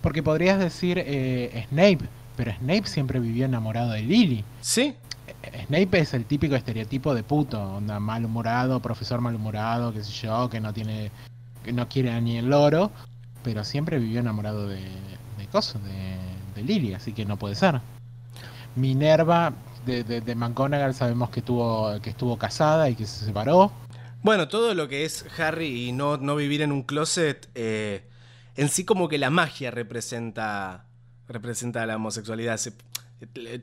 Porque 0.01 0.22
podrías 0.22 0.59
decir 0.59 0.99
eh, 1.05 1.64
Snape, 1.68 2.01
pero 2.37 2.53
Snape 2.53 2.87
siempre 2.87 3.20
vivió 3.20 3.45
enamorado 3.47 3.91
de 3.93 4.03
Lily. 4.03 4.45
Sí, 4.61 4.95
Eh, 5.43 5.64
Snape 5.66 5.99
es 6.01 6.14
el 6.14 6.24
típico 6.24 6.55
estereotipo 6.55 7.14
de 7.14 7.22
puto, 7.22 7.61
onda 7.61 7.99
malhumorado, 8.01 8.81
profesor 8.81 9.20
malhumorado, 9.20 9.93
qué 9.93 10.03
sé 10.05 10.12
yo, 10.12 10.49
que 10.49 10.61
no 10.61 10.72
tiene, 10.72 11.11
que 11.64 11.72
no 11.72 11.89
quiere 11.89 12.20
ni 12.20 12.39
el 12.39 12.47
loro, 12.47 12.91
pero 13.43 13.64
siempre 13.64 13.99
vivió 13.99 14.20
enamorado 14.20 14.68
de, 14.68 14.81
de 15.39 15.47
cosas, 15.51 15.83
de, 15.85 16.16
de 16.55 16.62
Lily, 16.62 16.95
así 16.95 17.12
que 17.12 17.24
no 17.24 17.37
puede 17.39 17.55
ser. 17.55 17.81
Minerva 18.77 19.53
de, 19.85 20.05
de, 20.05 20.20
de 20.20 20.35
McGonagall 20.35 20.95
sabemos 20.95 21.31
que 21.31 21.43
tuvo, 21.43 22.01
que 22.01 22.11
estuvo 22.11 22.37
casada 22.39 22.89
y 22.91 22.95
que 22.95 23.07
se 23.07 23.24
separó. 23.24 23.72
Bueno, 24.22 24.49
todo 24.49 24.74
lo 24.74 24.89
que 24.89 25.05
es 25.05 25.24
Harry 25.39 25.89
y 25.89 25.93
no, 25.93 26.16
no 26.16 26.37
vivir 26.37 26.62
en 26.62 26.72
un 26.72 26.83
closet, 26.83 27.49
eh, 27.55 28.03
en 28.57 28.68
sí 28.68 28.85
como 28.85 29.09
que 29.09 29.18
la 29.18 29.31
magia 29.31 29.70
representa, 29.70 30.85
representa 31.29 31.87
la 31.87 31.97
homosexualidad. 31.97 32.57
Se, 32.57 32.72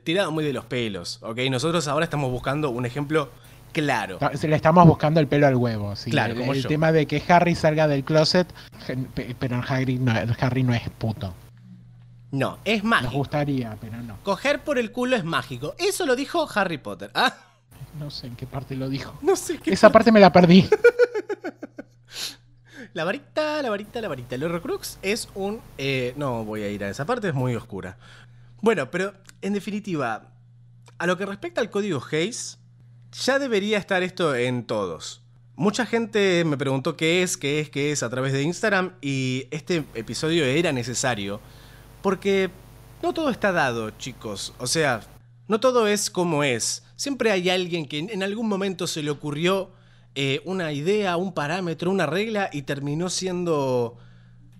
tirado 0.02 0.32
muy 0.32 0.44
de 0.44 0.52
los 0.52 0.64
pelos, 0.64 1.18
¿ok? 1.22 1.38
Nosotros 1.50 1.86
ahora 1.88 2.04
estamos 2.04 2.30
buscando 2.30 2.70
un 2.70 2.86
ejemplo 2.86 3.30
claro. 3.72 4.18
Ta- 4.18 4.36
se 4.36 4.48
Le 4.48 4.56
estamos 4.56 4.86
buscando 4.86 5.20
el 5.20 5.26
pelo 5.28 5.46
al 5.46 5.56
huevo. 5.56 5.94
¿sí? 5.96 6.10
Claro, 6.10 6.32
el 6.32 6.38
como 6.40 6.54
el 6.54 6.62
yo. 6.62 6.68
tema 6.68 6.90
de 6.92 7.06
que 7.06 7.22
Harry 7.28 7.54
salga 7.54 7.86
del 7.86 8.02
closet, 8.04 8.46
pero 9.38 9.60
Harry 9.68 9.98
no, 9.98 10.12
Harry 10.40 10.62
no 10.62 10.72
es 10.74 10.88
puto. 10.98 11.34
No, 12.34 12.58
es 12.64 12.82
Nos 12.82 12.90
mágico. 12.90 13.12
gustaría, 13.12 13.76
pero 13.80 13.96
no. 14.02 14.18
Coger 14.22 14.62
por 14.64 14.78
el 14.78 14.90
culo 14.92 15.14
es 15.16 15.24
mágico. 15.24 15.74
Eso 15.78 16.04
lo 16.06 16.16
dijo 16.16 16.48
Harry 16.54 16.78
Potter. 16.78 17.10
Ah, 17.14 17.34
No 17.98 18.10
sé 18.10 18.26
en 18.26 18.34
qué 18.36 18.46
parte 18.46 18.74
lo 18.74 18.88
dijo. 18.88 19.16
no 19.22 19.36
sé 19.36 19.58
qué. 19.58 19.72
Esa 19.72 19.90
parte 19.90 20.10
me 20.10 20.20
la 20.20 20.32
perdí. 20.32 20.68
La 22.92 23.02
varita, 23.04 23.60
la 23.60 23.70
varita, 23.70 24.00
la 24.00 24.06
varita. 24.08 24.34
El 24.36 24.44
Horrocrux 24.44 24.98
es 25.02 25.28
un... 25.34 25.60
eh, 25.78 26.12
no 26.16 26.44
voy 26.44 26.62
a 26.62 26.68
ir 26.68 26.84
a 26.84 26.90
esa 26.90 27.04
parte, 27.04 27.26
es 27.28 27.34
muy 27.34 27.54
oscura. 27.56 27.98
Bueno, 28.60 28.88
pero 28.90 29.14
en 29.42 29.52
definitiva, 29.52 30.30
a 30.98 31.06
lo 31.06 31.16
que 31.18 31.26
respecta 31.26 31.60
al 31.60 31.70
código 31.70 32.00
Hayes, 32.12 32.58
ya 33.24 33.40
debería 33.40 33.78
estar 33.78 34.04
esto 34.04 34.36
en 34.36 34.64
todos. 34.64 35.22
Mucha 35.56 35.86
gente 35.86 36.44
me 36.44 36.56
preguntó 36.56 36.96
qué 36.96 37.22
es, 37.24 37.36
qué 37.36 37.58
es, 37.60 37.68
qué 37.70 37.90
es 37.90 38.04
a 38.04 38.10
través 38.10 38.32
de 38.32 38.42
Instagram 38.42 38.92
y 39.00 39.48
este 39.50 39.84
episodio 39.94 40.44
era 40.44 40.70
necesario 40.72 41.40
porque 42.04 42.50
no 43.02 43.14
todo 43.14 43.30
está 43.30 43.50
dado, 43.50 43.88
chicos. 43.92 44.52
O 44.58 44.66
sea, 44.66 45.00
no 45.48 45.58
todo 45.58 45.88
es 45.88 46.10
como 46.10 46.44
es. 46.44 46.82
Siempre 46.96 47.30
hay 47.30 47.48
alguien 47.48 47.86
que 47.86 47.98
en 47.98 48.22
algún 48.22 48.46
momento 48.46 48.86
se 48.86 49.02
le 49.02 49.10
ocurrió 49.10 49.70
eh, 50.14 50.42
una 50.44 50.70
idea, 50.72 51.16
un 51.16 51.32
parámetro, 51.32 51.90
una 51.90 52.04
regla 52.04 52.50
y 52.52 52.60
terminó 52.60 53.08
siendo 53.08 53.96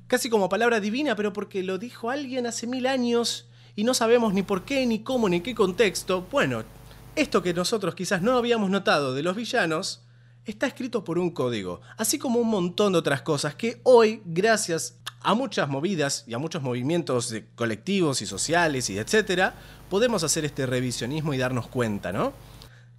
casi 0.07 0.31
como 0.31 0.49
palabra 0.49 0.81
divina, 0.81 1.17
pero 1.17 1.35
porque 1.35 1.63
lo 1.63 1.77
dijo 1.77 2.09
alguien 2.09 2.47
hace 2.47 2.67
mil 2.67 2.87
años 2.87 3.47
y 3.77 3.85
no 3.85 3.93
sabemos 3.93 4.33
ni 4.33 4.43
por 4.43 4.65
qué, 4.65 4.87
ni 4.87 5.01
cómo, 5.01 5.29
ni 5.29 5.43
qué 5.43 5.55
contexto. 5.55 6.27
Bueno, 6.31 6.65
esto 7.15 7.43
que 7.43 7.53
nosotros 7.53 7.95
quizás 7.95 8.23
no 8.23 8.39
habíamos 8.39 8.71
notado 8.71 9.13
de 9.13 9.23
los 9.23 9.37
villanos 9.37 10.03
está 10.47 10.67
escrito 10.67 11.05
por 11.05 11.19
un 11.19 11.31
código, 11.31 11.83
así 11.99 12.19
como 12.19 12.39
un 12.39 12.49
montón 12.49 12.95
de 12.95 13.01
otras 13.01 13.21
cosas 13.21 13.55
que 13.55 13.83
hoy, 13.83 14.23
gracias 14.25 14.99
a 15.25 15.35
muchas 15.35 15.69
movidas 15.69 16.25
y 16.27 16.35
a 16.35 16.39
muchos 16.39 16.63
movimientos 16.63 17.35
colectivos 17.55 18.21
y 18.21 18.27
sociales 18.27 18.91
y 18.91 18.99
etcétera, 18.99 19.55
podemos 19.89 20.23
hacer 20.23 20.45
este 20.45 20.67
revisionismo 20.67 21.33
y 21.33 21.39
darnos 21.39 21.67
cuenta, 21.67 22.13
¿no? 22.13 22.35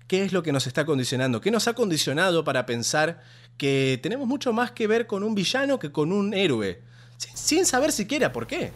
¿Qué 0.08 0.24
es 0.24 0.34
lo 0.34 0.42
que 0.42 0.52
nos 0.52 0.66
está 0.68 0.86
condicionando? 0.86 1.40
¿Qué 1.40 1.52
nos 1.52 1.68
ha 1.68 1.74
condicionado 1.74 2.44
para 2.44 2.66
pensar 2.66 3.22
que 3.58 4.00
tenemos 4.02 4.28
mucho 4.28 4.54
más 4.54 4.72
que 4.72 4.88
ver 4.88 5.08
con 5.08 5.24
un 5.24 5.36
villano 5.36 5.78
que 5.78 5.92
con 5.92 6.12
un 6.12 6.34
héroe? 6.34 6.82
Sin, 7.18 7.66
saber 7.66 7.92
siquiera 7.92 8.32
por 8.32 8.48
qué. 8.48 8.72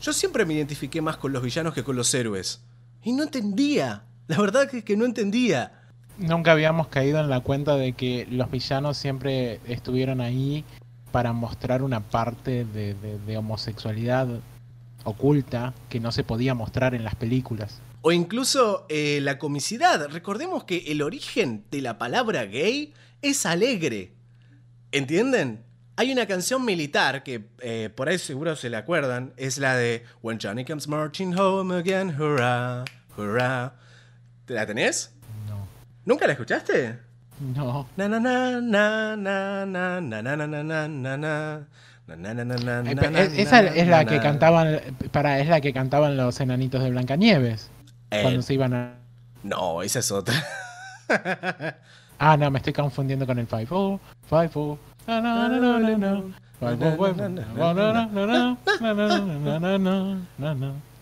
Yo 0.00 0.12
siempre 0.12 0.44
me 0.44 0.54
identifiqué 0.54 1.00
más 1.00 1.16
con 1.16 1.32
los 1.32 1.42
villanos 1.42 1.74
que 1.74 1.84
con 1.84 1.96
los 1.96 2.12
héroes. 2.14 2.62
Y 3.02 3.12
no 3.12 3.24
entendía. 3.24 4.04
La 4.28 4.38
verdad 4.38 4.68
que, 4.68 4.84
que 4.84 4.96
no 4.96 5.04
entendía. 5.04 5.80
Nunca 6.16 6.52
habíamos 6.52 6.88
caído 6.88 7.20
en 7.20 7.28
la 7.28 7.40
cuenta 7.40 7.76
de 7.76 7.92
que 7.92 8.26
los 8.30 8.50
villanos 8.50 8.96
siempre 8.96 9.60
estuvieron 9.66 10.20
ahí 10.20 10.64
para 11.12 11.32
mostrar 11.32 11.82
una 11.82 12.00
parte 12.00 12.64
de, 12.64 12.94
de- 12.94 13.18
de 13.18 13.36
homosexualidad 13.38 14.26
oculta 15.04 15.74
que 15.88 16.00
no 16.00 16.10
se 16.12 16.24
podía 16.24 16.54
mostrar 16.54 16.94
en 16.94 17.04
las 17.04 17.14
películas. 17.14 17.80
O 18.02 18.10
incluso 18.12 18.86
eh, 18.88 19.20
la 19.22 19.38
comicidad. 19.38 20.08
Recordemos 20.08 20.64
que 20.64 20.78
el 20.90 21.02
origen 21.02 21.64
de 21.70 21.82
la 21.82 21.98
palabra 21.98 22.46
gay 22.46 22.92
es 23.20 23.46
alegre. 23.46 24.12
¿Entienden? 24.90 25.62
Hay 25.96 26.10
una 26.10 26.26
canción 26.26 26.64
militar 26.64 27.22
que 27.22 27.44
eh, 27.60 27.90
por 27.94 28.08
ahí 28.08 28.18
seguro 28.18 28.56
se 28.56 28.70
le 28.70 28.76
acuerdan. 28.76 29.32
Es 29.36 29.58
la 29.58 29.76
de 29.76 30.04
When 30.22 30.38
Johnny 30.42 30.64
comes 30.64 30.88
marching 30.88 31.38
home 31.38 31.74
again, 31.76 32.08
hurrah, 32.20 32.84
hurrah. 33.16 33.74
¿Te 34.46 34.54
la 34.54 34.66
tenés? 34.66 35.12
No. 35.48 35.68
¿Nunca 36.04 36.26
la 36.26 36.32
escuchaste? 36.32 36.98
No. 37.42 37.86
Na 37.96 38.08
na 38.08 38.20
na 38.20 38.60
na 38.60 39.16
na 39.16 39.66
na 39.66 39.66
na 39.66 40.00
na 40.00 40.36
na 40.36 40.86
na 40.86 40.86
na 40.86 41.64
Eh, 42.88 42.94
esa 43.42 43.60
es 43.60 43.88
la 43.88 44.04
que 44.04 44.20
cantaban 44.22 44.80
para 45.10 45.38
es 45.40 45.48
la 45.48 45.60
que 45.60 45.72
cantaban 45.72 46.16
los 46.16 46.38
enanitos 46.40 46.82
de 46.82 46.90
Blancanieves 46.90 47.70
Eh, 48.10 48.20
cuando 48.22 48.42
se 48.42 48.54
iban 48.54 48.74
a 48.74 48.94
No, 49.42 49.82
esa 49.82 49.98
es 49.98 50.12
otra. 50.12 50.34
Ah, 52.18 52.36
no, 52.36 52.50
me 52.50 52.58
estoy 52.58 52.72
confundiendo 52.72 53.26
con 53.26 53.38
el 53.38 53.46
Five 53.48 53.66
Oh, 53.70 53.98
Five 54.28 54.50
Oh. 54.54 54.78
Oh, 56.60 56.66
oh. 57.58 57.76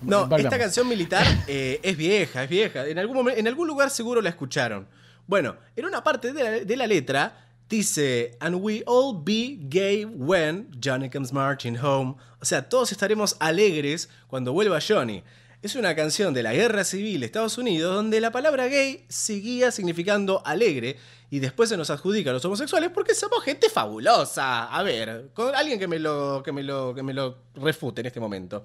No, 0.02 0.24
esta 0.36 0.58
canción 0.58 0.88
militar 0.88 1.26
eh, 1.46 1.78
es 1.82 1.96
vieja, 1.96 2.44
es 2.44 2.48
vieja. 2.48 2.86
En 2.86 2.98
algún, 2.98 3.18
momen- 3.18 3.34
en 3.36 3.46
algún 3.46 3.68
lugar 3.68 3.90
seguro 3.90 4.22
la 4.22 4.30
escucharon. 4.30 4.86
Bueno, 5.30 5.56
en 5.76 5.84
una 5.84 6.02
parte 6.02 6.32
de 6.32 6.76
la, 6.76 6.86
letra 6.88 7.46
dice, 7.68 8.36
And 8.40 8.56
we 8.56 8.82
all 8.84 9.14
be 9.16 9.60
gay 9.60 10.04
when 10.04 10.68
Johnny 10.84 11.08
comes 11.08 11.32
marching 11.32 11.76
home. 11.76 12.16
O 12.40 12.44
sea, 12.44 12.68
todos 12.68 12.90
estaremos 12.90 13.36
alegres 13.38 14.08
cuando 14.26 14.52
vuelva 14.52 14.80
Johnny. 14.80 15.22
Es 15.62 15.76
una 15.76 15.94
canción 15.94 16.34
de 16.34 16.42
la 16.42 16.52
Guerra 16.52 16.82
Civil 16.82 17.20
de 17.20 17.26
Estados 17.26 17.58
Unidos 17.58 17.94
donde 17.94 18.20
la 18.20 18.32
palabra 18.32 18.66
gay 18.66 19.04
seguía 19.08 19.70
significando 19.70 20.42
alegre 20.44 20.96
y 21.30 21.38
después 21.38 21.68
se 21.68 21.76
nos 21.76 21.90
adjudica 21.90 22.30
a 22.30 22.32
los 22.32 22.44
homosexuales 22.44 22.90
porque 22.92 23.14
somos 23.14 23.44
gente 23.44 23.70
fabulosa. 23.70 24.64
A 24.64 24.82
ver, 24.82 25.30
con 25.32 25.54
alguien 25.54 25.78
que 25.78 25.86
me 25.86 26.00
lo, 26.00 26.42
que 26.44 26.50
me 26.50 26.64
lo, 26.64 26.92
que 26.92 27.04
me 27.04 27.14
lo 27.14 27.38
refute 27.54 28.00
en 28.00 28.08
este 28.08 28.18
momento. 28.18 28.64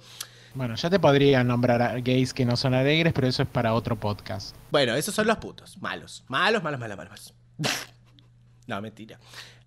Bueno, 0.56 0.76
yo 0.76 0.90
te 0.90 1.00
podría 1.00 1.44
nombrar 1.44 2.02
gays 2.02 2.34
que 2.34 2.46
no 2.46 2.56
son 2.56 2.74
alegres, 2.74 3.12
pero 3.12 3.28
eso 3.28 3.44
es 3.44 3.50
para 3.50 3.74
otro 3.74 4.00
podcast. 4.00 4.56
Bueno, 4.72 4.96
esos 4.96 5.14
son 5.14 5.28
los 5.28 5.36
putos. 5.36 5.78
Malos. 5.82 6.24
Malos, 6.30 6.64
malos, 6.64 6.80
malos, 6.80 6.98
malos. 6.98 7.34
no, 8.68 8.82
mentira. 8.82 9.20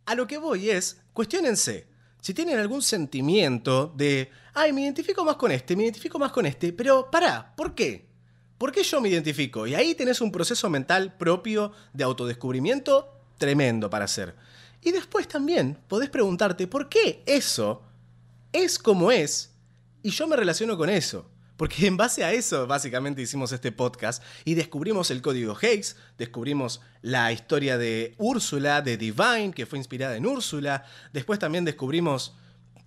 A 0.07 0.15
lo 0.15 0.27
que 0.27 0.39
voy 0.39 0.71
es, 0.71 1.03
cuestionense. 1.13 1.89
Si 2.23 2.33
tienen 2.33 2.59
algún 2.59 2.81
sentimiento 2.81 3.93
de, 3.95 4.31
ay, 4.55 4.73
me 4.73 4.81
identifico 4.81 5.27
más 5.27 5.37
con 5.37 5.53
este, 5.53 5.77
me 5.77 5.83
identifico 5.83 6.19
más 6.19 6.33
con 6.33 6.47
este, 6.47 6.73
pero 6.73 7.11
pará, 7.11 7.55
¿por 7.55 7.75
qué? 7.75 8.09
¿Por 8.57 8.73
qué 8.73 8.83
yo 8.83 9.03
me 9.03 9.11
identifico? 9.11 9.67
Y 9.67 9.75
ahí 9.75 9.95
tenés 9.95 10.23
un 10.23 10.33
proceso 10.33 10.71
mental 10.71 11.19
propio 11.19 11.71
de 11.93 12.05
autodescubrimiento 12.05 13.13
tremendo 13.37 13.91
para 13.91 14.07
hacer. 14.07 14.35
Y 14.81 14.93
después 14.93 15.29
también 15.29 15.79
podés 15.87 16.09
preguntarte 16.09 16.67
por 16.67 16.89
qué 16.89 17.23
eso 17.27 17.83
es 18.55 18.79
como 18.79 19.13
es 19.13 19.55
y 20.03 20.11
yo 20.11 20.27
me 20.27 20.37
relaciono 20.37 20.77
con 20.77 20.91
eso. 20.91 21.31
Porque 21.57 21.89
en 21.89 21.97
base 21.97 22.23
a 22.23 22.33
eso 22.33 22.69
básicamente 22.69 23.21
hicimos 23.21 23.51
este 23.51 23.73
podcast 23.73 24.23
y 24.45 24.55
descubrimos 24.55 25.11
el 25.11 25.21
código 25.21 25.59
Higgs, 25.61 25.97
descubrimos 26.17 26.81
la 27.03 27.33
historia 27.33 27.77
de 27.77 28.15
Úrsula, 28.17 28.81
de 28.81 28.97
Divine, 28.97 29.51
que 29.53 29.67
fue 29.67 29.79
inspirada 29.79 30.15
en 30.15 30.25
Úrsula, 30.25 30.85
después 31.13 31.41
también 31.41 31.65
descubrimos... 31.65 32.37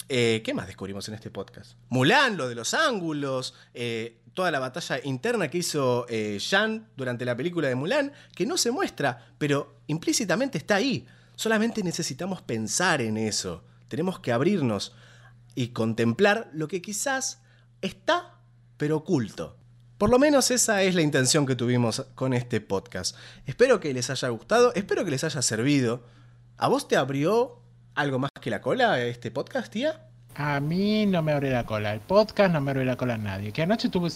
eh, 0.07 0.41
¿Qué 0.45 0.53
más 0.53 0.68
descubrimos 0.68 1.05
en 1.09 1.16
este 1.16 1.30
podcast? 1.30 1.74
Mulan, 1.89 2.38
lo 2.38 2.47
de 2.47 2.55
los 2.55 2.74
ángulos, 2.74 3.55
eh, 3.74 4.22
toda 4.34 4.51
la 4.51 4.59
batalla 4.59 5.01
interna 5.03 5.49
que 5.49 5.57
hizo 5.57 6.05
eh, 6.07 6.38
Jean 6.39 6.88
durante 6.95 7.26
la 7.26 7.36
película 7.36 7.68
de 7.68 7.76
Mulan, 7.76 8.14
que 8.34 8.45
no 8.45 8.55
se 8.55 8.72
muestra, 8.72 9.34
pero 9.38 9.82
implícitamente 9.88 10.57
está 10.57 10.76
ahí. 10.76 11.05
Solamente 11.36 11.84
necesitamos 11.84 12.41
pensar 12.41 13.01
en 13.01 13.18
eso. 13.18 13.66
Tenemos 13.89 14.20
que 14.20 14.32
abrirnos 14.32 14.93
y 15.56 15.70
contemplar 15.70 16.49
lo 16.54 16.68
que 16.68 16.82
quizás 16.82 17.41
está, 17.82 18.36
pero 18.78 18.97
oculto. 18.97 19.58
Por 19.97 20.10
lo 20.10 20.18
menos 20.18 20.49
esa 20.52 20.82
es 20.82 20.95
la 20.95 21.02
intención 21.02 21.45
que 21.45 21.56
tuvimos 21.56 22.06
con 22.16 22.34
este 22.34 22.60
podcast. 22.62 23.16
Espero 23.45 23.80
que 23.80 23.93
les 23.93 24.10
haya 24.10 24.30
gustado, 24.30 24.74
espero 24.74 25.06
que 25.06 25.12
les 25.12 25.24
haya 25.24 25.41
servido. 25.41 26.04
¿A 26.58 26.68
vos 26.68 26.88
te 26.88 26.95
abrió 26.97 27.60
algo 27.95 28.18
más 28.20 28.32
que 28.41 28.49
la 28.49 28.62
cola 28.62 28.99
este 29.02 29.30
podcast, 29.32 29.72
tía? 29.72 30.08
A 30.36 30.60
mí 30.60 31.06
no 31.06 31.22
me 31.22 31.34
abre 31.34 31.52
la 31.52 31.66
cola. 31.66 31.93
El 31.93 31.99
podcast 31.99 32.52
no 32.54 32.62
me 32.62 32.72
abre 32.72 32.86
la 32.86 32.95
cola 32.95 33.16
a 33.16 33.18
nadie. 33.18 33.52
Que 33.52 33.62
anoche 33.64 33.89
tuve, 33.89 34.10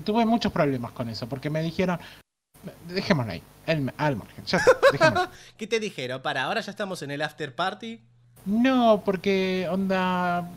tuve 0.00 0.24
muchos 0.24 0.52
problemas 0.52 0.92
con 0.92 1.08
eso, 1.10 1.28
porque 1.28 1.50
me 1.50 1.60
dijeron, 1.62 1.98
dejémoslo 2.88 3.32
ahí, 3.32 3.42
el- 3.66 3.92
al 3.96 4.16
margen. 4.16 4.44
Ya 4.46 4.58
está, 4.58 4.72
dejémoslo 4.92 5.20
ahí". 5.22 5.28
¿Qué 5.58 5.66
te 5.66 5.80
dijeron? 5.80 6.22
Para, 6.22 6.44
ahora 6.44 6.60
ya 6.60 6.70
estamos 6.70 7.02
en 7.02 7.10
el 7.10 7.20
after 7.20 7.54
party. 7.54 8.00
No, 8.46 9.02
porque 9.04 9.66
onda. 9.70 10.48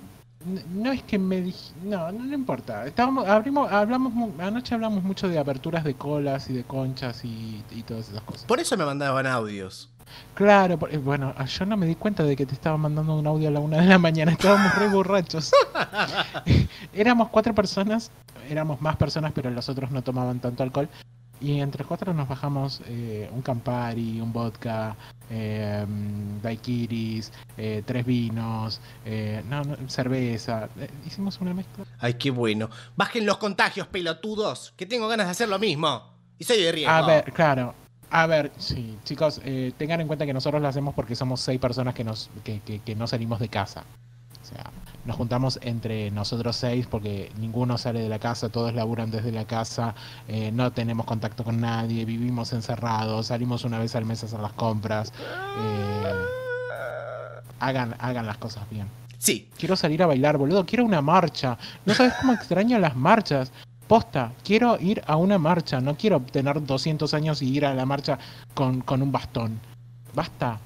No 0.73 0.91
es 0.93 1.03
que 1.03 1.19
me 1.19 1.43
dij- 1.43 1.73
No, 1.83 2.11
no, 2.11 2.23
no 2.23 2.33
importa. 2.33 2.85
Estábamos, 2.85 3.27
abrimos, 3.27 3.69
hablamos, 3.71 4.13
anoche 4.39 4.73
hablamos 4.73 5.03
mucho 5.03 5.27
de 5.27 5.37
aperturas 5.37 5.83
de 5.83 5.95
colas 5.95 6.49
y 6.49 6.53
de 6.53 6.63
conchas 6.63 7.25
y, 7.25 7.63
y 7.71 7.83
todas 7.83 8.09
esas 8.09 8.21
cosas. 8.23 8.45
Por 8.45 8.59
eso 8.59 8.77
me 8.77 8.85
mandaban 8.85 9.27
audios. 9.27 9.89
Claro, 10.35 10.79
por- 10.79 10.93
eh, 10.93 10.97
bueno, 10.97 11.33
ah, 11.37 11.45
yo 11.45 11.65
no 11.65 11.75
me 11.77 11.85
di 11.85 11.95
cuenta 11.95 12.23
de 12.23 12.35
que 12.35 12.45
te 12.45 12.53
estaba 12.53 12.77
mandando 12.77 13.15
un 13.15 13.27
audio 13.27 13.49
a 13.49 13.51
la 13.51 13.59
una 13.59 13.77
de 13.81 13.85
la 13.87 13.99
mañana. 13.99 14.31
Estábamos 14.31 14.73
re 14.75 14.87
borrachos. 14.87 15.51
éramos 16.93 17.29
cuatro 17.29 17.53
personas, 17.53 18.09
éramos 18.49 18.81
más 18.81 18.95
personas, 18.95 19.33
pero 19.33 19.49
los 19.51 19.67
otros 19.69 19.91
no 19.91 20.01
tomaban 20.01 20.39
tanto 20.39 20.63
alcohol. 20.63 20.87
Y 21.41 21.59
entre 21.61 21.85
cuatro 21.85 22.13
nos 22.13 22.27
bajamos 22.27 22.81
eh, 22.87 23.29
un 23.33 23.41
Campari, 23.41 24.19
un 24.19 24.33
vodka, 24.33 24.95
eh, 25.29 25.85
daiquiris, 26.41 27.31
eh, 27.57 27.81
tres 27.85 28.05
vinos, 28.05 28.81
eh, 29.05 29.41
no, 29.49 29.63
no, 29.63 29.77
cerveza. 29.87 30.67
Eh, 30.79 30.89
hicimos 31.07 31.39
una 31.39 31.53
mezcla. 31.53 31.85
Ay, 31.99 32.15
qué 32.15 32.29
bueno. 32.31 32.69
Bajen 32.95 33.25
los 33.25 33.37
contagios, 33.37 33.87
pelotudos, 33.87 34.73
que 34.75 34.85
tengo 34.85 35.07
ganas 35.07 35.27
de 35.27 35.31
hacer 35.31 35.49
lo 35.49 35.59
mismo. 35.59 36.03
Y 36.37 36.43
soy 36.43 36.61
de 36.61 36.71
riesgo. 36.71 36.91
A 36.93 37.01
ver, 37.05 37.31
claro. 37.33 37.73
A 38.11 38.25
ver, 38.25 38.51
sí, 38.57 38.97
chicos, 39.03 39.39
eh, 39.45 39.71
tengan 39.77 40.01
en 40.01 40.07
cuenta 40.07 40.25
que 40.25 40.33
nosotros 40.33 40.61
lo 40.61 40.67
hacemos 40.67 40.93
porque 40.95 41.15
somos 41.15 41.41
seis 41.41 41.59
personas 41.59 41.93
que, 41.93 42.03
nos, 42.03 42.29
que, 42.43 42.59
que- 42.61 42.79
que 42.79 42.95
no 42.95 43.05
salimos 43.07 43.39
de 43.39 43.49
casa. 43.49 43.83
O 44.41 44.45
sea, 44.45 44.71
nos 45.09 45.17
juntamos 45.17 45.57
entre 45.63 46.11
nosotros 46.11 46.55
seis 46.55 46.85
porque 46.85 47.31
ninguno 47.39 47.79
sale 47.79 47.99
de 47.99 48.09
la 48.09 48.19
casa, 48.19 48.49
todos 48.49 48.75
laburan 48.75 49.09
desde 49.09 49.31
la 49.31 49.43
casa, 49.45 49.95
eh, 50.27 50.51
no 50.51 50.71
tenemos 50.71 51.07
contacto 51.07 51.43
con 51.43 51.59
nadie, 51.59 52.05
vivimos 52.05 52.53
encerrados, 52.53 53.25
salimos 53.25 53.63
una 53.63 53.79
vez 53.79 53.95
al 53.95 54.05
mes 54.05 54.21
a 54.21 54.27
hacer 54.27 54.39
las 54.39 54.53
compras. 54.53 55.11
eh, 55.57 56.13
hagan, 57.59 57.95
hagan 57.97 58.27
las 58.27 58.37
cosas 58.37 58.69
bien. 58.69 58.87
Sí, 59.17 59.49
Quiero 59.57 59.75
salir 59.75 60.03
a 60.03 60.05
bailar, 60.05 60.37
boludo. 60.37 60.63
Quiero 60.63 60.85
una 60.85 61.01
marcha. 61.01 61.57
No 61.87 61.95
sabes 61.95 62.13
cómo 62.21 62.33
extraño 62.33 62.77
las 62.77 62.95
marchas. 62.95 63.51
Posta, 63.87 64.31
quiero 64.43 64.79
ir 64.79 65.01
a 65.07 65.15
una 65.15 65.39
marcha. 65.39 65.81
No 65.81 65.97
quiero 65.97 66.21
tener 66.21 66.63
200 66.63 67.11
años 67.15 67.41
y 67.41 67.49
ir 67.49 67.65
a 67.65 67.73
la 67.73 67.85
marcha 67.87 68.19
con, 68.53 68.81
con 68.81 69.01
un 69.01 69.11
bastón. 69.11 69.59
Basta. 70.13 70.59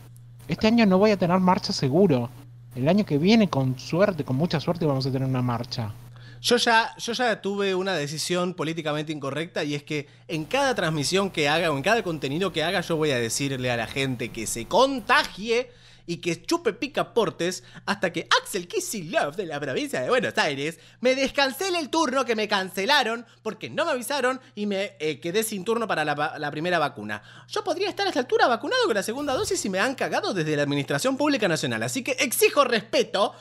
Este 0.50 0.68
año 0.68 0.86
no 0.86 0.98
voy 0.98 1.12
a 1.12 1.18
tener 1.18 1.40
marcha 1.40 1.72
seguro. 1.72 2.30
El 2.76 2.88
año 2.88 3.06
que 3.06 3.20
viene, 3.20 3.50
con 3.50 3.78
suerte, 3.78 4.24
con 4.24 4.36
mucha 4.36 4.60
suerte, 4.60 4.86
vamos 4.86 5.06
a 5.06 5.12
tener 5.12 5.28
una 5.28 5.44
marcha. 5.44 5.94
Yo 6.42 6.58
ya, 6.58 6.94
yo 6.98 7.14
ya 7.14 7.42
tuve 7.42 7.76
una 7.76 7.94
decisión 7.94 8.54
políticamente 8.54 9.14
incorrecta 9.14 9.64
y 9.64 9.76
es 9.76 9.84
que 9.84 10.08
en 10.28 10.44
cada 10.44 10.76
transmisión 10.76 11.30
que 11.30 11.48
haga 11.48 11.72
o 11.72 11.78
en 11.78 11.84
cada 11.84 12.04
contenido 12.04 12.52
que 12.52 12.64
haga 12.64 12.82
yo 12.82 12.98
voy 12.98 13.12
a 13.12 13.20
decirle 13.20 13.72
a 13.72 13.78
la 13.78 13.88
gente 13.88 14.30
que 14.30 14.46
se 14.46 14.66
contagie 14.66 15.70
y 16.06 16.18
que 16.18 16.42
chupe 16.42 16.74
picaportes 16.74 17.64
hasta 17.86 18.12
que 18.12 18.28
Axel 18.42 18.68
Kicillof 18.68 19.36
de 19.36 19.46
la 19.46 19.60
provincia 19.60 20.02
de 20.02 20.10
Buenos 20.10 20.38
Aires 20.38 20.80
me 21.02 21.16
descancele 21.16 21.80
el 21.80 21.90
turno 21.90 22.26
que 22.26 22.36
me 22.36 22.48
cancelaron 22.48 23.26
porque 23.42 23.70
no 23.70 23.86
me 23.86 23.92
avisaron 23.92 24.40
y 24.56 24.66
me 24.66 24.96
eh, 25.00 25.20
quedé 25.20 25.44
sin 25.44 25.64
turno 25.64 25.88
para 25.88 26.06
la, 26.06 26.36
la 26.38 26.52
primera 26.52 26.80
vacuna. 26.80 27.24
Yo 27.48 27.64
podría 27.64 27.90
estar 27.90 28.06
a 28.06 28.10
esta 28.10 28.22
altura 28.22 28.48
vacunado 28.48 28.86
con 28.86 28.96
la 28.96 29.04
segunda 29.04 29.34
dosis 29.34 29.64
y 29.66 29.70
me 29.70 29.80
han 29.80 29.96
cagado 29.96 30.34
desde 30.34 30.56
la 30.56 30.64
Administración 30.64 31.18
Pública 31.18 31.48
Nacional, 31.48 31.84
así 31.84 32.04
que 32.04 32.12
exijo 32.14 32.64
respeto 32.64 33.34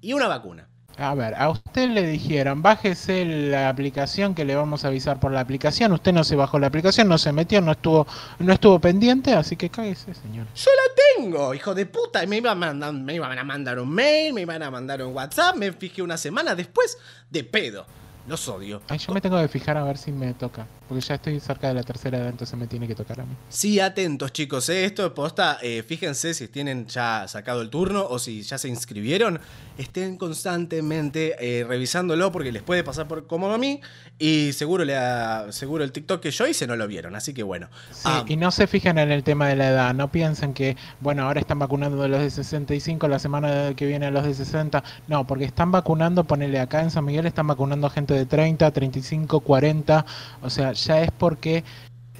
y 0.00 0.12
una 0.12 0.28
vacuna. 0.28 0.69
A 1.00 1.14
ver, 1.14 1.34
a 1.34 1.48
usted 1.48 1.88
le 1.88 2.06
dijeron, 2.06 2.60
bájese 2.60 3.24
la 3.24 3.70
aplicación 3.70 4.34
que 4.34 4.44
le 4.44 4.54
vamos 4.54 4.84
a 4.84 4.88
avisar 4.88 5.18
por 5.18 5.32
la 5.32 5.40
aplicación. 5.40 5.92
Usted 5.92 6.12
no 6.12 6.24
se 6.24 6.36
bajó 6.36 6.58
la 6.58 6.66
aplicación, 6.66 7.08
no 7.08 7.16
se 7.16 7.32
metió, 7.32 7.62
no 7.62 7.72
estuvo, 7.72 8.06
no 8.38 8.52
estuvo 8.52 8.78
pendiente, 8.80 9.32
así 9.32 9.56
que 9.56 9.70
cáguese, 9.70 10.12
señor. 10.12 10.46
Yo 10.54 10.70
la 10.70 11.22
tengo, 11.24 11.54
hijo 11.54 11.74
de 11.74 11.86
puta. 11.86 12.22
Y 12.22 12.26
me 12.26 12.36
iban, 12.36 12.52
a 12.52 12.54
mandar, 12.54 12.92
me 12.92 13.14
iban 13.14 13.38
a 13.38 13.44
mandar 13.44 13.78
un 13.78 13.88
mail, 13.88 14.34
me 14.34 14.42
iban 14.42 14.62
a 14.62 14.70
mandar 14.70 15.02
un 15.02 15.14
WhatsApp. 15.14 15.56
Me 15.56 15.72
fijé 15.72 16.02
una 16.02 16.18
semana 16.18 16.54
después 16.54 16.98
de 17.30 17.44
pedo. 17.44 17.86
Los 18.28 18.46
odio. 18.48 18.82
Ay, 18.88 18.98
yo 18.98 19.14
me 19.14 19.22
tengo 19.22 19.40
que 19.40 19.48
fijar 19.48 19.78
a 19.78 19.84
ver 19.84 19.96
si 19.96 20.12
me 20.12 20.34
toca. 20.34 20.66
Porque 20.90 21.06
ya 21.06 21.14
estoy 21.14 21.38
cerca 21.38 21.68
de 21.68 21.74
la 21.74 21.84
tercera 21.84 22.18
edad, 22.18 22.28
entonces 22.30 22.58
me 22.58 22.66
tiene 22.66 22.88
que 22.88 22.96
tocar 22.96 23.20
a 23.20 23.22
mí. 23.24 23.30
Sí, 23.48 23.78
atentos, 23.78 24.32
chicos. 24.32 24.68
¿eh? 24.70 24.84
Esto 24.84 25.04
de 25.04 25.10
posta, 25.10 25.58
eh, 25.62 25.84
fíjense 25.86 26.34
si 26.34 26.48
tienen 26.48 26.88
ya 26.88 27.28
sacado 27.28 27.62
el 27.62 27.70
turno 27.70 28.04
o 28.08 28.18
si 28.18 28.42
ya 28.42 28.58
se 28.58 28.66
inscribieron. 28.68 29.38
Estén 29.78 30.16
constantemente 30.60 31.36
eh, 31.38 31.64
revisándolo 31.64 32.32
porque 32.32 32.52
les 32.52 32.62
puede 32.62 32.82
pasar 32.84 33.06
por 33.08 33.26
como 33.26 33.52
a 33.52 33.56
mí. 33.58 33.80
Y 34.18 34.52
seguro, 34.52 34.84
le 34.84 34.96
ha- 34.96 35.46
seguro 35.52 35.84
el 35.84 35.92
TikTok 35.92 36.20
que 36.20 36.30
yo 36.32 36.46
hice 36.46 36.66
no 36.66 36.76
lo 36.76 36.86
vieron. 36.86 37.14
Así 37.14 37.32
que 37.32 37.42
bueno. 37.44 37.68
Sí, 37.92 38.00
Ah, 38.04 38.24
y 38.26 38.36
no 38.36 38.50
se 38.50 38.66
fijen 38.66 38.98
en 38.98 39.10
el 39.12 39.22
tema 39.22 39.46
de 39.48 39.56
la 39.56 39.68
edad. 39.68 39.94
No 39.94 40.10
piensen 40.10 40.52
que, 40.52 40.76
bueno, 41.00 41.22
ahora 41.22 41.40
están 41.40 41.58
vacunando 41.60 42.02
a 42.02 42.08
los 42.08 42.20
de 42.20 42.30
65, 42.30 43.08
la 43.08 43.18
semana 43.20 43.74
que 43.76 43.86
viene 43.86 44.06
a 44.06 44.10
los 44.10 44.24
de 44.24 44.34
60. 44.34 44.82
No, 45.08 45.26
porque 45.26 45.44
están 45.44 45.70
vacunando, 45.70 46.24
ponele 46.24 46.58
acá 46.60 46.82
en 46.82 46.90
San 46.90 47.04
Miguel, 47.04 47.26
están 47.26 47.46
vacunando 47.46 47.86
a 47.86 47.90
gente 47.90 48.12
de 48.12 48.26
30, 48.26 48.70
35, 48.72 49.40
40. 49.40 50.04
O 50.42 50.50
sea, 50.50 50.74
ya 50.86 51.00
es 51.02 51.10
porque 51.10 51.64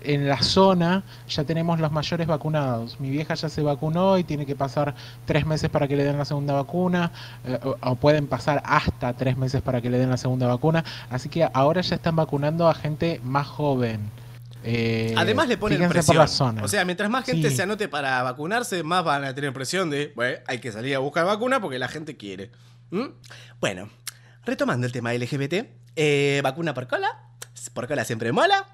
en 0.03 0.27
la 0.29 0.41
zona 0.43 1.05
ya 1.29 1.45
tenemos 1.45 1.79
los 1.79 1.93
mayores 1.93 2.27
vacunados. 2.27 2.99
Mi 3.01 3.11
vieja 3.11 3.35
ya 3.35 3.49
se 3.51 3.61
vacunó 3.63 4.17
y 4.17 4.25
tiene 4.25 4.47
que 4.47 4.57
pasar 4.57 4.95
tres 5.27 5.45
meses 5.45 5.69
para 5.69 5.87
que 5.89 5.95
le 5.97 6.05
den 6.05 6.17
la 6.17 6.25
segunda 6.25 6.55
vacuna, 6.55 7.13
eh, 7.45 7.59
o, 7.63 7.77
o 7.83 7.97
pueden 7.97 8.27
pasar 8.27 8.63
hasta 8.65 9.13
tres 9.13 9.37
meses 9.37 9.61
para 9.61 9.83
que 9.83 9.91
le 9.91 9.99
den 9.99 10.09
la 10.09 10.17
segunda 10.17 10.47
vacuna. 10.47 10.85
Así 11.11 11.29
que 11.29 11.47
ahora 11.53 11.83
ya 11.83 11.97
están 11.97 12.17
vacunando 12.17 12.67
a 12.69 12.75
gente 12.75 13.21
más 13.23 13.47
joven. 13.47 14.01
Eh, 14.65 15.15
Además 15.17 15.49
le 15.49 15.57
ponen 15.59 15.87
presión. 15.89 16.17
por 16.17 16.25
la 16.25 16.29
zona. 16.29 16.63
O 16.65 16.69
sea, 16.69 16.85
mientras 16.85 17.09
más 17.11 17.25
gente 17.25 17.51
Sí. 17.51 17.57
se 17.57 17.63
anote 17.63 17.89
para 17.89 18.23
vacunarse, 18.23 18.83
más 18.83 19.05
van 19.05 19.25
a 19.25 19.35
tener 19.35 19.53
presión 19.53 19.89
de, 19.91 20.13
bueno, 20.17 20.39
hay 20.47 20.59
que 20.61 20.71
salir 20.73 20.95
a 20.95 20.99
buscar 20.99 21.25
vacuna 21.27 21.61
porque 21.61 21.79
la 21.79 21.89
gente 21.89 22.17
quiere. 22.17 22.51
¿Mm? 22.91 23.07
Bueno, 23.61 23.89
retomando 24.45 24.87
el 24.87 24.93
tema 24.93 25.13
LGBT, 25.15 25.67
eh, 25.97 26.41
vacuna 26.43 26.75
por 26.75 26.89
cola, 26.89 27.09
por 27.73 27.89
cola 27.89 28.05
siempre 28.05 28.33
mola. 28.33 28.67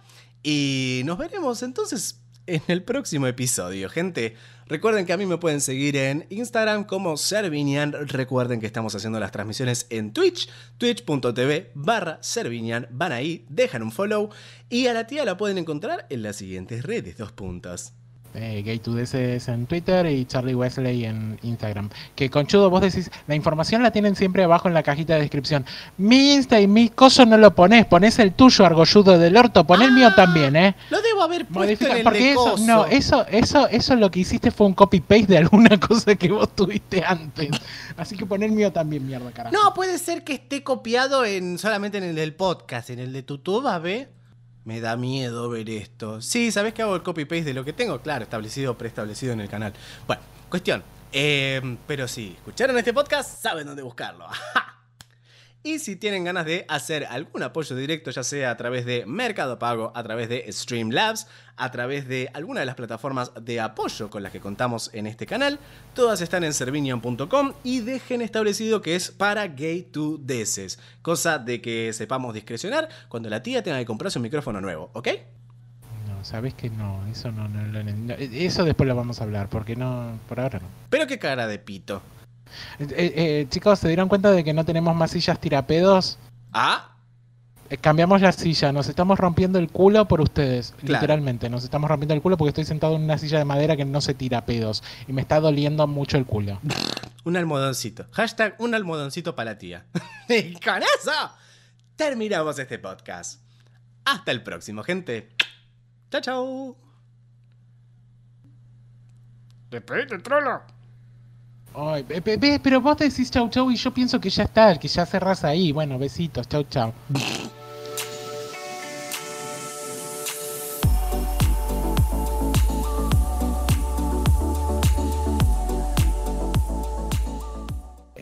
Y 0.43 1.03
nos 1.05 1.19
veremos 1.19 1.63
entonces 1.63 2.21
en 2.47 2.63
el 2.69 2.83
próximo 2.83 3.27
episodio, 3.27 3.89
gente. 3.89 4.37
Recuerden 4.67 5.07
que 5.07 5.13
a 5.13 5.17
mí 5.17 5.27
me 5.27 5.39
pueden 5.39 5.61
seguir 5.61 5.97
en 5.97 6.27
Instagram 6.31 6.85
como 6.85 7.17
Servinian. 7.17 7.93
Recuerden 7.93 8.61
que 8.61 8.67
estamos 8.67 8.95
haciendo 8.95 9.21
las 9.21 9.33
transmisiones 9.33 9.87
en 9.91 10.13
Twitch, 10.13 10.49
twitch.tv 10.79 11.73
barra 11.75 12.19
Servinian. 12.23 12.89
Van 12.91 13.13
ahí, 13.13 13.47
dejan 13.49 13.83
un 13.83 13.93
follow. 13.93 14.31
Y 14.69 14.87
a 14.87 14.95
la 14.95 15.07
tía 15.07 15.25
la 15.25 15.37
pueden 15.37 15.59
encontrar 15.59 16.07
en 16.11 16.23
las 16.23 16.37
siguientes 16.37 16.85
redes, 16.85 17.17
dos 17.17 17.33
puntos. 17.33 17.93
Eh, 18.39 18.63
Gay2DS 18.67 19.49
en 19.51 19.67
Twitter 19.67 20.05
y 20.07 20.27
Charlie 20.27 20.55
Wesley 20.55 21.07
en 21.07 21.39
Instagram. 21.43 21.89
Que 22.15 22.29
conchudo, 22.29 22.69
vos 22.69 22.83
decís, 22.83 23.11
la 23.27 23.35
información 23.35 23.83
la 23.83 23.91
tienen 23.91 24.15
siempre 24.15 24.45
abajo 24.45 24.69
en 24.69 24.75
la 24.75 24.83
cajita 24.83 25.15
de 25.15 25.21
descripción. 25.21 25.65
Mi 25.97 26.35
Insta 26.35 26.61
y 26.61 26.67
mi 26.67 26.91
coso 26.91 27.25
no 27.25 27.39
lo 27.39 27.55
ponés, 27.55 27.87
ponés 27.87 28.19
el 28.19 28.35
tuyo, 28.35 28.67
argolludo 28.67 29.19
del 29.19 29.37
orto, 29.39 29.67
pon 29.67 29.81
el 29.81 29.93
mío 29.93 30.15
también, 30.15 30.55
¿eh? 30.55 30.77
Lo 30.91 31.01
debo 31.01 31.23
haber 31.23 31.47
puesto 31.47 31.87
en 31.87 31.97
el 31.97 32.03
porque 32.03 32.19
de 32.19 32.31
eso, 32.33 32.51
coso. 32.51 32.65
no, 32.67 32.85
eso, 32.85 33.27
eso, 33.29 33.69
eso 33.69 33.97
lo 33.97 34.11
que 34.11 34.21
hiciste 34.21 34.51
fue 34.51 34.67
un 34.67 34.75
copy 34.75 35.01
paste 35.01 35.27
de 35.29 35.39
alguna 35.39 35.81
cosa 35.81 36.15
que 36.15 36.31
vos 36.31 36.55
tuviste 36.55 37.03
antes. 37.03 37.49
Así 37.97 38.19
que 38.19 38.27
pon 38.27 38.43
el 38.43 38.53
mío 38.53 38.71
también, 38.71 39.07
mierda, 39.07 39.31
carajo. 39.33 39.57
No, 39.57 39.73
puede 39.73 39.97
ser 39.97 40.25
que 40.25 40.35
esté 40.35 40.63
copiado 40.63 41.25
en 41.25 41.59
solamente 41.59 41.97
en 41.97 42.05
el 42.05 42.15
del 42.15 42.35
podcast, 42.35 42.91
en 42.91 42.99
el 42.99 43.15
de 43.15 43.25
YouTube, 43.27 43.67
a 43.67 43.79
ver. 43.79 44.11
Me 44.67 44.81
da 44.81 44.97
miedo 44.97 45.49
ver 45.49 45.71
esto. 45.71 46.21
Sí, 46.21 46.51
¿sabés 46.51 46.75
que 46.75 46.83
hago 46.83 46.97
el 46.97 47.05
copy-paste 47.05 47.45
de 47.45 47.55
lo 47.55 47.65
que 47.65 47.73
tengo? 47.73 48.01
Claro, 48.03 48.25
establecido, 48.25 48.77
preestablecido 48.77 49.33
en 49.33 49.41
el 49.41 49.49
canal. 49.49 49.73
Bueno, 50.09 50.23
cuestión. 50.51 50.83
Eh, 51.13 51.79
pero 51.87 52.09
si 52.09 52.35
escucharon 52.37 52.77
este 52.77 52.93
podcast, 52.93 53.41
saben 53.41 53.65
dónde 53.65 53.83
buscarlo. 53.83 54.27
Y 55.67 55.81
si 55.81 55.97
tienen 55.97 56.23
ganas 56.23 56.47
de 56.47 56.65
hacer 56.69 57.07
algún 57.07 57.43
apoyo 57.43 57.75
directo, 57.75 58.13
ya 58.13 58.23
sea 58.23 58.53
a 58.53 58.57
través 58.57 58.87
de 58.87 59.05
Mercado 59.05 59.59
Pago, 59.59 59.91
a 59.97 60.03
través 60.05 60.29
de 60.29 60.47
Streamlabs, 60.53 61.27
a 61.57 61.73
través 61.73 62.07
de 62.07 62.31
alguna 62.35 62.61
de 62.61 62.67
las 62.67 62.77
plataformas 62.77 63.33
de 63.41 63.59
apoyo 63.59 64.09
con 64.09 64.23
las 64.23 64.31
que 64.31 64.39
contamos 64.39 64.91
en 64.95 65.09
este 65.09 65.27
canal, 65.27 65.59
todas 65.93 66.21
están 66.21 66.45
en 66.45 66.55
servinion.com 66.55 67.55
y 67.65 67.81
dejen 67.81 68.23
establecido 68.23 68.81
que 68.81 68.95
es 68.95 69.11
para 69.11 69.49
gay 69.49 69.83
to 69.83 70.19
deces, 70.19 70.79
cosa 71.03 71.41
de 71.41 71.61
que 71.61 71.93
sepamos 71.93 72.33
discrecionar 72.33 72.89
cuando 73.09 73.29
la 73.29 73.43
tía 73.43 73.65
tenga 73.65 73.79
que 73.79 73.87
comprarse 73.87 74.21
un 74.21 74.23
micrófono 74.23 74.61
nuevo, 74.61 74.91
¿ok? 74.93 75.09
No, 76.07 76.25
sabes 76.25 76.55
que 76.55 76.71
no, 76.71 77.05
eso 77.09 77.33
no, 77.33 77.49
no, 77.49 77.63
no, 77.63 77.83
no, 77.83 78.15
eso 78.15 78.65
después 78.65 78.87
lo 78.87 78.95
vamos 78.95 79.21
a 79.21 79.25
hablar, 79.25 79.49
porque 79.49 79.75
no, 79.75 80.17
por 80.29 80.39
ahora 80.39 80.61
no. 80.61 80.69
Pero 80.91 81.09
qué 81.09 81.19
cara 81.19 81.49
de 81.49 81.59
pito. 81.59 82.03
Eh, 82.79 82.87
eh, 82.91 83.47
chicos, 83.49 83.79
¿se 83.79 83.89
dieron 83.89 84.09
cuenta 84.09 84.31
de 84.33 84.43
que 84.45 84.53
no 84.53 84.65
tenemos 84.65 84.95
más 84.95 85.11
sillas 85.11 85.39
tirapedos? 85.41 86.19
Ah, 86.53 86.93
Eh, 87.69 87.77
cambiamos 87.79 88.21
la 88.21 88.31
silla, 88.31 88.71
nos 88.71 88.89
estamos 88.89 89.19
rompiendo 89.19 89.59
el 89.59 89.69
culo 89.69 90.07
por 90.07 90.21
ustedes, 90.21 90.73
Claro. 90.79 90.95
literalmente. 90.95 91.51
Nos 91.51 91.65
estamos 91.65 91.91
rompiendo 91.91 92.15
el 92.15 92.23
culo 92.23 92.37
porque 92.37 92.51
estoy 92.51 92.65
sentado 92.65 92.95
en 92.95 93.03
una 93.03 93.19
silla 93.19 93.39
de 93.39 93.45
madera 93.45 93.77
que 93.77 93.85
no 93.85 94.01
se 94.01 94.15
tira 94.15 94.45
pedos 94.47 94.85
y 95.09 95.13
me 95.13 95.21
está 95.23 95.41
doliendo 95.41 95.85
mucho 95.89 96.17
el 96.17 96.27
culo. 96.27 96.61
un 97.25 97.37
almohadoncito. 97.37 98.07
Hashtag 98.13 98.55
un 98.61 98.75
almohadoncito 98.75 99.35
para 99.35 99.53
la 99.53 99.59
tía. 99.59 99.85
y 100.29 100.55
con 100.61 100.81
eso 100.81 101.13
terminamos 101.97 102.57
este 102.59 102.79
podcast. 102.79 103.41
Hasta 104.05 104.31
el 104.31 104.45
próximo, 104.45 104.85
gente. 104.85 105.31
Chao, 106.13 106.21
chao. 106.21 106.77
Despedite, 109.71 110.19
trolo. 110.21 110.63
Ay, 111.79 112.03
ve- 112.09 112.21
ve- 112.21 112.37
ve, 112.39 112.59
pero 112.65 112.81
vos 112.81 112.97
decís 112.97 113.31
chau 113.31 113.49
chau 113.51 113.71
y 113.71 113.77
yo 113.77 113.91
pienso 113.93 114.19
que 114.21 114.31
ya 114.31 114.45
está, 114.45 114.79
que 114.79 114.89
ya 114.89 115.05
cerrás 115.07 115.45
ahí. 115.45 115.73
Bueno, 115.73 115.99
besitos, 115.99 116.49
chau 116.49 116.65
chau. 116.65 116.93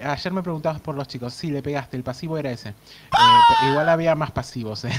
Ayer 0.03 0.33
me 0.33 0.43
preguntabas 0.43 0.81
por 0.81 0.95
los 0.95 1.09
chicos. 1.09 1.33
Sí, 1.33 1.51
le 1.51 1.63
pegaste. 1.63 1.97
El 1.97 2.03
pasivo 2.03 2.37
era 2.37 2.51
ese. 2.51 2.71
Eh, 2.71 3.69
igual 3.71 3.89
había 3.89 4.15
más 4.15 4.33
pasivos 4.33 4.85
eh, 4.85 4.91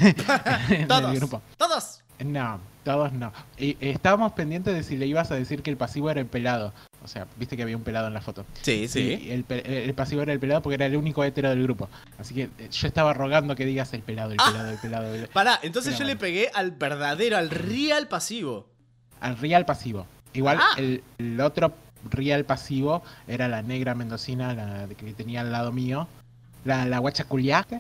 en 0.70 0.74
el 0.82 0.88
Todos. 0.88 1.14
grupo. 1.16 1.42
Todos. 1.58 2.02
No, 2.20 2.60
todos 2.84 3.12
no. 3.12 3.32
Y 3.58 3.72
eh, 3.72 3.92
estábamos 3.92 4.32
pendientes 4.32 4.74
de 4.74 4.84
si 4.84 4.96
le 4.98 5.06
ibas 5.06 5.30
a 5.32 5.36
decir 5.36 5.62
que 5.62 5.70
el 5.70 5.78
pasivo 5.78 6.10
era 6.10 6.22
el 6.22 6.28
pelado. 6.28 6.74
O 7.06 7.08
sea, 7.08 7.28
viste 7.38 7.56
que 7.56 7.64
había 7.64 7.78
un 7.78 7.84
pelado 7.84 8.08
en 8.08 8.14
la 8.14 8.20
foto. 8.22 8.46
Sí, 8.62 8.88
sí. 8.88 9.00
Y 9.28 9.32
el, 9.32 9.46
el 9.50 9.94
pasivo 9.94 10.22
era 10.24 10.34
el 10.34 10.40
pelado 10.40 10.62
porque 10.62 10.74
era 10.76 10.88
el 10.88 10.96
único 10.98 11.24
hetero 11.24 11.50
del 11.52 11.64
grupo. 11.64 11.88
Así 12.18 12.34
que 12.34 12.50
eh, 12.58 12.70
yo 12.72 12.88
estaba 12.88 13.14
rogando 13.14 13.56
que 13.56 13.66
digas 13.66 13.94
el 13.94 14.02
pelado, 14.02 14.32
el 14.32 14.38
pelado, 14.38 14.70
el 14.72 14.78
pelado. 14.80 15.14
el- 15.16 15.28
Pará, 15.34 15.60
entonces 15.62 15.94
Pero 15.94 16.00
yo 16.04 16.14
le 16.14 16.16
pegué 16.18 16.50
al 16.54 16.72
verdadero, 16.72 17.38
al 17.38 17.50
real 17.52 18.08
pasivo. 18.08 18.68
Al 19.22 19.38
real 19.38 19.66
pasivo. 19.66 20.08
Igual 20.34 20.58
Ah. 20.60 20.74
el, 20.78 21.04
el 21.20 21.40
otro 21.40 21.74
real 22.10 22.44
pasivo 22.44 23.04
era 23.28 23.48
la 23.48 23.62
negra 23.62 23.96
mendocina 23.96 24.54
la 24.54 24.88
que 24.96 25.14
tenía 25.14 25.42
al 25.42 25.52
lado 25.52 25.72
mío. 25.72 26.08
La, 26.66 26.86
la 26.86 26.98
guacha 27.00 27.24
culiá. 27.26 27.66
Ah, 27.72 27.78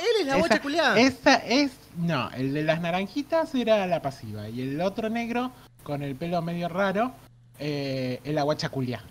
él 0.00 0.20
es 0.20 0.26
la 0.26 0.36
bocha 0.36 0.60
culiada. 0.60 1.00
Esa 1.00 1.36
es. 1.36 1.72
No, 1.96 2.30
el 2.32 2.52
de 2.54 2.62
las 2.62 2.80
naranjitas 2.82 3.54
era 3.54 3.86
la 3.86 4.02
pasiva. 4.02 4.48
Y 4.50 4.60
el 4.60 4.80
otro 4.82 5.08
negro, 5.08 5.50
con 5.82 6.02
el 6.02 6.14
pelo 6.14 6.40
medio 6.42 6.68
raro, 6.68 7.12
eh, 7.58 8.20
guacha 8.42 8.68
culiá. 8.68 9.02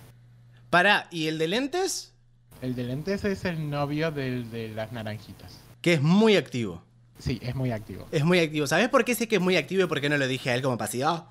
Pará, 0.69 1.07
¿y 1.11 1.27
el 1.27 1.37
de 1.37 1.47
lentes? 1.47 2.13
El 2.61 2.75
de 2.75 2.83
lentes 2.83 3.23
es 3.23 3.45
el 3.45 3.69
novio 3.69 4.11
del 4.11 4.49
de 4.51 4.69
las 4.69 4.91
naranjitas. 4.91 5.59
Que 5.81 5.93
es 5.93 6.01
muy 6.01 6.35
activo. 6.35 6.81
Sí, 7.19 7.39
es 7.41 7.55
muy 7.55 7.71
activo. 7.71 8.07
Es 8.11 8.23
muy 8.23 8.39
activo. 8.39 8.67
¿Sabes 8.67 8.89
por 8.89 9.05
qué 9.05 9.15
sé 9.15 9.27
que 9.27 9.37
es 9.37 9.41
muy 9.41 9.55
activo 9.57 9.83
y 9.83 9.87
por 9.87 10.01
qué 10.01 10.09
no 10.09 10.17
lo 10.17 10.27
dije 10.27 10.49
a 10.51 10.55
él 10.55 10.61
como 10.61 10.77
pasivo? 10.77 11.27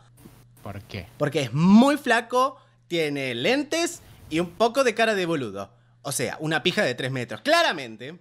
¿Por 0.62 0.80
qué? 0.82 1.06
Porque 1.16 1.42
es 1.42 1.52
muy 1.52 1.96
flaco, 1.96 2.58
tiene 2.88 3.34
lentes 3.34 4.02
y 4.30 4.40
un 4.40 4.50
poco 4.50 4.82
de 4.84 4.94
cara 4.94 5.14
de 5.14 5.26
boludo. 5.26 5.70
O 6.02 6.12
sea, 6.12 6.36
una 6.40 6.62
pija 6.62 6.82
de 6.82 6.94
3 6.94 7.10
metros. 7.12 7.40
Claramente. 7.42 8.18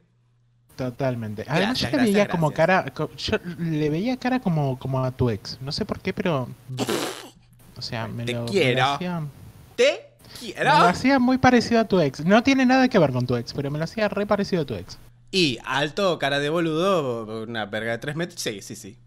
Totalmente. 0.76 1.44
Además, 1.48 1.80
Gracias, 1.80 1.92
yo 1.92 1.98
le 1.98 2.04
veía 2.04 2.14
gracias, 2.26 2.32
como 2.32 2.50
gracias. 2.50 2.92
cara. 2.92 3.10
Yo 3.16 3.38
le 3.64 3.90
veía 3.90 4.18
cara 4.18 4.40
como, 4.40 4.78
como 4.78 5.04
a 5.04 5.12
tu 5.12 5.30
ex. 5.30 5.58
No 5.62 5.72
sé 5.72 5.86
por 5.86 6.00
qué, 6.00 6.14
pero. 6.14 6.50
O 7.78 7.82
sea, 7.82 8.08
me 8.08 8.26
Te 8.26 8.34
lo, 8.34 8.44
me 8.44 8.50
quiero. 8.52 8.80
lo 8.82 8.86
hacía, 8.94 9.20
me 9.20 9.28
Te 9.76 9.92
lo 9.92 10.38
quiero. 10.40 10.72
hacía 10.72 11.20
muy 11.20 11.38
parecido 11.38 11.82
a 11.82 11.86
tu 11.86 12.00
ex. 12.00 12.24
No 12.26 12.44
tiene 12.44 12.66
nada 12.66 12.88
que 12.88 13.00
ver 13.00 13.12
con 13.12 13.26
tu 13.28 13.36
ex, 13.36 13.54
pero 13.54 13.70
me 13.72 13.78
lo 13.78 13.84
hacía 13.84 14.08
re 14.10 14.26
parecido 14.26 14.62
a 14.64 14.66
tu 14.66 14.76
ex. 14.76 14.98
Y 15.32 15.58
alto, 15.66 16.18
cara 16.20 16.40
de 16.40 16.50
boludo, 16.50 17.44
una 17.44 17.66
verga 17.66 17.92
de 17.92 17.98
3 17.98 18.16
metros. 18.16 18.40
Sí, 18.42 18.62
sí, 18.62 18.76
sí. 18.76 18.98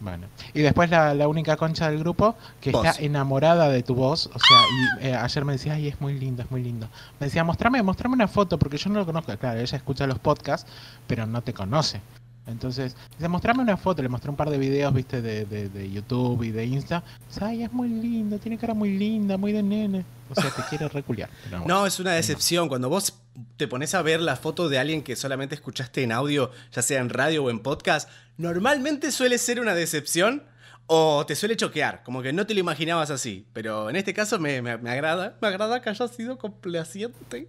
Bueno. 0.00 0.28
Y 0.54 0.60
después 0.60 0.90
la, 0.90 1.12
la 1.14 1.26
única 1.26 1.56
concha 1.56 1.90
del 1.90 1.98
grupo 1.98 2.36
que 2.60 2.70
está 2.70 2.94
enamorada 3.00 3.68
de 3.68 3.82
tu 3.82 3.94
voz. 3.96 4.26
O 4.32 4.38
sea, 4.38 4.58
y 5.02 5.06
eh, 5.08 5.14
ayer 5.16 5.44
me 5.44 5.54
decía, 5.54 5.72
ay, 5.74 5.88
es 5.88 6.00
muy 6.00 6.16
lindo, 6.18 6.42
es 6.42 6.50
muy 6.52 6.62
lindo. 6.62 6.88
Me 7.18 7.26
decía, 7.26 7.42
mostrame, 7.42 7.82
mostrame 7.82 8.14
una 8.14 8.28
foto, 8.28 8.58
porque 8.60 8.76
yo 8.76 8.90
no 8.90 9.00
lo 9.00 9.06
conozco. 9.06 9.36
Claro, 9.38 9.58
ella 9.58 9.76
escucha 9.76 10.06
los 10.06 10.18
podcasts, 10.20 10.70
pero 11.08 11.26
no 11.26 11.42
te 11.42 11.52
conoce. 11.52 12.00
Entonces, 12.48 12.96
dice, 13.16 13.28
mostrame 13.28 13.62
una 13.62 13.76
foto, 13.76 14.02
le 14.02 14.08
mostré 14.08 14.30
un 14.30 14.36
par 14.36 14.48
de 14.50 14.58
videos, 14.58 14.92
viste, 14.94 15.20
de, 15.22 15.44
de, 15.44 15.68
de 15.68 15.90
YouTube 15.90 16.42
y 16.44 16.50
de 16.50 16.64
Insta. 16.64 17.04
Dice, 17.28 17.44
ay, 17.44 17.62
es 17.62 17.72
muy 17.72 17.88
lindo, 17.88 18.38
tiene 18.38 18.56
cara 18.58 18.74
muy 18.74 18.96
linda, 18.96 19.36
muy 19.36 19.52
de 19.52 19.62
nene. 19.62 20.04
O 20.30 20.34
sea, 20.34 20.50
te 20.50 20.62
quiere 20.68 20.88
reculiar. 20.88 21.28
No, 21.66 21.86
es 21.86 22.00
una 22.00 22.12
decepción. 22.12 22.68
Cuando 22.68 22.88
vos 22.88 23.14
te 23.56 23.68
pones 23.68 23.94
a 23.94 24.02
ver 24.02 24.20
la 24.20 24.36
foto 24.36 24.68
de 24.68 24.78
alguien 24.78 25.02
que 25.02 25.14
solamente 25.16 25.54
escuchaste 25.54 26.02
en 26.02 26.12
audio, 26.12 26.50
ya 26.72 26.82
sea 26.82 27.00
en 27.00 27.08
radio 27.10 27.44
o 27.44 27.50
en 27.50 27.60
podcast, 27.60 28.08
normalmente 28.36 29.12
suele 29.12 29.38
ser 29.38 29.60
una 29.60 29.74
decepción 29.74 30.42
o 30.86 31.24
te 31.26 31.36
suele 31.36 31.54
choquear. 31.56 32.02
Como 32.02 32.22
que 32.22 32.32
no 32.32 32.46
te 32.46 32.54
lo 32.54 32.60
imaginabas 32.60 33.10
así. 33.10 33.46
Pero 33.52 33.90
en 33.90 33.96
este 33.96 34.14
caso 34.14 34.38
me, 34.38 34.62
me- 34.62 34.78
me 34.78 34.90
agrada. 34.90 35.36
Me 35.42 35.48
agrada 35.48 35.82
que 35.82 35.90
haya 35.90 36.08
sido 36.08 36.38
complaciente. 36.38 37.48